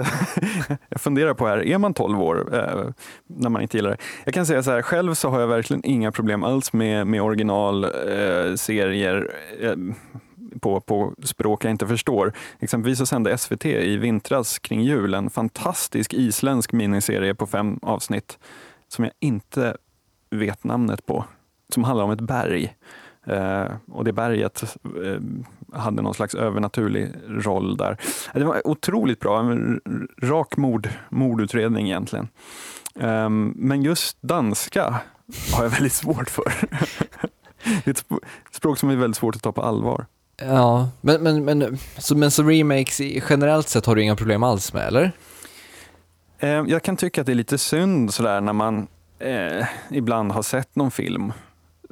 jag 0.88 1.00
funderar 1.00 1.34
på 1.34 1.46
här. 1.46 1.66
Är 1.66 1.78
man 1.78 1.94
12 1.94 2.22
år 2.22 2.54
eh, 2.54 2.88
när 3.26 3.50
man 3.50 3.62
inte 3.62 3.76
gillar 3.76 3.90
det? 3.90 3.96
Jag 4.24 4.34
kan 4.34 4.46
säga 4.46 4.62
så 4.62 4.70
här, 4.70 4.82
själv 4.82 5.14
så 5.14 5.28
har 5.28 5.40
jag 5.40 5.46
verkligen 5.46 5.84
inga 5.84 6.12
problem 6.12 6.44
alls 6.44 6.72
med, 6.72 7.06
med 7.06 7.22
originalserier 7.22 9.30
eh, 9.60 9.70
eh, 9.70 9.76
på, 10.60 10.80
på 10.80 11.14
språk 11.22 11.64
jag 11.64 11.70
inte 11.70 11.86
förstår. 11.86 12.32
Exempelvis 12.58 12.98
så 12.98 13.06
sände 13.06 13.38
SVT 13.38 13.66
i 13.66 13.96
vintras 13.96 14.58
kring 14.58 14.82
jul 14.82 15.14
en 15.14 15.30
fantastisk 15.30 16.14
isländsk 16.14 16.72
miniserie 16.72 17.34
på 17.34 17.46
fem 17.46 17.78
avsnitt 17.82 18.38
som 18.88 19.04
jag 19.04 19.12
inte 19.20 19.76
vet 20.30 20.64
namnet 20.64 21.06
på, 21.06 21.24
som 21.68 21.84
handlar 21.84 22.04
om 22.04 22.10
ett 22.10 22.20
berg. 22.20 22.74
Eh, 23.26 23.66
och 23.92 24.04
det 24.04 24.12
berget 24.12 24.76
eh, 24.84 25.20
hade 25.74 26.02
någon 26.02 26.14
slags 26.14 26.34
övernaturlig 26.34 27.12
roll 27.28 27.76
där. 27.76 27.96
Det 28.34 28.44
var 28.44 28.66
otroligt 28.66 29.20
bra, 29.20 29.40
en 29.40 29.80
rak 30.22 30.56
mord, 30.56 30.88
mordutredning 31.08 31.86
egentligen. 31.86 32.28
Eh, 33.00 33.28
men 33.54 33.82
just 33.82 34.22
danska 34.22 35.00
har 35.52 35.62
jag 35.62 35.70
väldigt 35.70 35.92
svårt 35.92 36.30
för. 36.30 36.52
det 37.84 37.86
är 37.86 37.90
ett 37.90 38.04
språk 38.50 38.78
som 38.78 38.90
är 38.90 38.96
väldigt 38.96 39.16
svårt 39.16 39.36
att 39.36 39.42
ta 39.42 39.52
på 39.52 39.62
allvar. 39.62 40.06
Ja, 40.36 40.88
men, 41.00 41.22
men, 41.22 41.44
men, 41.44 41.78
så, 41.98 42.16
men 42.16 42.30
så 42.30 42.42
remakes 42.42 43.00
generellt 43.00 43.68
sett 43.68 43.86
har 43.86 43.96
du 43.96 44.02
inga 44.02 44.16
problem 44.16 44.42
alls 44.42 44.72
med, 44.72 44.86
eller? 44.86 45.12
Eh, 46.38 46.64
jag 46.66 46.82
kan 46.82 46.96
tycka 46.96 47.20
att 47.20 47.26
det 47.26 47.32
är 47.32 47.36
lite 47.36 47.58
synd 47.58 48.14
sådär 48.14 48.40
när 48.40 48.52
man 48.52 48.86
eh, 49.18 49.66
ibland 49.90 50.32
har 50.32 50.42
sett 50.42 50.76
någon 50.76 50.90
film 50.90 51.32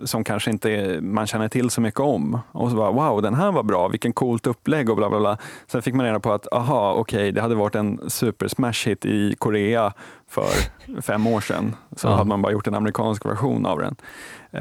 som 0.04 0.24
kanske 0.24 0.50
inte 0.50 1.00
man 1.00 1.26
känner 1.26 1.48
till 1.48 1.70
så 1.70 1.80
mycket 1.80 2.00
om. 2.00 2.40
Och 2.52 2.70
så 2.70 2.76
bara, 2.76 2.92
wow, 2.92 3.22
den 3.22 3.34
här 3.34 3.52
var 3.52 3.62
bra, 3.62 3.88
vilken 3.88 4.12
coolt 4.12 4.46
upplägg 4.46 4.90
och 4.90 4.96
bla 4.96 5.10
bla 5.10 5.20
bla. 5.20 5.38
Sen 5.66 5.82
fick 5.82 5.94
man 5.94 6.06
reda 6.06 6.20
på 6.20 6.32
att, 6.32 6.52
aha, 6.52 6.92
okej, 6.92 7.18
okay, 7.18 7.30
det 7.30 7.40
hade 7.40 7.54
varit 7.54 7.74
en 7.74 8.10
super 8.10 8.48
smash 8.48 8.86
hit 8.86 9.04
i 9.04 9.34
Korea 9.38 9.92
för 10.28 10.48
fem 11.02 11.26
år 11.26 11.40
sedan. 11.40 11.76
Så 11.96 12.08
ja. 12.08 12.12
hade 12.12 12.28
man 12.28 12.42
bara 12.42 12.52
gjort 12.52 12.66
en 12.66 12.74
amerikansk 12.74 13.26
version 13.26 13.66
av 13.66 13.78
den. 13.78 13.96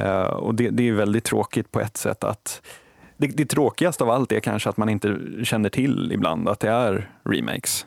Uh, 0.03 0.21
och 0.21 0.55
det, 0.55 0.69
det, 0.69 0.87
är 0.87 0.93
väldigt 0.93 1.23
tråkigt 1.23 1.71
på 1.71 1.79
ett 1.79 1.97
sätt 1.97 2.23
att 2.23 2.61
det, 3.17 3.27
det 3.27 3.45
tråkigaste 3.45 4.03
av 4.03 4.09
allt 4.09 4.31
är 4.31 4.39
kanske 4.39 4.69
att 4.69 4.77
man 4.77 4.89
inte 4.89 5.17
känner 5.43 5.69
till 5.69 6.11
ibland 6.11 6.49
att 6.49 6.59
det 6.59 6.69
är 6.69 7.11
remakes. 7.23 7.85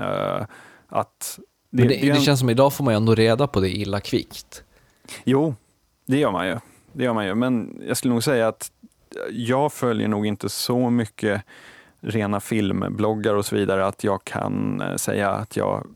Uh, 0.00 0.44
att 0.88 1.38
det, 1.70 1.82
det, 1.82 1.88
det, 1.88 2.12
det 2.12 2.20
känns 2.20 2.40
som 2.40 2.50
idag 2.50 2.72
får 2.72 2.84
man 2.84 2.94
ju 2.94 2.96
ändå 2.96 3.14
reda 3.14 3.46
på 3.46 3.60
det 3.60 3.70
illa 3.70 4.00
kvickt. 4.00 4.64
Jo, 5.24 5.54
det 6.06 6.18
gör 6.18 6.32
man 6.32 6.46
ju 6.46 6.58
det 6.94 7.04
gör 7.04 7.12
man 7.12 7.26
ju. 7.26 7.34
Men 7.34 7.82
jag 7.88 7.96
skulle 7.96 8.14
nog 8.14 8.24
säga 8.24 8.48
att 8.48 8.70
jag 9.30 9.72
följer 9.72 10.08
nog 10.08 10.26
inte 10.26 10.48
så 10.48 10.90
mycket 10.90 11.42
rena 12.00 12.40
filmbloggar 12.40 13.34
och 13.34 13.46
så 13.46 13.56
vidare 13.56 13.86
att 13.86 14.04
jag 14.04 14.24
kan 14.24 14.80
eh, 14.80 14.96
säga 14.96 15.30
att 15.30 15.56
jag 15.56 15.86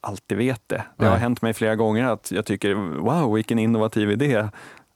alltid 0.00 0.38
vet 0.38 0.62
det. 0.66 0.82
Det 0.96 1.06
har 1.06 1.16
hänt 1.16 1.42
mig 1.42 1.54
flera 1.54 1.76
gånger 1.76 2.04
att 2.04 2.32
jag 2.32 2.46
tycker 2.46 2.74
wow, 2.74 3.34
vilken 3.34 3.58
innovativ 3.58 4.10
idé. 4.10 4.48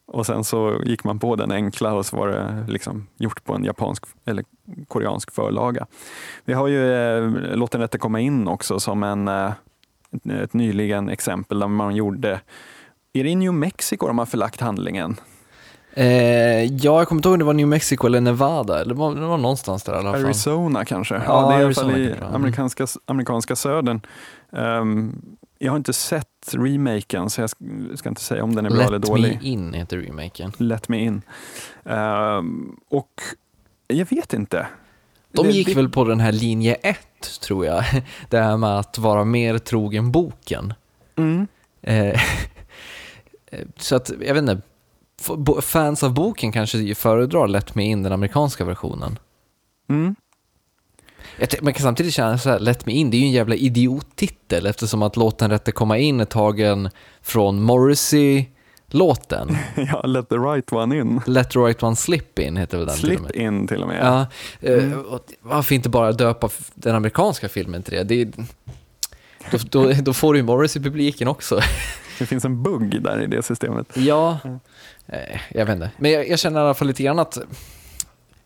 Och 0.06 0.26
sen 0.26 0.44
så 0.44 0.80
gick 0.84 1.04
man 1.04 1.18
på 1.18 1.36
den 1.36 1.52
enkla 1.52 1.94
och 1.94 2.06
så 2.06 2.16
var 2.16 2.28
det 2.28 2.64
liksom 2.68 3.06
gjort 3.16 3.44
på 3.44 3.54
en 3.54 3.64
japansk 3.64 4.04
eller 4.24 4.44
koreansk 4.88 5.30
förlaga. 5.30 5.86
Vi 6.44 6.52
har 6.52 6.68
ju 6.68 6.92
eh, 6.92 7.30
Låt 7.56 7.70
den 7.70 7.80
rätte 7.80 7.98
komma 7.98 8.20
in 8.20 8.48
också 8.48 8.80
som 8.80 9.02
en, 9.02 9.28
eh, 9.28 9.52
ett 10.42 10.54
nyligen 10.54 11.08
exempel 11.08 11.58
där 11.58 11.68
man 11.68 11.96
gjorde 11.96 12.40
är 13.12 13.24
det 13.24 13.30
i 13.30 13.34
New 13.34 13.54
Mexico 13.54 14.06
de 14.06 14.18
har 14.18 14.26
förlagt 14.26 14.60
handlingen? 14.60 15.16
Eh, 15.94 16.64
ja, 16.64 16.98
jag 16.98 17.08
kommer 17.08 17.18
inte 17.18 17.28
ihåg 17.28 17.32
om 17.32 17.38
det 17.38 17.44
var 17.44 17.54
New 17.54 17.68
Mexico 17.68 18.06
eller 18.06 18.20
Nevada, 18.20 18.80
eller 18.80 18.94
det 18.94 19.00
var, 19.00 19.14
det 19.14 19.26
var 19.26 19.38
någonstans 19.38 19.82
där 19.82 19.92
i 19.92 19.96
alla 19.96 20.12
fall. 20.12 20.24
Arizona 20.24 20.84
kanske? 20.84 21.14
Ja, 21.14 21.22
ja 21.26 21.48
det 21.48 21.62
är 21.62 21.66
Arizona 21.66 21.98
i 21.98 22.06
alla 22.06 22.16
fall 22.16 22.30
i 22.30 22.34
amerikanska, 22.34 22.86
amerikanska 23.06 23.56
södern. 23.56 24.00
Um, 24.50 25.22
jag 25.58 25.72
har 25.72 25.76
inte 25.76 25.92
sett 25.92 26.26
remaken, 26.52 27.30
så 27.30 27.40
jag 27.40 27.50
ska 27.98 28.08
inte 28.08 28.20
säga 28.20 28.44
om 28.44 28.54
den 28.54 28.66
är 28.66 28.70
bra 28.70 28.78
Let 28.78 28.88
eller 28.88 28.98
dålig. 28.98 29.32
Let 29.32 29.42
Me 29.42 29.48
In 29.48 29.74
heter 29.74 29.98
remaken. 29.98 30.52
Let 30.56 30.88
Me 30.88 30.98
In. 30.98 31.22
Um, 31.84 32.80
och 32.88 33.22
jag 33.88 34.10
vet 34.10 34.32
inte. 34.32 34.66
De 35.32 35.50
gick 35.50 35.66
det, 35.66 35.74
väl 35.74 35.88
på 35.88 36.04
den 36.04 36.20
här 36.20 36.32
linje 36.32 36.74
1, 36.74 36.98
tror 37.42 37.66
jag. 37.66 37.84
Det 38.28 38.38
här 38.38 38.56
med 38.56 38.78
att 38.78 38.98
vara 38.98 39.24
mer 39.24 39.58
trogen 39.58 40.12
boken. 40.12 40.74
Mm. 41.16 41.46
Eh, 41.82 42.20
så 43.76 43.96
att, 43.96 44.10
jag 44.20 44.34
vet 44.34 44.42
inte, 44.42 44.60
fans 45.62 46.02
av 46.02 46.14
boken 46.14 46.52
kanske 46.52 46.94
föredrar 46.94 47.48
Let 47.48 47.74
Me 47.74 47.84
In, 47.84 48.02
den 48.02 48.12
amerikanska 48.12 48.64
versionen. 48.64 49.18
Mm. 49.88 50.14
Man 51.60 51.72
kan 51.72 51.82
samtidigt 51.82 52.14
känna 52.14 52.38
så 52.38 52.50
här, 52.50 52.58
Let 52.58 52.86
Me 52.86 52.92
In, 52.92 53.10
det 53.10 53.16
är 53.16 53.18
ju 53.18 53.24
en 53.24 53.32
jävla 53.32 53.54
idiottitel 53.54 54.66
eftersom 54.66 55.02
att 55.02 55.16
låten 55.16 55.50
Rätte 55.50 55.72
komma 55.72 55.98
in 55.98 56.20
är 56.20 56.24
tagen 56.24 56.90
från 57.22 57.62
Morrissey-låten. 57.62 59.56
ja, 59.76 60.02
let 60.02 60.28
the 60.28 60.34
right 60.34 60.72
one 60.72 60.98
in. 60.98 61.20
Let 61.26 61.50
the 61.50 61.58
right 61.58 61.82
one 61.82 61.96
slip 61.96 62.38
in 62.38 62.56
heter 62.56 62.78
väl 62.78 62.86
den 62.86 62.96
till 62.96 63.10
och 63.10 63.18
Slip 63.18 63.36
med. 63.36 63.36
in 63.36 63.66
till 63.66 63.82
och 63.82 63.88
med. 63.88 64.06
Ja, 64.06 64.26
eh, 64.68 64.92
och 64.92 65.20
varför 65.40 65.74
inte 65.74 65.88
bara 65.88 66.12
döpa 66.12 66.48
den 66.74 66.96
amerikanska 66.96 67.48
filmen 67.48 67.82
till 67.82 67.94
det? 67.94 68.04
det 68.04 68.22
är, 68.22 68.28
då, 69.50 69.58
då, 69.70 69.92
då 69.92 70.12
får 70.12 70.32
du 70.32 70.38
ju 70.38 70.44
Morrissey-publiken 70.44 71.28
också. 71.28 71.60
Det 72.18 72.26
finns 72.26 72.44
en 72.44 72.62
bugg 72.62 73.02
där 73.02 73.22
i 73.22 73.26
det 73.26 73.42
systemet. 73.42 73.86
Ja, 73.94 74.38
eh, 74.44 74.56
jag 75.48 75.66
vet 75.66 75.74
inte. 75.74 75.90
Men 75.96 76.10
jag, 76.10 76.28
jag 76.28 76.38
känner 76.38 76.60
i 76.60 76.64
alla 76.64 76.74
fall 76.74 76.88
lite 76.88 77.02
grann 77.02 77.18
att 77.18 77.38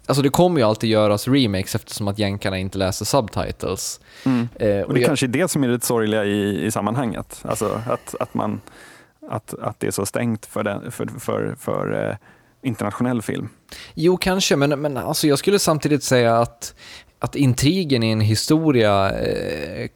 Alltså 0.06 0.22
det 0.22 0.28
kommer 0.28 0.60
ju 0.60 0.66
alltid 0.66 0.90
göras 0.90 1.28
remakes 1.28 1.74
eftersom 1.74 2.08
att 2.08 2.18
jänkarna 2.18 2.58
inte 2.58 2.78
läser 2.78 3.04
subtitles. 3.04 4.00
Mm. 4.24 4.48
Eh, 4.54 4.80
Och 4.80 4.94
det 4.94 5.00
jag- 5.00 5.06
kanske 5.06 5.26
är 5.26 5.28
det 5.28 5.48
som 5.50 5.64
är 5.64 5.68
det 5.68 5.84
sorgliga 5.84 6.24
i, 6.24 6.64
i 6.66 6.70
sammanhanget. 6.70 7.40
Alltså 7.42 7.80
att, 7.86 8.14
att, 8.20 8.34
man, 8.34 8.60
att, 9.30 9.54
att 9.54 9.80
det 9.80 9.86
är 9.86 9.90
så 9.90 10.06
stängt 10.06 10.46
för, 10.46 10.62
den, 10.62 10.92
för, 10.92 11.06
för, 11.18 11.56
för 11.60 12.08
eh, 12.10 12.16
internationell 12.62 13.22
film. 13.22 13.48
Jo, 13.94 14.16
kanske, 14.16 14.56
men, 14.56 14.80
men 14.80 14.96
alltså 14.96 15.26
jag 15.26 15.38
skulle 15.38 15.58
samtidigt 15.58 16.02
säga 16.04 16.38
att, 16.38 16.74
att 17.18 17.36
intrigen 17.36 18.02
i 18.02 18.10
en 18.10 18.20
historia 18.20 19.10
eh, 19.20 19.88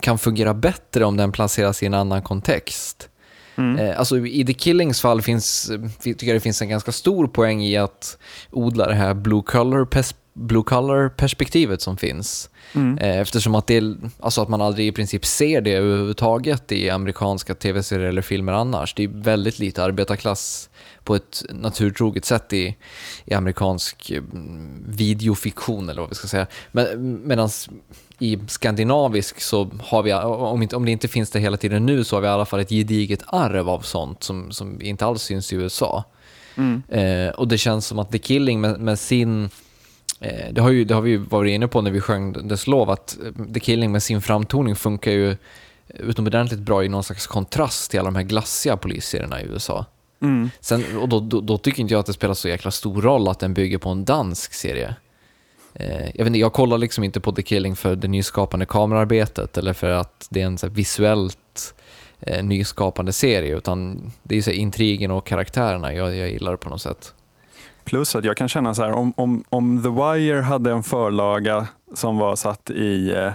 kan 0.00 0.18
fungera 0.18 0.54
bättre 0.54 1.04
om 1.04 1.16
den 1.16 1.32
placeras 1.32 1.82
i 1.82 1.86
en 1.86 1.94
annan 1.94 2.22
kontext. 2.22 3.08
Mm. 3.56 3.78
Eh, 3.78 3.98
alltså 3.98 4.26
i 4.26 4.44
The 4.44 4.54
Killings 4.54 5.00
fall 5.00 5.22
finns, 5.22 5.70
tycker 6.02 6.26
jag 6.26 6.36
det 6.36 6.40
finns 6.40 6.62
en 6.62 6.68
ganska 6.68 6.92
stor 6.92 7.26
poäng 7.26 7.62
i 7.64 7.76
att 7.76 8.18
odla 8.50 8.86
det 8.86 8.94
här 8.94 9.14
blue 9.14 9.42
color, 9.46 9.84
pers- 9.84 10.14
blue 10.34 10.62
color 10.62 11.08
perspektivet 11.08 11.82
som 11.82 11.96
finns. 11.96 12.50
Mm. 12.74 12.98
Eh, 12.98 13.20
Eftersom 13.20 13.54
att, 13.54 13.66
det, 13.66 13.96
alltså 14.20 14.42
att 14.42 14.48
man 14.48 14.60
aldrig 14.62 14.86
i 14.86 14.92
princip 14.92 15.24
ser 15.26 15.60
det 15.60 15.72
överhuvudtaget 15.72 16.72
i 16.72 16.90
amerikanska 16.90 17.54
tv-serier 17.54 18.08
eller 18.08 18.22
filmer 18.22 18.52
annars. 18.52 18.94
Det 18.94 19.04
är 19.04 19.08
väldigt 19.08 19.58
lite 19.58 19.84
arbetarklass 19.84 20.70
på 21.06 21.14
ett 21.14 21.42
naturtroget 21.48 22.24
sätt 22.24 22.52
i, 22.52 22.76
i 23.24 23.34
amerikansk 23.34 24.10
mm, 24.10 24.84
videofiktion 24.88 25.88
eller 25.88 26.00
vad 26.00 26.08
vi 26.08 26.14
ska 26.14 26.28
säga. 26.28 26.46
Men, 26.72 27.20
Medan 27.26 27.48
i 28.18 28.38
skandinavisk 28.48 29.40
så 29.40 29.70
har 29.80 30.02
vi, 30.02 30.12
om, 30.14 30.62
inte, 30.62 30.76
om 30.76 30.84
det 30.84 30.90
inte 30.90 31.08
finns 31.08 31.30
det 31.30 31.40
hela 31.40 31.56
tiden 31.56 31.86
nu, 31.86 32.04
så 32.04 32.16
har 32.16 32.20
vi 32.20 32.26
i 32.26 32.30
alla 32.30 32.44
fall 32.44 32.60
ett 32.60 32.68
gediget 32.68 33.22
arv 33.26 33.68
av 33.68 33.80
sånt 33.80 34.22
som, 34.22 34.52
som 34.52 34.82
inte 34.82 35.06
alls 35.06 35.22
syns 35.22 35.52
i 35.52 35.56
USA. 35.56 36.04
Mm. 36.56 36.82
Eh, 36.88 37.34
och 37.34 37.48
det 37.48 37.58
känns 37.58 37.86
som 37.86 37.98
att 37.98 38.12
The 38.12 38.18
Killing 38.18 38.60
med, 38.60 38.80
med 38.80 38.98
sin 38.98 39.50
Eh, 40.20 40.52
det, 40.52 40.60
har 40.60 40.70
ju, 40.70 40.84
det 40.84 40.94
har 40.94 41.02
vi 41.02 41.16
varit 41.16 41.50
inne 41.50 41.68
på 41.68 41.82
när 41.82 41.90
vi 41.90 42.00
sjöng 42.00 42.48
Dess 42.48 42.66
lov, 42.66 42.90
att 42.90 43.18
eh, 43.24 43.44
The 43.54 43.60
Killing 43.60 43.92
med 43.92 44.02
sin 44.02 44.22
framtoning 44.22 44.76
funkar 44.76 45.10
ju 45.10 45.36
utomordentligt 45.94 46.60
bra 46.60 46.84
i 46.84 46.88
någon 46.88 47.04
slags 47.04 47.26
kontrast 47.26 47.90
till 47.90 48.00
alla 48.00 48.06
de 48.06 48.16
här 48.16 48.22
glassiga 48.22 48.76
polisserierna 48.76 49.42
i 49.42 49.44
USA. 49.44 49.86
Mm. 50.22 50.50
Sen, 50.60 50.96
och 50.96 51.08
då, 51.08 51.20
då, 51.20 51.40
då 51.40 51.58
tycker 51.58 51.80
inte 51.80 51.94
jag 51.94 52.00
att 52.00 52.06
det 52.06 52.12
spelar 52.12 52.34
så 52.34 52.48
jäkla 52.48 52.70
stor 52.70 53.02
roll 53.02 53.28
att 53.28 53.38
den 53.38 53.54
bygger 53.54 53.78
på 53.78 53.88
en 53.88 54.04
dansk 54.04 54.54
serie. 54.54 54.94
Eh, 55.74 56.04
jag, 56.04 56.18
vet 56.18 56.26
inte, 56.26 56.38
jag 56.38 56.52
kollar 56.52 56.78
liksom 56.78 57.04
inte 57.04 57.20
på 57.20 57.32
The 57.32 57.42
Killing 57.42 57.76
för 57.76 57.96
det 57.96 58.08
nyskapande 58.08 58.66
kamerarbetet 58.66 59.58
eller 59.58 59.72
för 59.72 59.90
att 59.90 60.26
det 60.30 60.42
är 60.42 60.46
en 60.46 60.58
så 60.58 60.68
visuellt 60.68 61.74
eh, 62.20 62.44
nyskapande 62.44 63.12
serie, 63.12 63.56
utan 63.56 64.10
det 64.22 64.36
är 64.36 64.42
så 64.42 64.50
intrigen 64.50 65.10
och 65.10 65.26
karaktärerna 65.26 65.94
jag, 65.94 66.16
jag 66.16 66.30
gillar 66.30 66.56
på 66.56 66.70
något 66.70 66.82
sätt. 66.82 67.14
Plus 67.84 68.16
att 68.16 68.24
jag 68.24 68.36
kan 68.36 68.48
känna 68.48 68.74
så 68.74 68.82
här, 68.82 68.92
om, 68.92 69.12
om, 69.16 69.44
om 69.48 69.82
The 69.82 69.88
Wire 69.88 70.40
hade 70.40 70.70
en 70.70 70.82
förlaga 70.82 71.68
som 71.94 72.18
var 72.18 72.36
satt 72.36 72.70
i, 72.70 73.10
eh, 73.10 73.32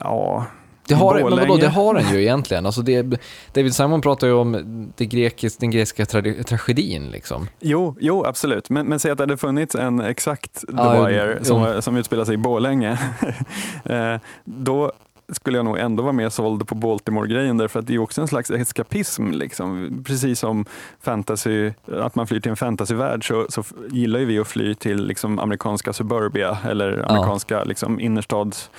ja, 0.00 0.46
Det 0.88 0.94
har, 0.94 1.14
men 1.14 1.30
vadå, 1.38 1.56
det 1.56 1.68
har 1.68 1.94
den 1.94 2.12
ju 2.12 2.22
egentligen. 2.22 2.66
Alltså 2.66 2.82
det, 2.82 3.20
David 3.52 3.74
Simon 3.74 4.00
pratar 4.00 4.26
ju 4.26 4.32
om 4.32 4.86
det 4.96 5.06
grekis, 5.06 5.56
den 5.56 5.70
grekiska 5.70 6.04
trage- 6.04 6.42
tragedin. 6.44 7.10
Liksom. 7.10 7.48
Jo, 7.60 7.96
jo 8.00 8.24
absolut. 8.24 8.70
Men, 8.70 8.86
men 8.86 8.98
säg 9.00 9.10
att 9.10 9.18
det 9.18 9.22
hade 9.22 9.36
funnits 9.36 9.74
en 9.74 10.00
exakt 10.00 10.54
The 10.60 10.66
Ja, 10.76 11.06
Wire 11.06 11.36
jo. 11.38 11.44
som, 11.44 11.82
som 11.82 11.96
utspelar 11.96 12.24
sig 12.24 12.34
i 12.34 12.38
Borlänge. 12.38 12.98
Eh, 13.84 14.16
Då 14.44 14.92
skulle 15.32 15.58
jag 15.58 15.64
nog 15.64 15.78
ändå 15.78 16.02
vara 16.02 16.12
mer 16.12 16.28
såld 16.28 16.68
på 16.68 16.74
Baltimore-grejen 16.74 17.56
därför 17.56 17.78
att 17.80 17.86
det 17.86 17.94
är 17.94 17.98
också 17.98 18.20
en 18.20 18.28
slags 18.28 18.50
eskapism. 18.50 19.30
Liksom. 19.30 20.02
Precis 20.06 20.38
som 20.40 20.64
fantasy, 21.02 21.72
att 21.92 22.14
man 22.14 22.26
flyr 22.26 22.40
till 22.40 22.50
en 22.50 22.56
fantasyvärld 22.56 23.28
så, 23.28 23.46
så 23.48 23.64
gillar 23.90 24.20
ju 24.20 24.26
vi 24.26 24.38
att 24.38 24.48
fly 24.48 24.74
till 24.74 25.06
liksom, 25.06 25.38
amerikanska 25.38 25.92
suburbia 25.92 26.58
eller 26.70 27.10
amerikanska 27.12 27.64
liksom, 27.64 28.00
innerstadsförorterna. 28.00 28.70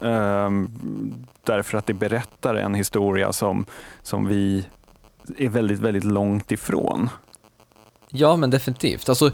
Ehm, 0.00 0.70
därför 1.44 1.78
att 1.78 1.86
det 1.86 1.94
berättar 1.94 2.54
en 2.54 2.74
historia 2.74 3.32
som, 3.32 3.66
som 4.02 4.26
vi 4.26 4.64
är 5.38 5.48
väldigt, 5.48 5.78
väldigt 5.78 6.04
långt 6.04 6.52
ifrån. 6.52 7.10
Ja, 8.08 8.36
men 8.36 8.50
definitivt. 8.50 9.08
Alltså, 9.08 9.30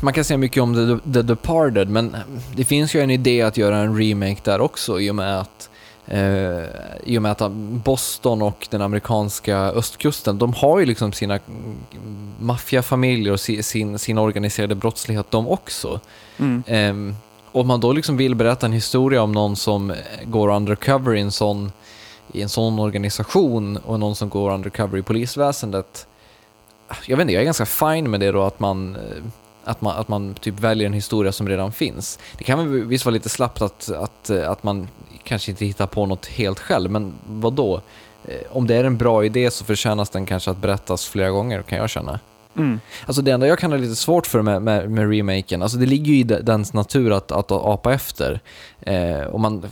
man 0.00 0.12
kan 0.12 0.24
säga 0.24 0.38
mycket 0.38 0.62
om 0.62 0.74
The, 1.04 1.12
The 1.12 1.22
Departed, 1.22 1.88
men 1.88 2.16
det 2.56 2.64
finns 2.64 2.94
ju 2.94 3.00
en 3.00 3.10
idé 3.10 3.42
att 3.42 3.56
göra 3.56 3.76
en 3.78 3.98
remake 3.98 4.40
där 4.44 4.60
också 4.60 5.00
i 5.00 5.10
och 5.10 5.14
med 5.14 5.40
att 5.40 5.70
eh, 6.06 6.64
i 7.04 7.18
och 7.18 7.22
med 7.22 7.32
att 7.32 7.52
Boston 7.84 8.42
och 8.42 8.66
den 8.70 8.82
amerikanska 8.82 9.58
östkusten, 9.58 10.38
de 10.38 10.52
har 10.54 10.78
ju 10.78 10.86
liksom 10.86 11.12
sina 11.12 11.38
maffiafamiljer 12.40 13.32
och 13.32 13.40
si- 13.40 13.62
sin, 13.62 13.98
sin 13.98 14.18
organiserade 14.18 14.74
brottslighet 14.74 15.30
de 15.30 15.48
också. 15.48 16.00
Mm. 16.38 16.62
Om 17.58 17.66
man 17.66 17.80
då 17.80 17.92
liksom 17.92 18.16
vill 18.16 18.34
berätta 18.34 18.66
en 18.66 18.72
historia 18.72 19.22
om 19.22 19.32
någon 19.32 19.56
som 19.56 19.94
går 20.24 20.48
undercover 20.48 21.14
i 21.14 21.20
en 21.20 21.32
sån, 21.32 21.72
i 22.32 22.42
en 22.42 22.48
sån 22.48 22.78
organisation 22.78 23.76
och 23.76 24.00
någon 24.00 24.16
som 24.16 24.28
går 24.28 24.50
undercover 24.50 24.98
i 24.98 25.02
polisväsendet. 25.02 26.06
Jag 27.06 27.16
vet 27.16 27.22
inte, 27.22 27.32
jag 27.32 27.40
är 27.40 27.44
ganska 27.44 27.66
fine 27.66 28.10
med 28.10 28.20
det 28.20 28.32
då 28.32 28.42
att 28.42 28.60
man, 28.60 28.96
eh, 28.96 29.00
att 29.64 29.80
man, 29.80 29.96
att 29.96 30.08
man 30.08 30.34
typ 30.34 30.60
väljer 30.60 30.86
en 30.86 30.92
historia 30.92 31.32
som 31.32 31.48
redan 31.48 31.72
finns. 31.72 32.18
Det 32.38 32.44
kan 32.44 32.58
väl 32.58 32.84
visst 32.84 33.04
vara 33.04 33.12
lite 33.12 33.28
slappt 33.28 33.62
att, 33.62 33.90
att, 33.90 34.30
eh, 34.30 34.50
att 34.50 34.62
man 34.62 34.88
kanske 35.24 35.50
inte 35.50 35.64
hittar 35.64 35.86
på 35.86 36.06
något 36.06 36.26
helt 36.26 36.58
själv, 36.58 36.90
men 36.90 37.14
vad 37.26 37.52
då? 37.52 37.80
Eh, 38.24 38.40
om 38.50 38.66
det 38.66 38.76
är 38.76 38.84
en 38.84 38.96
bra 38.96 39.24
idé 39.24 39.50
så 39.50 39.64
förtjänas 39.64 40.10
den 40.10 40.26
kanske 40.26 40.50
att 40.50 40.58
berättas 40.58 41.06
flera 41.06 41.30
gånger, 41.30 41.62
kan 41.62 41.78
jag 41.78 41.90
känna. 41.90 42.20
Mm. 42.56 42.80
Alltså 43.06 43.22
det 43.22 43.30
enda 43.30 43.46
jag 43.46 43.58
kan 43.58 43.72
ha 43.72 43.78
lite 43.78 43.96
svårt 43.96 44.26
för 44.26 44.42
med, 44.42 44.62
med, 44.62 44.90
med 44.90 45.10
remaken, 45.10 45.62
alltså 45.62 45.78
det 45.78 45.86
ligger 45.86 46.12
ju 46.12 46.18
i 46.18 46.22
de- 46.22 46.40
dens 46.40 46.72
natur 46.72 47.12
att, 47.12 47.32
att 47.32 47.52
apa 47.52 47.94
efter. 47.94 48.40
Eh, 48.80 49.20
och 49.20 49.40
man, 49.40 49.64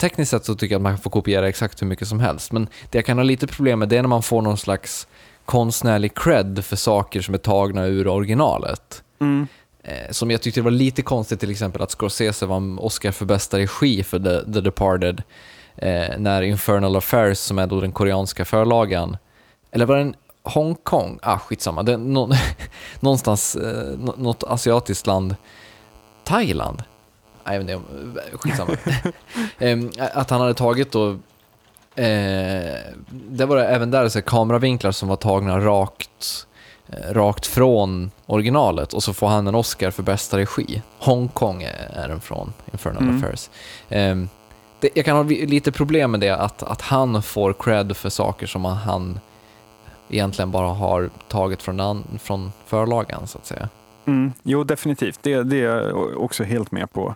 tekniskt 0.00 0.30
sett 0.30 0.44
så 0.44 0.54
tycker 0.54 0.74
jag 0.74 0.78
att 0.78 0.82
man 0.82 0.98
får 0.98 1.10
kopiera 1.10 1.48
exakt 1.48 1.82
hur 1.82 1.86
mycket 1.86 2.08
som 2.08 2.20
helst, 2.20 2.52
men 2.52 2.68
det 2.90 2.98
jag 2.98 3.04
kan 3.04 3.18
ha 3.18 3.24
lite 3.24 3.46
problem 3.46 3.78
med 3.78 3.88
det 3.88 3.96
är 3.96 4.02
när 4.02 4.08
man 4.08 4.22
får 4.22 4.42
någon 4.42 4.58
slags 4.58 5.06
konstnärlig 5.44 6.14
cred 6.14 6.64
för 6.64 6.76
saker 6.76 7.20
som 7.20 7.34
är 7.34 7.38
tagna 7.38 7.86
ur 7.86 8.08
originalet. 8.08 9.02
Mm. 9.20 9.46
Eh, 9.82 10.10
som 10.10 10.30
jag 10.30 10.42
tyckte 10.42 10.60
det 10.60 10.64
var 10.64 10.70
lite 10.70 11.02
konstigt 11.02 11.40
till 11.40 11.50
exempel 11.50 11.82
att 11.82 11.90
Scorsese 11.90 12.46
vann 12.46 12.78
Oscar 12.78 13.12
för 13.12 13.24
bästa 13.24 13.58
regi 13.58 14.02
för 14.02 14.18
The, 14.18 14.52
The 14.52 14.60
Departed, 14.60 15.22
eh, 15.76 16.18
när 16.18 16.42
Infernal 16.42 16.96
Affairs, 16.96 17.38
som 17.38 17.58
är 17.58 17.66
då 17.66 17.80
den 17.80 17.92
koreanska 17.92 18.44
förlagan, 18.44 19.16
eller 19.70 19.86
var 19.86 19.96
den 19.96 20.14
Hongkong? 20.46 21.18
Ah, 21.22 21.38
skitsamma. 21.38 21.82
Det 21.82 21.96
nå- 21.96 22.30
någonstans, 23.00 23.56
eh, 23.56 23.98
nå- 23.98 24.14
något 24.16 24.44
asiatiskt 24.44 25.06
land. 25.06 25.36
Thailand? 26.24 26.82
Nej, 27.44 27.54
jag 27.56 27.64
vet 27.64 27.70
inte, 27.70 28.36
skitsamma. 28.36 28.76
Att 30.14 30.30
han 30.30 30.40
hade 30.40 30.54
tagit 30.54 30.92
då, 30.92 31.10
eh, 31.94 32.74
det 33.10 33.46
var 33.46 33.56
det, 33.56 33.66
även 33.66 33.90
där 33.90 34.08
så 34.08 34.18
här, 34.18 34.22
kameravinklar 34.22 34.92
som 34.92 35.08
var 35.08 35.16
tagna 35.16 35.58
rakt, 35.60 36.46
eh, 36.88 37.12
rakt 37.14 37.46
från 37.46 38.10
originalet 38.26 38.92
och 38.92 39.02
så 39.02 39.12
får 39.14 39.28
han 39.28 39.46
en 39.46 39.54
Oscar 39.54 39.90
för 39.90 40.02
bästa 40.02 40.38
regi. 40.38 40.82
Hongkong 40.98 41.62
är, 41.62 41.90
är 41.94 42.08
den 42.08 42.20
från, 42.20 42.52
Infernal 42.72 43.02
Mm. 43.02 43.16
Affairs. 43.16 43.50
Em, 43.88 44.28
det, 44.80 44.88
jag 44.94 45.04
kan 45.04 45.16
ha 45.16 45.22
lite 45.24 45.72
problem 45.72 46.10
med 46.10 46.20
det, 46.20 46.30
att, 46.30 46.62
att 46.62 46.80
han 46.82 47.22
får 47.22 47.52
cred 47.52 47.96
för 47.96 48.08
saker 48.08 48.46
som 48.46 48.64
han 48.64 49.20
egentligen 50.08 50.50
bara 50.50 50.68
har 50.68 51.10
tagit 51.28 51.62
från, 51.62 52.04
från 52.22 52.52
förlagan, 52.66 53.26
så 53.26 53.38
att 53.38 53.46
säga. 53.46 53.68
Mm. 54.04 54.32
Jo, 54.42 54.64
definitivt. 54.64 55.18
Det, 55.22 55.42
det 55.42 55.56
är 55.56 55.88
jag 55.88 56.22
också 56.22 56.44
helt 56.44 56.72
med 56.72 56.92
på. 56.92 57.14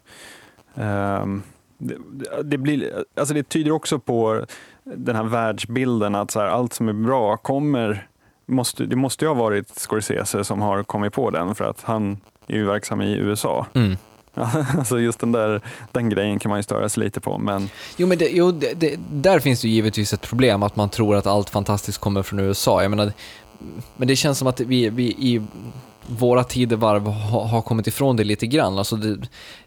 Ehm, 0.74 1.42
det, 1.78 1.96
det, 2.42 2.58
blir, 2.58 3.04
alltså 3.16 3.34
det 3.34 3.42
tyder 3.42 3.70
också 3.70 3.98
på 3.98 4.44
den 4.84 5.16
här 5.16 5.24
världsbilden 5.24 6.14
att 6.14 6.30
så 6.30 6.40
här, 6.40 6.46
allt 6.46 6.72
som 6.72 6.88
är 6.88 6.92
bra 6.92 7.36
kommer 7.36 8.06
Måste, 8.50 8.86
det 8.86 8.96
måste 8.96 9.24
ju 9.24 9.28
ha 9.28 9.34
varit 9.34 9.68
Scorsese 9.68 10.44
som 10.44 10.60
har 10.60 10.82
kommit 10.82 11.12
på 11.12 11.30
den 11.30 11.54
för 11.54 11.64
att 11.64 11.82
han 11.82 12.20
är 12.46 12.56
ju 12.56 12.66
verksam 12.66 13.00
i 13.00 13.16
USA. 13.16 13.66
Mm. 13.74 13.96
alltså 14.78 14.98
just 15.00 15.20
den 15.20 15.32
där 15.32 15.60
den 15.92 16.08
grejen 16.08 16.38
kan 16.38 16.48
man 16.48 16.58
ju 16.58 16.62
störa 16.62 16.88
sig 16.88 17.04
lite 17.04 17.20
på. 17.20 17.38
Men 17.38 17.70
Jo, 17.96 18.06
men 18.06 18.18
det, 18.18 18.28
jo, 18.28 18.52
det, 18.52 18.74
det, 18.80 18.96
där 19.12 19.38
finns 19.40 19.60
det 19.62 19.68
givetvis 19.68 20.12
ett 20.12 20.22
problem 20.22 20.62
att 20.62 20.76
man 20.76 20.88
tror 20.88 21.16
att 21.16 21.26
allt 21.26 21.50
fantastiskt 21.50 21.98
kommer 21.98 22.22
från 22.22 22.40
USA. 22.40 22.82
Jag 22.82 22.90
menar, 22.90 23.12
men 23.96 24.08
det 24.08 24.16
känns 24.16 24.38
som 24.38 24.48
att 24.48 24.60
vi, 24.60 24.88
vi 24.90 25.04
i 25.04 25.42
våra 26.06 26.44
tidevarv 26.44 27.06
har, 27.06 27.44
har 27.44 27.62
kommit 27.62 27.86
ifrån 27.86 28.16
det 28.16 28.24
lite 28.24 28.46
grann. 28.46 28.78
Alltså 28.78 28.96
det, 28.96 29.08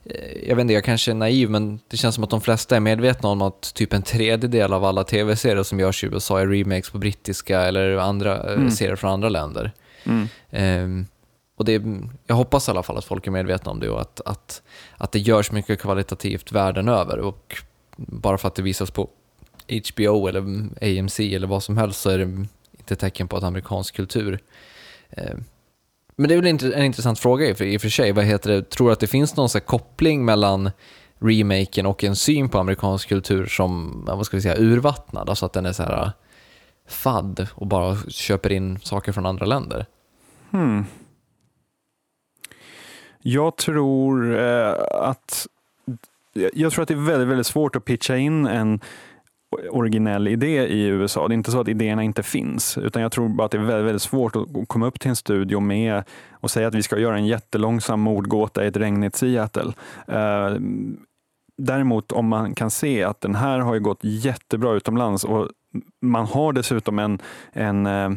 eh, 0.06 0.48
jag 0.48 0.56
vet 0.56 0.62
inte, 0.62 0.74
jag 0.74 0.84
kanske 0.84 1.12
är 1.12 1.16
naiv, 1.16 1.50
men 1.50 1.80
det 1.88 1.98
känns 1.98 2.16
som 2.16 2.24
att 2.24 2.30
de 2.30 2.42
flesta 2.42 2.76
är 2.76 2.80
medvetna 2.80 3.30
om 3.30 3.42
att 3.42 3.74
typ 3.74 3.94
en 3.94 4.02
tredjedel 4.02 4.74
av 4.74 4.86
alla 4.86 5.04
tv-serier 5.04 5.64
som 5.64 5.80
görs 5.80 6.04
i 6.04 6.08
USA 6.08 6.40
är 6.40 6.48
remakes 6.48 6.90
på 6.90 6.98
brittiska 6.98 7.62
eller 7.62 7.98
andra 7.98 8.38
eh, 8.48 8.54
Mm. 8.54 8.72
serier 8.72 8.96
från 8.96 9.12
andra 9.12 9.30
länder. 9.30 9.72
Mm. 10.04 10.28
Ehm, 10.52 11.06
och 11.64 11.80
det, 11.80 11.84
jag 12.28 12.36
hoppas 12.36 12.68
i 12.68 12.72
alla 12.72 12.84
fall 12.84 12.98
att 12.98 13.06
folk 13.06 13.28
är 13.28 13.32
medvetna 13.32 13.72
om 13.72 13.80
det 13.80 13.90
och 13.90 14.02
att, 14.02 14.22
att, 14.26 14.62
att 14.98 15.12
det 15.12 15.20
görs 15.20 15.52
mycket 15.52 15.80
kvalitativt 15.80 16.52
världen 16.52 16.90
över. 16.90 17.20
Och 17.20 17.56
bara 17.98 18.38
för 18.38 18.48
att 18.48 18.56
det 18.56 18.62
visas 18.62 18.92
på 18.92 19.10
HBO 19.68 20.28
eller 20.28 20.42
AMC 20.82 21.20
eller 21.20 21.48
vad 21.48 21.64
som 21.64 21.78
helst 21.78 22.02
så 22.02 22.10
är 22.10 22.18
det 22.18 22.48
inte 22.78 22.96
tecken 22.96 23.28
på 23.28 23.38
att 23.38 23.44
amerikansk 23.44 23.96
kultur. 23.96 24.40
Eh, 25.10 25.36
men 26.16 26.30
det 26.30 26.36
är 26.36 26.42
väl 26.42 26.74
en 26.74 26.84
intressant 26.84 27.20
fråga 27.20 27.46
i 27.46 27.54
och 27.78 27.82
för, 27.82 27.90
sig. 27.90 28.12
Vad 28.12 28.26
heter 28.26 28.52
det? 28.52 28.70
Tror 28.70 28.88
du 28.88 28.94
att 28.94 29.00
det 29.00 29.08
finns 29.08 29.36
någon 29.36 29.50
så 29.50 29.58
här 29.58 29.66
koppling 29.66 30.26
mellan 30.26 30.72
remaken 31.20 31.86
och 31.86 32.04
en 32.04 32.16
syn 32.16 32.50
på 32.50 32.60
amerikansk 32.60 33.10
kultur 33.10 33.46
som, 33.46 34.04
vad 34.08 34.26
ska 34.26 34.38
vi 34.38 34.42
säga, 34.42 34.58
urvattnad? 34.58 35.30
Alltså 35.30 35.46
att 35.46 35.54
den 35.54 35.66
är 35.66 35.74
så 35.74 35.84
här 35.84 36.04
eh, 36.04 36.10
fadd 36.88 37.48
och 37.54 37.68
bara 37.68 37.98
köper 38.08 38.52
in 38.52 38.80
saker 38.80 39.12
från 39.12 39.26
andra 39.26 39.46
länder? 39.46 39.86
Hmm. 40.52 40.86
Jag 43.24 43.56
tror 43.56 44.40
eh, 44.40 44.74
att 44.92 45.48
jag 46.54 46.72
tror 46.72 46.82
att 46.82 46.88
det 46.88 46.94
är 46.94 47.06
väldigt, 47.06 47.28
väldigt 47.28 47.48
svårt 47.48 47.76
att 47.76 47.86
pitcha 47.86 48.18
in 48.18 48.48
en 48.48 48.80
originell 49.70 50.28
idé 50.28 50.68
i 50.68 50.86
USA. 50.86 51.28
Det 51.28 51.34
är 51.34 51.36
inte 51.36 51.52
så 51.52 51.60
att 51.60 51.68
idéerna 51.68 52.04
inte 52.04 52.24
finns, 52.24 52.78
utan 52.78 53.02
jag 53.02 53.12
tror 53.12 53.30
bara 53.30 53.46
att 53.46 53.52
det 53.52 53.58
är 53.58 53.62
väldigt, 53.62 53.86
väldigt 53.86 54.02
svårt 54.02 54.36
att 54.36 54.48
komma 54.68 54.88
upp 54.88 55.00
till 55.00 55.10
en 55.10 55.16
studio 55.16 55.60
med 55.60 56.04
och 56.32 56.52
säga 56.52 56.68
att 56.68 56.76
vi 56.76 56.84
ska 56.84 56.98
göra 56.98 57.18
en 57.18 57.26
jättelångsam 57.26 58.00
mordgåta 58.00 58.64
i 58.64 58.68
ett 58.68 58.78
regnigt 58.78 59.16
Seattle. 59.16 59.74
Eh, 60.08 60.58
Däremot 61.58 62.12
om 62.12 62.28
man 62.28 62.56
kan 62.56 62.72
se 62.72 63.04
att 63.04 63.22
den 63.22 63.36
här 63.36 63.60
har 63.60 63.74
ju 63.74 63.80
gått 63.80 64.00
jättebra 64.02 64.74
utomlands 64.74 65.24
och 65.24 65.50
man 66.02 66.26
har 66.26 66.54
dessutom 66.54 67.00
en, 67.00 67.20
en 67.52 67.86
eh, 67.86 68.12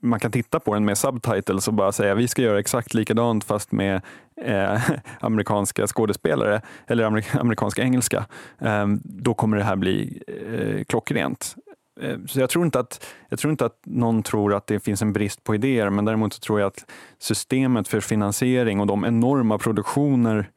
man 0.00 0.20
kan 0.20 0.32
titta 0.32 0.60
på 0.60 0.74
den 0.74 0.84
med 0.84 0.98
subtitles 0.98 1.68
och 1.68 1.74
bara 1.74 1.92
säga 1.92 2.14
vi 2.14 2.28
ska 2.28 2.42
göra 2.42 2.58
exakt 2.58 2.94
likadant 2.94 3.44
fast 3.44 3.72
med 3.72 4.00
eh, 4.42 4.80
amerikanska 5.20 5.86
skådespelare 5.86 6.62
eller 6.86 7.04
amerik 7.04 7.34
amerikanska 7.34 7.82
engelska. 7.82 8.26
Eh, 8.58 8.86
då 9.04 9.34
kommer 9.34 9.56
det 9.56 9.64
här 9.64 9.76
bli 9.76 10.22
eh, 10.26 10.84
klockrent. 10.84 11.56
Eh, 12.00 12.16
så 12.26 12.40
jag 12.40 12.50
tror, 12.50 12.64
inte 12.64 12.80
att, 12.80 13.06
jag 13.28 13.38
tror 13.38 13.50
inte 13.50 13.66
att 13.66 13.78
någon 13.84 14.22
tror 14.22 14.54
att 14.54 14.66
det 14.66 14.80
finns 14.80 15.02
en 15.02 15.12
brist 15.12 15.44
på 15.44 15.54
idéer 15.54 15.90
men 15.90 16.04
däremot 16.04 16.32
så 16.32 16.40
tror 16.40 16.60
jag 16.60 16.66
att 16.66 16.84
systemet 17.18 17.88
för 17.88 18.00
finansiering 18.00 18.80
och 18.80 18.86
de 18.86 19.04
enorma 19.04 19.58
produktioner 19.58 20.50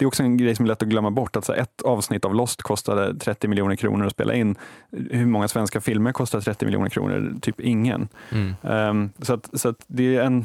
det 0.00 0.04
är 0.04 0.06
också 0.06 0.22
en 0.22 0.36
grej 0.36 0.54
som 0.54 0.64
är 0.64 0.68
lätt 0.68 0.82
att 0.82 0.88
glömma 0.88 1.10
bort. 1.10 1.36
Att 1.36 1.44
så 1.44 1.52
ett 1.52 1.82
avsnitt 1.82 2.24
av 2.24 2.34
Lost 2.34 2.62
kostade 2.62 3.14
30 3.18 3.48
miljoner 3.48 3.76
kronor 3.76 4.06
att 4.06 4.12
spela 4.12 4.34
in. 4.34 4.56
Hur 5.10 5.26
många 5.26 5.48
svenska 5.48 5.80
filmer 5.80 6.12
kostar 6.12 6.40
30 6.40 6.64
miljoner 6.64 6.88
kronor? 6.88 7.34
Typ 7.40 7.60
ingen. 7.60 8.08
Mm. 8.32 8.54
Ehm, 8.62 9.10
så 9.18 9.34
att, 9.34 9.60
så 9.60 9.68
att 9.68 9.84
det, 9.86 10.16
är 10.16 10.22
en, 10.22 10.38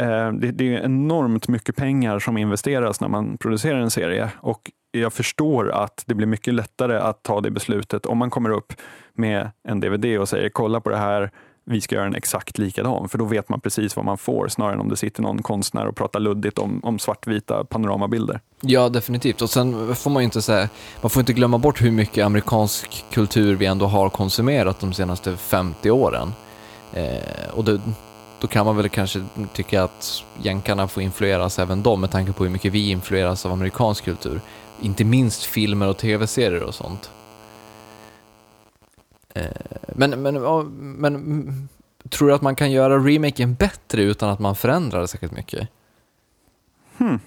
eh, 0.00 0.32
det, 0.32 0.52
det 0.52 0.76
är 0.76 0.84
enormt 0.84 1.48
mycket 1.48 1.76
pengar 1.76 2.18
som 2.18 2.38
investeras 2.38 3.00
när 3.00 3.08
man 3.08 3.38
producerar 3.38 3.78
en 3.78 3.90
serie. 3.90 4.30
Och 4.40 4.70
jag 4.90 5.12
förstår 5.12 5.70
att 5.70 6.04
det 6.06 6.14
blir 6.14 6.26
mycket 6.26 6.54
lättare 6.54 6.96
att 6.96 7.22
ta 7.22 7.40
det 7.40 7.50
beslutet 7.50 8.06
om 8.06 8.18
man 8.18 8.30
kommer 8.30 8.50
upp 8.50 8.72
med 9.14 9.50
en 9.68 9.80
DVD 9.80 10.18
och 10.18 10.28
säger 10.28 10.48
kolla 10.48 10.80
på 10.80 10.90
det 10.90 10.96
här, 10.96 11.30
vi 11.68 11.80
ska 11.80 11.94
göra 11.94 12.06
en 12.06 12.14
exakt 12.14 12.58
likadan. 12.58 13.08
För 13.08 13.18
då 13.18 13.24
vet 13.24 13.48
man 13.48 13.60
precis 13.60 13.96
vad 13.96 14.04
man 14.04 14.18
får 14.18 14.48
snarare 14.48 14.74
än 14.74 14.80
om 14.80 14.88
det 14.88 14.96
sitter 14.96 15.22
någon 15.22 15.42
konstnär 15.42 15.86
och 15.86 15.96
pratar 15.96 16.20
luddigt 16.20 16.58
om, 16.58 16.80
om 16.82 16.98
svartvita 16.98 17.64
panoramabilder. 17.64 18.40
Ja, 18.60 18.88
definitivt. 18.88 19.42
Och 19.42 19.50
sen 19.50 19.94
får 19.94 20.10
man 20.10 20.22
ju 20.22 20.24
inte 20.24 20.42
säga, 20.42 20.68
man 21.00 21.10
får 21.10 21.20
inte 21.20 21.32
glömma 21.32 21.58
bort 21.58 21.82
hur 21.82 21.90
mycket 21.90 22.24
amerikansk 22.24 23.04
kultur 23.10 23.56
vi 23.56 23.66
ändå 23.66 23.86
har 23.86 24.08
konsumerat 24.08 24.80
de 24.80 24.92
senaste 24.92 25.36
50 25.36 25.90
åren. 25.90 26.32
Eh, 26.92 27.48
och 27.54 27.64
det, 27.64 27.80
då 28.40 28.46
kan 28.46 28.66
man 28.66 28.76
väl 28.76 28.88
kanske 28.88 29.24
tycka 29.52 29.82
att 29.82 30.24
jänkarna 30.42 30.88
får 30.88 31.02
influeras 31.02 31.58
även 31.58 31.82
de 31.82 32.00
med 32.00 32.10
tanke 32.10 32.32
på 32.32 32.44
hur 32.44 32.50
mycket 32.50 32.72
vi 32.72 32.90
influeras 32.90 33.46
av 33.46 33.52
amerikansk 33.52 34.04
kultur. 34.04 34.40
Inte 34.82 35.04
minst 35.04 35.44
filmer 35.44 35.88
och 35.88 35.96
tv-serier 35.96 36.62
och 36.62 36.74
sånt. 36.74 37.10
Eh, 39.34 39.44
men, 39.96 40.22
men, 40.22 40.34
men 41.00 41.68
tror 42.08 42.28
du 42.28 42.34
att 42.34 42.42
man 42.42 42.56
kan 42.56 42.70
göra 42.70 42.98
remaken 42.98 43.54
bättre 43.54 44.02
utan 44.02 44.30
att 44.30 44.38
man 44.38 44.56
förändrar 44.56 45.00
det 45.00 45.08
särskilt 45.08 45.32
mycket? 45.32 45.68
Hmm. 46.96 47.20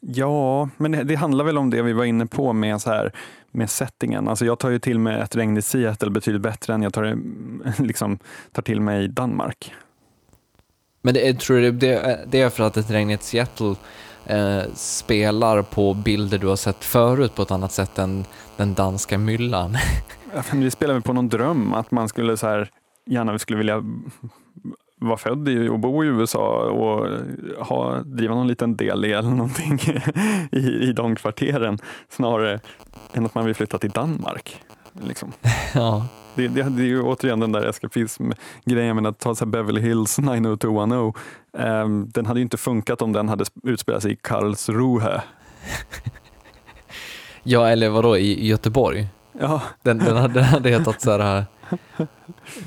Ja, 0.00 0.68
men 0.76 0.92
det, 0.92 1.04
det 1.04 1.14
handlar 1.14 1.44
väl 1.44 1.58
om 1.58 1.70
det 1.70 1.82
vi 1.82 1.92
var 1.92 2.04
inne 2.04 2.26
på 2.26 2.52
med, 2.52 2.82
så 2.82 2.90
här, 2.90 3.12
med 3.50 3.70
settingen. 3.70 4.28
Alltså 4.28 4.44
jag 4.44 4.58
tar 4.58 4.70
ju 4.70 4.78
till 4.78 4.98
mig 4.98 5.20
ett 5.20 5.36
regn 5.36 5.56
i 5.56 5.62
Seattle 5.62 6.10
betydligt 6.10 6.42
bättre 6.42 6.74
än 6.74 6.82
jag 6.82 6.92
tar, 6.92 7.18
liksom, 7.82 8.18
tar 8.52 8.62
till 8.62 8.80
mig 8.80 9.08
Danmark. 9.08 9.74
Men 11.02 11.14
det 11.14 11.28
är, 11.28 11.34
tror 11.34 11.56
du 11.56 11.72
det, 11.72 12.24
det 12.26 12.40
är 12.40 12.50
för 12.50 12.64
att 12.64 12.76
ett 12.76 12.90
regnigt 12.90 13.22
Seattle 13.22 13.74
eh, 14.26 14.62
spelar 14.74 15.62
på 15.62 15.94
bilder 15.94 16.38
du 16.38 16.46
har 16.46 16.56
sett 16.56 16.84
förut 16.84 17.34
på 17.34 17.42
ett 17.42 17.50
annat 17.50 17.72
sätt 17.72 17.98
än 17.98 18.24
den 18.56 18.74
danska 18.74 19.18
myllan? 19.18 19.76
Men 20.32 20.60
Vi 20.60 20.70
spelar 20.70 20.94
väl 20.94 21.02
på 21.02 21.12
någon 21.12 21.28
dröm 21.28 21.74
att 21.74 21.90
man 21.90 22.08
skulle 22.08 22.36
så 22.36 22.46
här, 22.46 22.70
gärna 23.06 23.38
skulle 23.38 23.58
vilja 23.58 23.84
vara 25.02 25.16
född 25.16 25.48
i 25.48 25.68
och 25.68 25.78
bo 25.78 26.04
i 26.04 26.06
USA 26.06 26.70
och 26.70 27.08
ha, 27.66 28.02
driva 28.02 28.34
någon 28.34 28.46
liten 28.48 28.76
del 28.76 29.04
i 29.04 29.12
eller 29.12 29.30
någonting 29.30 29.78
i, 30.52 30.88
i 30.88 30.92
de 30.92 31.16
kvarteren 31.16 31.78
snarare 32.08 32.60
än 33.12 33.26
att 33.26 33.34
man 33.34 33.44
vill 33.44 33.54
flytta 33.54 33.78
till 33.78 33.90
Danmark. 33.90 34.62
Liksom. 34.92 35.32
ja. 35.74 36.06
Det, 36.34 36.48
det, 36.48 36.62
det 36.62 36.82
är 36.82 36.86
ju 36.86 37.02
återigen 37.02 37.40
den 37.40 37.52
där 37.52 37.68
eskapism-grejen 37.68 38.96
med 38.96 39.06
att 39.06 39.18
ta 39.18 39.34
så 39.34 39.44
här 39.44 39.50
Beverly 39.50 39.80
Hills 39.80 40.18
90210. 40.18 41.12
Um, 41.52 42.08
den 42.08 42.26
hade 42.26 42.40
ju 42.40 42.42
inte 42.42 42.56
funkat 42.56 43.02
om 43.02 43.12
den 43.12 43.28
hade 43.28 43.44
utspelat 43.62 44.02
sig 44.02 44.12
i 44.12 44.16
Karlsruhe. 44.16 45.22
ja, 47.42 47.68
eller 47.68 47.88
vadå, 47.88 48.16
i 48.16 48.46
Göteborg? 48.46 49.08
Ja, 49.42 49.62
Den, 49.82 49.98
den, 49.98 50.16
hade, 50.16 50.34
den 50.34 50.44
hade 50.44 50.70
hetat 50.70 51.00
så 51.00 51.18
här 51.18 51.44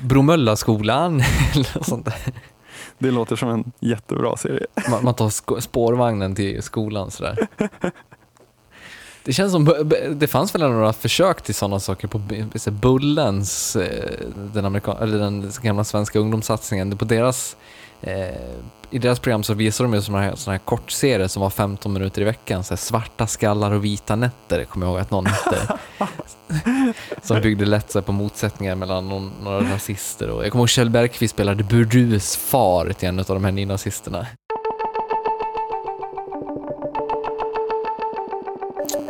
Bromöllaskolan 0.02 1.14
eller 1.54 1.84
sånt 1.84 2.04
där. 2.04 2.14
det 2.98 3.10
låter 3.10 3.36
som 3.36 3.48
en 3.48 3.72
jättebra 3.80 4.36
serie. 4.36 4.66
Man, 4.90 5.04
man 5.04 5.14
tar 5.14 5.60
spårvagnen 5.60 6.34
till 6.34 6.62
skolan 6.62 7.10
sådär. 7.10 7.48
Det 9.26 9.32
känns 9.32 9.52
som, 9.52 9.84
det 10.14 10.26
fanns 10.26 10.54
väl 10.54 10.60
några 10.60 10.92
försök 10.92 11.42
till 11.42 11.54
sådana 11.54 11.80
saker 11.80 12.08
på 12.08 12.20
Bullens, 12.70 13.76
eh, 13.76 14.14
den, 14.52 14.64
amerikan- 14.64 15.02
eller 15.02 15.18
den 15.18 15.52
gamla 15.62 15.84
svenska 15.84 16.18
ungdomssatsningen. 16.18 16.96
På 16.98 17.04
deras, 17.04 17.56
eh, 18.02 18.28
I 18.90 18.98
deras 18.98 19.18
program 19.18 19.42
så 19.42 19.54
visar 19.54 19.84
de 19.84 19.94
ju 19.94 20.02
sådana 20.02 20.24
här, 20.24 20.34
såna 20.34 20.54
här 20.54 20.64
kortserier 20.64 21.28
som 21.28 21.42
var 21.42 21.50
15 21.50 21.92
minuter 21.92 22.22
i 22.22 22.24
veckan. 22.24 22.64
Så 22.64 22.76
svarta 22.76 23.26
skallar 23.26 23.72
och 23.72 23.84
vita 23.84 24.16
nätter, 24.16 24.64
kommer 24.64 24.86
jag 24.86 24.92
ihåg 24.92 25.00
att 25.00 25.10
någon 25.10 25.26
hette. 25.26 25.78
som 27.22 27.40
byggde 27.40 27.64
lätt 27.64 27.90
så 27.90 28.02
på 28.02 28.12
motsättningar 28.12 28.74
mellan 28.74 29.08
någon, 29.08 29.32
några 29.42 29.74
rasister. 29.74 30.30
Och 30.30 30.44
jag 30.44 30.52
kommer 30.52 30.62
ihåg 30.62 30.68
Kjell 30.68 30.90
Bergqvist 30.90 31.34
spelade 31.34 31.64
Burdus 31.64 32.36
far 32.36 32.92
till 32.92 33.08
en 33.08 33.18
av 33.18 33.24
de 33.26 33.44
här 33.44 33.52
nynazisterna. 33.52 34.26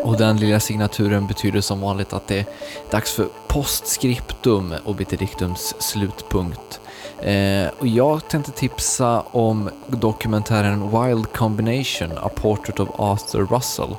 Och 0.07 0.17
den 0.17 0.37
lilla 0.37 0.61
signaturen 0.61 1.27
betyder 1.27 1.61
som 1.61 1.81
vanligt 1.81 2.13
att 2.13 2.29
det 2.29 2.39
är 2.39 2.47
dags 2.91 3.13
för 3.13 3.29
postskriptum 3.47 4.75
och 4.85 4.95
Bitterdiktums 4.95 5.75
slutpunkt. 5.79 6.81
Eh, 7.21 7.69
och 7.79 7.87
jag 7.87 8.29
tänkte 8.29 8.53
tipsa 8.53 9.21
om 9.21 9.71
dokumentären 9.87 10.91
Wild 10.91 11.33
Combination, 11.33 12.19
A 12.23 12.31
Portrait 12.35 12.81
of 12.81 12.89
Arthur 12.97 13.47
Russell. 13.47 13.97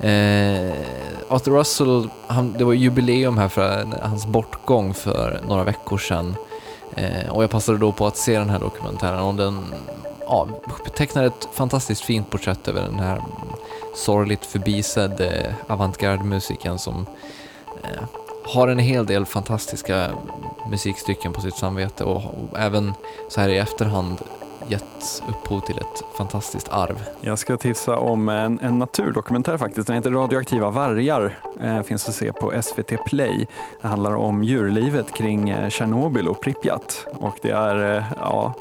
Eh, 0.00 0.74
Arthur 1.28 1.52
Russell, 1.52 2.08
han, 2.26 2.52
det 2.58 2.64
var 2.64 2.72
jubileum 2.72 3.38
här 3.38 3.48
för 3.48 3.86
hans 4.02 4.26
bortgång 4.26 4.94
för 4.94 5.40
några 5.48 5.64
veckor 5.64 5.98
sedan. 5.98 6.36
Eh, 6.96 7.30
och 7.30 7.42
jag 7.42 7.50
passade 7.50 7.78
då 7.78 7.92
på 7.92 8.06
att 8.06 8.16
se 8.16 8.38
den 8.38 8.50
här 8.50 8.58
dokumentären 8.58 9.20
och 9.20 9.34
den 9.34 9.74
ja, 10.26 10.48
tecknar 10.94 11.24
ett 11.24 11.48
fantastiskt 11.52 12.02
fint 12.02 12.30
porträtt 12.30 12.68
över 12.68 12.82
den 12.82 12.98
här 12.98 13.22
sorgligt 13.94 14.46
förbisedd 14.46 15.20
eh, 15.20 15.54
avantgarde-musikern 15.66 16.78
som 16.78 17.06
eh, 17.82 18.02
har 18.44 18.68
en 18.68 18.78
hel 18.78 19.06
del 19.06 19.26
fantastiska 19.26 20.10
musikstycken 20.70 21.32
på 21.32 21.40
sitt 21.40 21.56
samvete 21.56 22.04
och, 22.04 22.16
och 22.16 22.58
även 22.58 22.94
så 23.28 23.40
här 23.40 23.48
i 23.48 23.58
efterhand 23.58 24.18
gett 24.68 25.22
upphov 25.28 25.60
till 25.60 25.78
ett 25.78 26.04
fantastiskt 26.16 26.68
arv. 26.68 27.04
Jag 27.20 27.38
ska 27.38 27.56
tipsa 27.56 27.96
om 27.96 28.28
en, 28.28 28.60
en 28.60 28.78
naturdokumentär 28.78 29.56
faktiskt. 29.56 29.86
Den 29.86 29.96
heter 29.96 30.10
Radioaktiva 30.10 30.70
vargar. 30.70 31.38
Eh, 31.60 31.82
finns 31.82 32.08
att 32.08 32.14
se 32.14 32.32
på 32.32 32.62
SVT 32.62 33.04
Play. 33.06 33.46
Det 33.82 33.88
handlar 33.88 34.14
om 34.14 34.44
djurlivet 34.44 35.14
kring 35.14 35.50
eh, 35.50 35.68
Tjernobyl 35.68 36.28
och 36.28 36.40
Pripyat. 36.40 37.06
Och 37.12 37.38
det 37.42 37.50
är, 37.50 37.96
eh, 37.96 38.04
ja, 38.16 38.54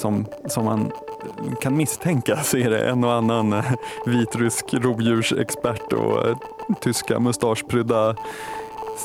som, 0.00 0.26
som 0.46 0.64
man 0.64 0.92
kan 1.60 1.76
misstänka 1.76 2.36
så 2.42 2.56
är 2.56 2.70
det 2.70 2.88
en 2.88 3.04
och 3.04 3.12
annan 3.12 3.52
eh, 3.52 3.64
vitrysk 4.06 4.74
rovdjursexpert 4.74 5.92
och 5.92 6.26
eh, 6.28 6.36
tyska 6.80 7.20
mustaschprydda 7.20 8.16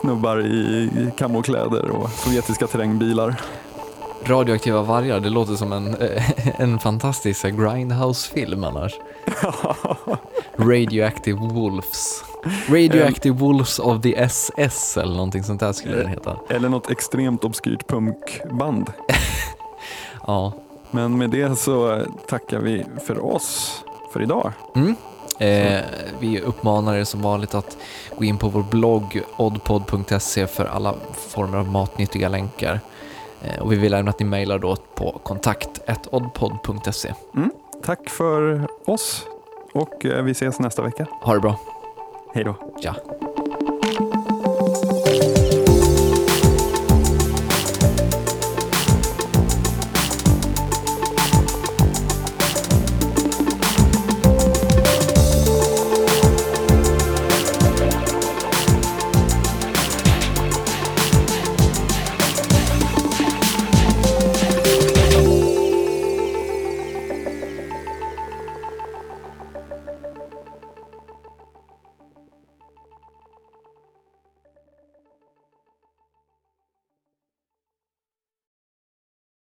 snubbar 0.01 0.41
i 0.41 0.89
kamokläder 1.17 1.89
och 1.89 2.09
sovjetiska 2.09 2.67
terrängbilar. 2.67 3.35
Radioaktiva 4.25 4.81
vargar, 4.81 5.19
det 5.19 5.29
låter 5.29 5.55
som 5.55 5.73
en, 5.73 5.95
eh, 5.95 6.23
en 6.61 6.79
fantastisk 6.79 7.45
Grindhouse-film 7.45 8.63
annars. 8.63 8.93
Radioactive 10.57 11.39
Wolves. 11.39 12.23
Radioactive 12.67 13.35
Wolves 13.35 13.79
of 13.79 14.01
the 14.01 14.17
SS 14.17 14.97
eller 14.97 15.13
någonting 15.13 15.43
sånt 15.43 15.59
där 15.59 15.73
skulle 15.73 15.95
den 15.95 16.07
heta. 16.07 16.37
Eller 16.49 16.69
något 16.69 16.91
extremt 16.91 17.43
obskyrt 17.43 17.87
punkband. 17.87 18.93
Ja. 20.27 20.53
Men 20.93 21.17
med 21.17 21.29
det 21.29 21.55
så 21.55 22.01
tackar 22.27 22.59
vi 22.59 22.85
för 23.05 23.25
oss 23.25 23.83
för 24.11 24.21
idag. 24.21 24.51
Mm. 24.75 24.95
Eh, 25.39 25.81
vi 26.19 26.41
uppmanar 26.41 26.95
er 26.95 27.03
som 27.03 27.21
vanligt 27.21 27.55
att 27.55 27.77
gå 28.17 28.23
in 28.23 28.37
på 28.37 28.49
vår 28.49 28.63
blogg 28.63 29.21
oddpod.se 29.37 30.47
för 30.47 30.65
alla 30.65 30.95
former 31.13 31.57
av 31.57 31.67
matnyttiga 31.67 32.29
länkar. 32.29 32.79
Eh, 33.43 33.61
och 33.61 33.71
vi 33.71 33.75
vill 33.75 33.93
även 33.93 34.07
att 34.07 34.19
ni 34.19 34.25
mejlar 34.25 34.59
då 34.59 34.75
på 34.75 35.19
kontakt.oddpod.se. 35.23 37.13
Mm. 37.35 37.51
Tack 37.83 38.09
för 38.09 38.67
oss 38.85 39.25
och 39.73 40.05
eh, 40.05 40.23
vi 40.23 40.31
ses 40.31 40.59
nästa 40.59 40.81
vecka. 40.81 41.07
Ha 41.21 41.33
det 41.33 41.39
bra. 41.39 41.59
Hej 42.33 42.43
då. 42.43 42.55
Ja. 42.81 42.95